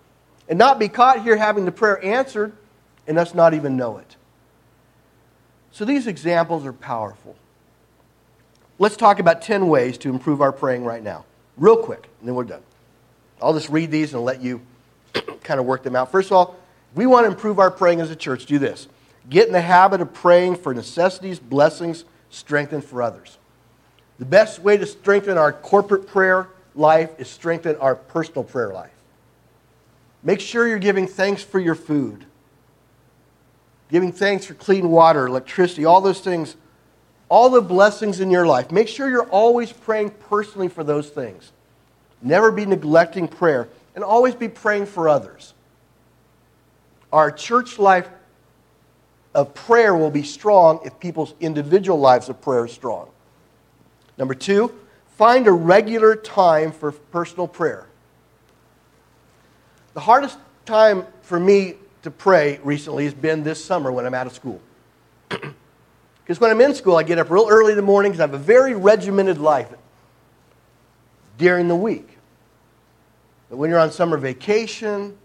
and 0.48 0.60
not 0.60 0.80
be 0.80 0.88
caught 0.88 1.24
here 1.24 1.36
having 1.36 1.66
the 1.66 1.72
prayer 1.72 2.04
answered 2.04 2.54
and 3.08 3.18
us 3.18 3.34
not 3.34 3.54
even 3.54 3.78
know 3.78 3.98
it. 3.98 4.16
So 5.72 5.86
these 5.86 6.08
examples 6.08 6.66
are 6.66 6.74
powerful. 6.74 7.36
Let's 8.80 8.98
talk 8.98 9.20
about 9.20 9.42
10 9.42 9.68
ways 9.68 9.98
to 10.00 10.10
improve 10.10 10.42
our 10.42 10.52
praying 10.52 10.84
right 10.84 11.02
now, 11.02 11.26
real 11.58 11.78
quick, 11.78 12.08
and 12.20 12.28
then 12.28 12.36
we're 12.36 12.44
done. 12.44 12.62
I'll 13.42 13.54
just 13.54 13.70
read 13.70 13.92
these 13.92 14.14
and 14.14 14.24
let 14.24 14.42
you 14.42 14.62
kind 15.44 15.60
of 15.60 15.66
work 15.66 15.84
them 15.84 15.96
out. 15.96 16.12
First 16.12 16.32
of 16.32 16.38
all, 16.38 16.56
we 16.96 17.06
want 17.06 17.26
to 17.26 17.32
improve 17.32 17.60
our 17.60 17.72
praying 17.72 18.02
as 18.02 18.12
a 18.12 18.16
church. 18.16 18.46
Do 18.46 18.60
this 18.60 18.88
get 19.30 19.48
in 19.48 19.54
the 19.54 19.62
habit 19.62 20.02
of 20.02 20.14
praying 20.14 20.58
for 20.58 20.74
necessities, 20.74 21.40
blessings, 21.40 22.04
strengthened 22.30 22.84
for 22.84 23.02
others. 23.02 23.38
The 24.20 24.26
best 24.26 24.60
way 24.60 24.78
to 24.78 24.86
strengthen 24.86 25.38
our 25.38 25.54
corporate 25.54 26.08
prayer 26.08 26.48
life 26.76 27.12
is 27.20 27.30
strengthen 27.30 27.76
our 27.78 27.96
personal 27.96 28.44
prayer 28.44 28.74
life. 28.74 28.92
Make 30.24 30.40
sure 30.40 30.68
you're 30.68 30.80
giving 30.80 31.08
thanks 31.08 31.44
for 31.44 31.60
your 31.60 31.76
food, 31.76 32.26
giving 33.92 34.12
thanks 34.12 34.46
for 34.46 34.54
clean 34.54 34.90
water, 34.90 35.28
electricity, 35.28 35.86
all 35.86 36.02
those 36.02 36.22
things, 36.22 36.56
all 37.30 37.50
the 37.50 37.62
blessings 37.62 38.20
in 38.20 38.32
your 38.32 38.48
life. 38.48 38.72
Make 38.72 38.88
sure 38.88 39.10
you're 39.10 39.30
always 39.30 39.72
praying 39.72 40.12
personally 40.30 40.70
for 40.70 40.84
those 40.84 41.10
things. 41.10 41.52
Never 42.22 42.52
be 42.52 42.66
neglecting 42.66 43.28
prayer, 43.28 43.68
and 43.96 44.04
always 44.04 44.34
be 44.34 44.48
praying 44.48 44.86
for 44.86 45.10
others. 45.10 45.54
Our 47.12 47.32
church 47.32 47.78
life 47.78 48.08
of 49.36 49.54
prayer 49.54 49.96
will 49.96 50.10
be 50.10 50.24
strong 50.24 50.80
if 50.86 51.00
people's 51.00 51.34
individual 51.40 52.00
lives 52.00 52.30
of 52.30 52.42
prayer 52.42 52.62
are 52.62 52.68
strong. 52.68 53.10
Number 54.18 54.34
two, 54.34 54.74
Find 55.18 55.48
a 55.48 55.52
regular 55.52 56.16
time 56.16 56.72
for 56.72 56.92
personal 56.92 57.48
prayer. 57.48 57.88
The 59.94 60.00
hardest 60.00 60.38
time 60.66 61.06
for 61.22 61.40
me 61.40 61.76
to 62.02 62.12
pray 62.12 62.60
recently 62.64 63.06
has 63.06 63.14
been 63.14 63.44
this 63.44 63.64
summer 63.64 63.92
when 63.92 64.06
I'm 64.06 64.14
out 64.14 64.28
of 64.28 64.34
school. 64.34 64.62
Because 66.24 66.40
when 66.40 66.52
I'm 66.52 66.62
in 66.62 66.74
school, 66.74 66.96
I 66.96 67.04
get 67.04 67.20
up 67.20 67.30
real 67.30 67.48
early 67.50 67.74
in 67.74 67.76
the 67.76 67.82
morning 67.82 68.14
because 68.14 68.22
I 68.22 68.24
have 68.24 68.34
a 68.34 68.38
very 68.38 68.74
regimented 68.74 69.40
life 69.40 69.68
during 71.38 71.68
the 71.68 71.76
week. 71.76 72.18
But 73.50 73.58
when 73.58 73.70
you're 73.70 73.80
on 73.80 73.92
summer 73.92 74.18
vacation, 74.18 75.18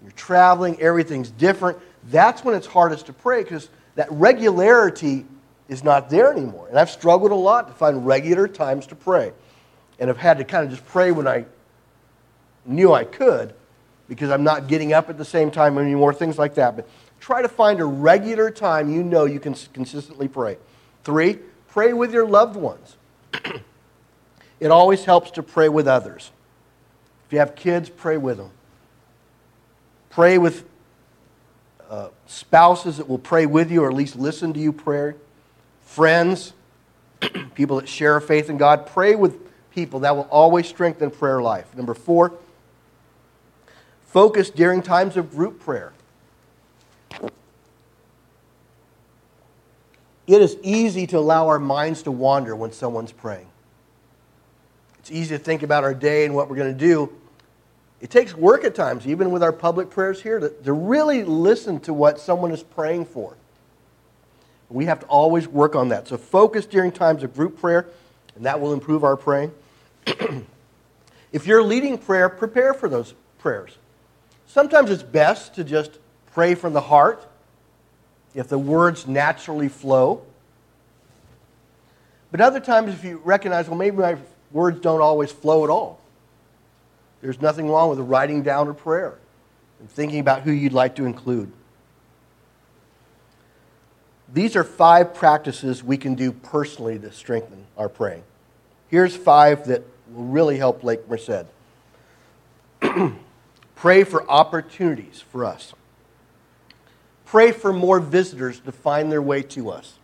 you're 0.00 0.12
traveling, 0.12 0.80
everything's 0.80 1.30
different, 1.30 1.78
that's 2.04 2.44
when 2.44 2.54
it's 2.54 2.68
hardest 2.68 3.06
to 3.06 3.12
pray 3.12 3.42
because 3.42 3.68
that 3.96 4.06
regularity 4.12 5.26
is 5.74 5.84
not 5.84 6.08
there 6.08 6.32
anymore. 6.32 6.68
And 6.68 6.78
I've 6.78 6.88
struggled 6.88 7.32
a 7.32 7.36
lot 7.36 7.68
to 7.68 7.74
find 7.74 8.06
regular 8.06 8.48
times 8.48 8.86
to 8.86 8.94
pray. 8.94 9.32
And 9.98 10.08
I've 10.08 10.16
had 10.16 10.38
to 10.38 10.44
kind 10.44 10.64
of 10.64 10.70
just 10.70 10.86
pray 10.86 11.10
when 11.12 11.28
I 11.28 11.44
knew 12.64 12.92
I 12.92 13.04
could 13.04 13.54
because 14.08 14.30
I'm 14.30 14.44
not 14.44 14.68
getting 14.68 14.92
up 14.92 15.10
at 15.10 15.18
the 15.18 15.24
same 15.24 15.50
time 15.50 15.76
anymore, 15.76 16.14
things 16.14 16.38
like 16.38 16.54
that. 16.54 16.76
But 16.76 16.88
try 17.20 17.42
to 17.42 17.48
find 17.48 17.80
a 17.80 17.84
regular 17.84 18.50
time 18.50 18.90
you 18.90 19.02
know 19.02 19.24
you 19.24 19.40
can 19.40 19.54
consistently 19.72 20.28
pray. 20.28 20.58
Three, 21.02 21.38
pray 21.68 21.92
with 21.92 22.12
your 22.12 22.26
loved 22.26 22.56
ones. 22.56 22.96
it 24.60 24.70
always 24.70 25.04
helps 25.04 25.32
to 25.32 25.42
pray 25.42 25.68
with 25.68 25.88
others. 25.88 26.30
If 27.26 27.32
you 27.32 27.38
have 27.40 27.56
kids, 27.56 27.88
pray 27.88 28.16
with 28.16 28.36
them. 28.36 28.50
Pray 30.10 30.38
with 30.38 30.64
uh, 31.90 32.08
spouses 32.26 32.98
that 32.98 33.08
will 33.08 33.18
pray 33.18 33.46
with 33.46 33.70
you 33.70 33.82
or 33.82 33.88
at 33.88 33.94
least 33.94 34.16
listen 34.16 34.52
to 34.52 34.60
you 34.60 34.72
pray. 34.72 35.14
Friends, 35.94 36.54
people 37.54 37.76
that 37.76 37.88
share 37.88 38.16
a 38.16 38.20
faith 38.20 38.50
in 38.50 38.56
God, 38.56 38.84
pray 38.84 39.14
with 39.14 39.38
people. 39.70 40.00
That 40.00 40.16
will 40.16 40.26
always 40.28 40.66
strengthen 40.66 41.08
prayer 41.08 41.40
life. 41.40 41.72
Number 41.76 41.94
four, 41.94 42.32
focus 44.06 44.50
during 44.50 44.82
times 44.82 45.16
of 45.16 45.30
group 45.30 45.60
prayer. 45.60 45.92
It 50.26 50.42
is 50.42 50.56
easy 50.64 51.06
to 51.06 51.18
allow 51.18 51.46
our 51.46 51.60
minds 51.60 52.02
to 52.02 52.10
wander 52.10 52.56
when 52.56 52.72
someone's 52.72 53.12
praying. 53.12 53.46
It's 54.98 55.12
easy 55.12 55.38
to 55.38 55.44
think 55.44 55.62
about 55.62 55.84
our 55.84 55.94
day 55.94 56.24
and 56.24 56.34
what 56.34 56.50
we're 56.50 56.56
going 56.56 56.76
to 56.76 56.86
do. 56.86 57.12
It 58.00 58.10
takes 58.10 58.34
work 58.34 58.64
at 58.64 58.74
times, 58.74 59.06
even 59.06 59.30
with 59.30 59.44
our 59.44 59.52
public 59.52 59.90
prayers 59.90 60.20
here, 60.20 60.40
to, 60.40 60.48
to 60.48 60.72
really 60.72 61.22
listen 61.22 61.78
to 61.82 61.94
what 61.94 62.18
someone 62.18 62.50
is 62.50 62.64
praying 62.64 63.04
for. 63.04 63.36
We 64.74 64.86
have 64.86 64.98
to 65.00 65.06
always 65.06 65.46
work 65.46 65.76
on 65.76 65.90
that. 65.90 66.08
So 66.08 66.18
focus 66.18 66.66
during 66.66 66.90
times 66.90 67.22
of 67.22 67.32
group 67.32 67.60
prayer, 67.60 67.86
and 68.34 68.44
that 68.44 68.60
will 68.60 68.72
improve 68.72 69.04
our 69.04 69.16
praying. 69.16 69.52
if 71.32 71.46
you're 71.46 71.62
leading 71.62 71.96
prayer, 71.96 72.28
prepare 72.28 72.74
for 72.74 72.88
those 72.88 73.14
prayers. 73.38 73.78
Sometimes 74.48 74.90
it's 74.90 75.04
best 75.04 75.54
to 75.54 75.62
just 75.62 75.92
pray 76.32 76.56
from 76.56 76.72
the 76.72 76.80
heart 76.80 77.24
if 78.34 78.48
the 78.48 78.58
words 78.58 79.06
naturally 79.06 79.68
flow. 79.68 80.22
But 82.32 82.40
other 82.40 82.58
times, 82.58 82.92
if 82.92 83.04
you 83.04 83.22
recognize, 83.24 83.68
well, 83.68 83.78
maybe 83.78 83.98
my 83.98 84.16
words 84.50 84.80
don't 84.80 85.00
always 85.00 85.30
flow 85.30 85.62
at 85.62 85.70
all, 85.70 86.00
there's 87.22 87.40
nothing 87.40 87.70
wrong 87.70 87.90
with 87.90 88.00
writing 88.00 88.42
down 88.42 88.66
a 88.66 88.74
prayer 88.74 89.14
and 89.78 89.88
thinking 89.88 90.18
about 90.18 90.42
who 90.42 90.50
you'd 90.50 90.72
like 90.72 90.96
to 90.96 91.06
include. 91.06 91.52
These 94.34 94.56
are 94.56 94.64
five 94.64 95.14
practices 95.14 95.82
we 95.82 95.96
can 95.96 96.14
do 96.14 96.32
personally 96.32 96.98
to 96.98 97.10
strengthen 97.10 97.64
our 97.78 97.88
praying. 97.88 98.24
Here's 98.88 99.16
five 99.16 99.66
that 99.68 99.84
will 100.12 100.24
really 100.24 100.58
help 100.58 100.84
Lake 100.84 101.08
Merced. 101.08 101.46
Pray 103.74 104.04
for 104.04 104.28
opportunities 104.28 105.22
for 105.22 105.46
us 105.46 105.72
Pray 107.34 107.50
for 107.50 107.72
more 107.72 107.98
visitors 107.98 108.60
to 108.60 108.70
find 108.70 109.10
their 109.10 109.20
way 109.20 109.42
to 109.42 109.68
us. 109.68 109.94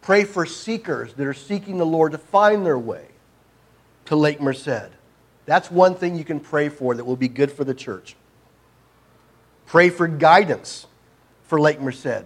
Pray 0.00 0.24
for 0.24 0.46
seekers 0.46 1.12
that 1.12 1.26
are 1.26 1.34
seeking 1.34 1.76
the 1.76 1.84
Lord 1.84 2.12
to 2.12 2.18
find 2.18 2.64
their 2.64 2.78
way 2.78 3.04
to 4.06 4.16
Lake 4.16 4.40
Merced. 4.40 4.88
That's 5.44 5.70
one 5.70 5.94
thing 5.94 6.16
you 6.16 6.24
can 6.24 6.40
pray 6.40 6.70
for 6.70 6.94
that 6.94 7.04
will 7.04 7.16
be 7.16 7.28
good 7.28 7.52
for 7.52 7.64
the 7.64 7.74
church. 7.74 8.16
Pray 9.66 9.90
for 9.90 10.08
guidance 10.08 10.86
for 11.42 11.60
Lake 11.60 11.82
Merced. 11.82 12.24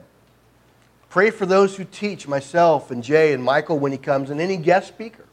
Pray 1.14 1.30
for 1.30 1.46
those 1.46 1.76
who 1.76 1.84
teach, 1.84 2.26
myself 2.26 2.90
and 2.90 3.00
Jay 3.00 3.32
and 3.32 3.44
Michael 3.44 3.78
when 3.78 3.92
he 3.92 3.98
comes, 3.98 4.30
and 4.30 4.40
any 4.40 4.56
guest 4.56 4.88
speaker, 4.88 5.24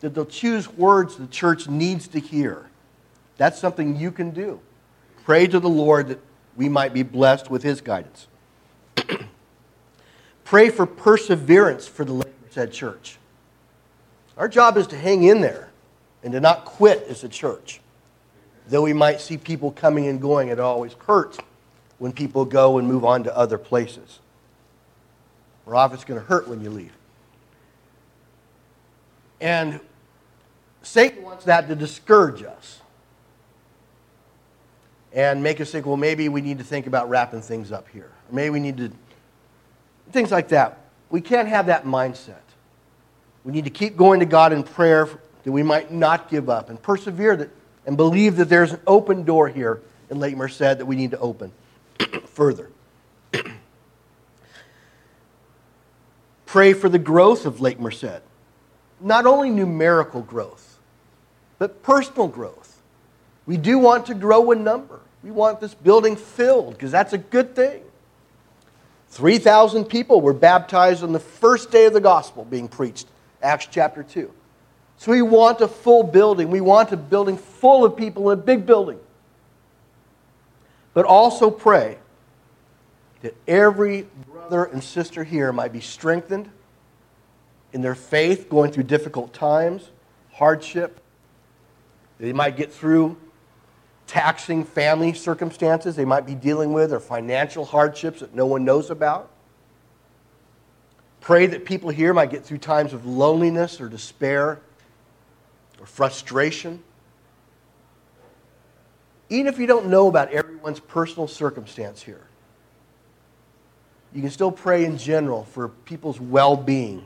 that 0.00 0.14
they'll 0.14 0.26
choose 0.26 0.68
words 0.68 1.16
the 1.16 1.26
church 1.28 1.66
needs 1.66 2.08
to 2.08 2.20
hear. 2.20 2.66
That's 3.38 3.58
something 3.58 3.96
you 3.96 4.10
can 4.10 4.32
do. 4.32 4.60
Pray 5.24 5.46
to 5.46 5.58
the 5.60 5.68
Lord 5.70 6.08
that 6.08 6.18
we 6.56 6.68
might 6.68 6.92
be 6.92 7.02
blessed 7.02 7.50
with 7.50 7.62
his 7.62 7.80
guidance. 7.80 8.26
Pray 10.44 10.68
for 10.68 10.84
perseverance 10.84 11.88
for 11.88 12.04
the 12.04 12.12
Lake 12.12 12.34
Merced 12.54 12.74
Church. 12.74 13.16
Our 14.36 14.46
job 14.46 14.76
is 14.76 14.86
to 14.88 14.98
hang 14.98 15.24
in 15.24 15.40
there 15.40 15.70
and 16.22 16.34
to 16.34 16.40
not 16.40 16.66
quit 16.66 17.06
as 17.08 17.24
a 17.24 17.30
church. 17.30 17.80
Though 18.68 18.82
we 18.82 18.92
might 18.92 19.22
see 19.22 19.38
people 19.38 19.70
coming 19.70 20.06
and 20.06 20.20
going, 20.20 20.48
it 20.48 20.60
always 20.60 20.92
hurts 21.06 21.38
when 21.96 22.12
people 22.12 22.44
go 22.44 22.76
and 22.76 22.86
move 22.86 23.06
on 23.06 23.24
to 23.24 23.34
other 23.34 23.56
places. 23.56 24.18
Or 25.66 25.74
often 25.74 25.96
it's 25.96 26.04
going 26.04 26.20
to 26.20 26.26
hurt 26.26 26.48
when 26.48 26.60
you 26.60 26.70
leave. 26.70 26.92
And 29.40 29.80
Satan 30.82 31.22
wants 31.22 31.44
that 31.44 31.68
to 31.68 31.74
discourage 31.74 32.42
us 32.42 32.80
and 35.12 35.42
make 35.42 35.60
us 35.60 35.72
think, 35.72 35.84
well, 35.86 35.96
maybe 35.96 36.28
we 36.28 36.40
need 36.40 36.58
to 36.58 36.64
think 36.64 36.86
about 36.86 37.08
wrapping 37.08 37.42
things 37.42 37.72
up 37.72 37.88
here. 37.88 38.10
Or 38.30 38.34
maybe 38.34 38.50
we 38.50 38.60
need 38.60 38.76
to, 38.76 38.92
things 40.12 40.30
like 40.30 40.48
that. 40.48 40.78
We 41.10 41.20
can't 41.20 41.48
have 41.48 41.66
that 41.66 41.84
mindset. 41.84 42.34
We 43.44 43.52
need 43.52 43.64
to 43.64 43.70
keep 43.70 43.96
going 43.96 44.20
to 44.20 44.26
God 44.26 44.52
in 44.52 44.62
prayer 44.62 45.08
that 45.44 45.52
we 45.52 45.62
might 45.62 45.92
not 45.92 46.28
give 46.28 46.48
up 46.48 46.70
and 46.70 46.80
persevere 46.80 47.36
that, 47.36 47.50
and 47.86 47.96
believe 47.96 48.36
that 48.36 48.48
there's 48.48 48.72
an 48.72 48.80
open 48.86 49.24
door 49.24 49.48
here 49.48 49.80
in 50.10 50.18
Lake 50.18 50.36
Merced 50.36 50.58
that 50.58 50.86
we 50.86 50.96
need 50.96 51.12
to 51.12 51.18
open 51.18 51.52
further. 52.26 52.70
Pray 56.46 56.72
for 56.72 56.88
the 56.88 56.98
growth 56.98 57.44
of 57.44 57.60
Lake 57.60 57.78
Merced. 57.78 58.22
Not 59.00 59.26
only 59.26 59.50
numerical 59.50 60.22
growth, 60.22 60.78
but 61.58 61.82
personal 61.82 62.28
growth. 62.28 62.80
We 63.44 63.56
do 63.56 63.78
want 63.78 64.06
to 64.06 64.14
grow 64.14 64.50
in 64.52 64.64
number. 64.64 65.00
We 65.22 65.30
want 65.30 65.60
this 65.60 65.74
building 65.74 66.16
filled 66.16 66.74
because 66.74 66.90
that's 66.90 67.12
a 67.12 67.18
good 67.18 67.54
thing. 67.54 67.82
3,000 69.08 69.84
people 69.86 70.20
were 70.20 70.32
baptized 70.32 71.02
on 71.02 71.12
the 71.12 71.20
first 71.20 71.70
day 71.70 71.86
of 71.86 71.92
the 71.92 72.00
gospel 72.00 72.44
being 72.44 72.68
preached, 72.68 73.06
Acts 73.42 73.68
chapter 73.70 74.02
2. 74.02 74.30
So 74.98 75.12
we 75.12 75.22
want 75.22 75.60
a 75.60 75.68
full 75.68 76.02
building. 76.02 76.50
We 76.50 76.60
want 76.60 76.92
a 76.92 76.96
building 76.96 77.36
full 77.36 77.84
of 77.84 77.96
people 77.96 78.30
in 78.30 78.38
a 78.38 78.42
big 78.42 78.66
building. 78.66 78.98
But 80.94 81.04
also 81.04 81.50
pray 81.50 81.98
that 83.22 83.34
every 83.48 84.06
brother 84.30 84.64
and 84.64 84.82
sister 84.82 85.24
here 85.24 85.52
might 85.52 85.72
be 85.72 85.80
strengthened 85.80 86.50
in 87.72 87.82
their 87.82 87.94
faith 87.94 88.48
going 88.48 88.72
through 88.72 88.84
difficult 88.84 89.32
times, 89.32 89.90
hardship. 90.32 91.00
They 92.18 92.32
might 92.32 92.56
get 92.56 92.72
through 92.72 93.16
taxing 94.06 94.64
family 94.64 95.12
circumstances 95.12 95.96
they 95.96 96.04
might 96.04 96.26
be 96.26 96.34
dealing 96.34 96.72
with 96.72 96.92
or 96.92 97.00
financial 97.00 97.64
hardships 97.64 98.20
that 98.20 98.34
no 98.34 98.46
one 98.46 98.64
knows 98.64 98.90
about. 98.90 99.30
Pray 101.20 101.46
that 101.46 101.64
people 101.64 101.90
here 101.90 102.14
might 102.14 102.30
get 102.30 102.44
through 102.44 102.58
times 102.58 102.92
of 102.92 103.04
loneliness 103.04 103.80
or 103.80 103.88
despair 103.88 104.60
or 105.80 105.86
frustration. 105.86 106.82
Even 109.28 109.52
if 109.52 109.58
you 109.58 109.66
don't 109.66 109.86
know 109.86 110.06
about 110.06 110.30
everyone's 110.30 110.78
personal 110.78 111.26
circumstance 111.26 112.00
here, 112.00 112.28
you 114.16 114.22
can 114.22 114.30
still 114.30 114.50
pray 114.50 114.86
in 114.86 114.96
general 114.96 115.44
for 115.44 115.68
people's 115.68 116.18
well 116.18 116.56
being. 116.56 117.04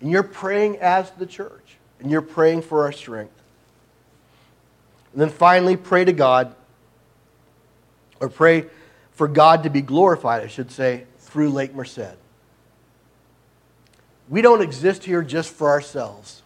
And 0.00 0.10
you're 0.10 0.24
praying 0.24 0.78
as 0.78 1.08
the 1.12 1.26
church, 1.26 1.76
and 2.00 2.10
you're 2.10 2.22
praying 2.22 2.62
for 2.62 2.82
our 2.82 2.90
strength. 2.90 3.40
And 5.12 5.22
then 5.22 5.30
finally, 5.30 5.76
pray 5.76 6.04
to 6.04 6.12
God, 6.12 6.56
or 8.18 8.28
pray 8.28 8.64
for 9.12 9.28
God 9.28 9.62
to 9.62 9.70
be 9.70 9.80
glorified, 9.80 10.42
I 10.42 10.48
should 10.48 10.72
say, 10.72 11.04
through 11.20 11.50
Lake 11.50 11.72
Merced. 11.72 12.16
We 14.28 14.42
don't 14.42 14.60
exist 14.60 15.04
here 15.04 15.22
just 15.22 15.54
for 15.54 15.68
ourselves, 15.68 16.42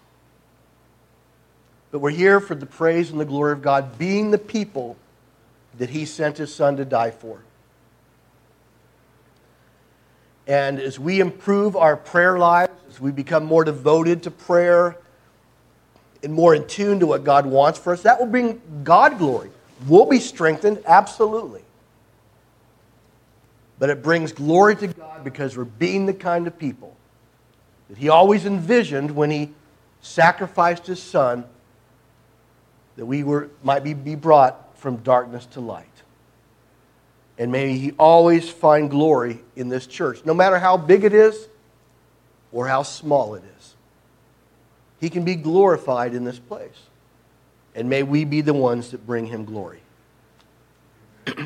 but 1.91 2.01
we're 2.01 2.11
here 2.11 2.41
for 2.41 2.55
the 2.55 2.67
praise 2.67 3.11
and 3.11 3.19
the 3.19 3.25
glory 3.25 3.53
of 3.53 3.63
God, 3.63 3.97
being 3.97 4.33
the 4.33 4.39
people 4.39 4.99
that 5.79 5.89
He 5.89 6.05
sent 6.05 6.37
His 6.37 6.55
Son 6.55 6.77
to 6.77 6.85
die 6.85 7.11
for. 7.11 7.41
And 10.53 10.79
as 10.79 11.01
we 11.01 11.21
improve 11.21 11.77
our 11.77 11.97
prayer 11.97 12.37
lives, 12.37 12.75
as 12.91 13.01
we 13.01 13.11
become 13.11 13.43
more 13.43 13.65
devoted 13.65 14.25
to 14.25 14.31
prayer, 14.31 14.99
and 16.23 16.35
more 16.35 16.55
in 16.55 16.67
tune 16.67 17.01
to 17.01 17.07
what 17.07 17.25
God 17.25 17.47
wants 17.47 17.79
for 17.79 17.95
us, 17.95 18.03
that 18.03 18.21
will 18.21 18.27
bring 18.27 18.61
God 18.85 19.17
glory. 19.17 19.51
We'll 19.89 20.05
be 20.05 20.21
strengthened, 20.21 20.83
absolutely. 20.85 21.63
But 23.79 23.89
it 23.89 24.03
brings 24.03 24.31
glory 24.33 24.77
to 24.77 24.89
God 24.89 25.25
because 25.25 25.57
we're 25.57 25.65
being 25.65 26.05
the 26.05 26.13
kind 26.13 26.47
of 26.47 26.59
people 26.59 26.95
that 27.89 27.97
He 27.97 28.11
always 28.11 28.45
envisioned 28.45 29.13
when 29.13 29.31
He 29.31 29.53
sacrificed 30.03 30.87
His 30.87 31.03
Son 31.03 31.47
that 32.97 33.07
we 33.07 33.25
were, 33.25 33.49
might 33.63 33.83
be, 33.83 33.95
be 33.95 34.17
brought 34.17 34.77
from 34.77 34.97
darkness 34.99 35.47
to 35.47 35.61
light. 35.61 35.87
And 37.39 37.51
may 37.51 37.77
He 37.77 37.93
always 37.93 38.49
find 38.49 38.91
glory 38.91 39.41
in 39.57 39.69
this 39.69 39.87
church, 39.87 40.25
no 40.25 40.35
matter 40.35 40.59
how 40.59 40.77
big 40.77 41.05
it 41.05 41.15
is 41.15 41.49
or 42.53 42.69
how 42.69 42.83
small 42.83 43.35
it 43.35 43.43
is. 43.59 43.75
He 45.01 45.11
can 45.11 45.25
be 45.25 45.35
glorified 45.35 46.15
in 46.15 46.23
this 46.23 46.39
place. 46.39 46.79
And 47.75 47.89
may 47.89 48.03
we 48.03 48.25
be 48.25 48.41
the 48.41 48.55
ones 48.55 48.91
that 48.91 49.05
bring 49.07 49.27
him 49.27 49.45
glory. 49.45 49.81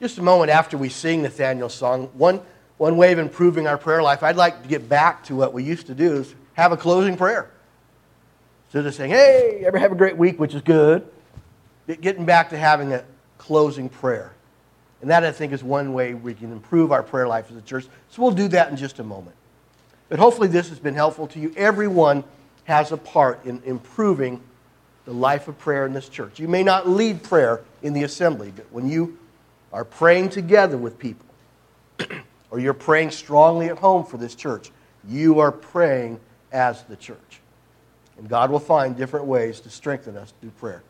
just 0.00 0.18
a 0.18 0.22
moment 0.22 0.50
after 0.50 0.76
we 0.76 0.88
sing 0.88 1.22
Nathaniel's 1.22 1.72
song, 1.72 2.10
one, 2.14 2.42
one 2.76 2.96
way 2.96 3.12
of 3.12 3.18
improving 3.18 3.66
our 3.66 3.78
prayer 3.78 4.02
life, 4.02 4.22
I'd 4.22 4.36
like 4.36 4.62
to 4.62 4.68
get 4.68 4.88
back 4.88 5.24
to 5.24 5.36
what 5.36 5.54
we 5.54 5.62
used 5.62 5.86
to 5.86 5.94
do 5.94 6.16
is 6.16 6.34
have 6.54 6.72
a 6.72 6.76
closing 6.76 7.16
prayer. 7.16 7.50
Instead 8.66 8.86
of 8.86 8.94
saying, 8.94 9.10
hey, 9.10 9.62
ever 9.64 9.78
have 9.78 9.92
a 9.92 9.96
great 9.96 10.16
week, 10.16 10.40
which 10.40 10.54
is 10.54 10.62
good, 10.62 11.06
getting 12.00 12.26
back 12.26 12.50
to 12.50 12.58
having 12.58 12.92
a 12.92 13.04
closing 13.38 13.88
prayer. 13.88 14.34
And 15.02 15.10
that, 15.10 15.24
I 15.24 15.32
think, 15.32 15.52
is 15.52 15.62
one 15.62 15.92
way 15.92 16.14
we 16.14 16.32
can 16.32 16.52
improve 16.52 16.92
our 16.92 17.02
prayer 17.02 17.28
life 17.28 17.50
as 17.50 17.56
a 17.56 17.60
church. 17.60 17.86
So 18.10 18.22
we'll 18.22 18.30
do 18.30 18.48
that 18.48 18.70
in 18.70 18.76
just 18.76 19.00
a 19.00 19.04
moment. 19.04 19.36
But 20.08 20.20
hopefully, 20.20 20.48
this 20.48 20.68
has 20.68 20.78
been 20.78 20.94
helpful 20.94 21.26
to 21.28 21.40
you. 21.40 21.52
Everyone 21.56 22.22
has 22.64 22.92
a 22.92 22.96
part 22.96 23.44
in 23.44 23.60
improving 23.64 24.40
the 25.04 25.12
life 25.12 25.48
of 25.48 25.58
prayer 25.58 25.84
in 25.84 25.92
this 25.92 26.08
church. 26.08 26.38
You 26.38 26.46
may 26.46 26.62
not 26.62 26.88
lead 26.88 27.22
prayer 27.24 27.62
in 27.82 27.92
the 27.92 28.04
assembly, 28.04 28.52
but 28.54 28.66
when 28.70 28.88
you 28.88 29.18
are 29.72 29.84
praying 29.84 30.28
together 30.28 30.76
with 30.76 30.98
people, 30.98 31.26
or 32.50 32.60
you're 32.60 32.72
praying 32.72 33.10
strongly 33.10 33.68
at 33.68 33.78
home 33.78 34.04
for 34.04 34.18
this 34.18 34.36
church, 34.36 34.70
you 35.08 35.40
are 35.40 35.50
praying 35.50 36.20
as 36.52 36.84
the 36.84 36.96
church. 36.96 37.40
And 38.18 38.28
God 38.28 38.50
will 38.50 38.60
find 38.60 38.96
different 38.96 39.26
ways 39.26 39.58
to 39.60 39.70
strengthen 39.70 40.16
us 40.16 40.32
through 40.40 40.50
prayer. 40.50 40.82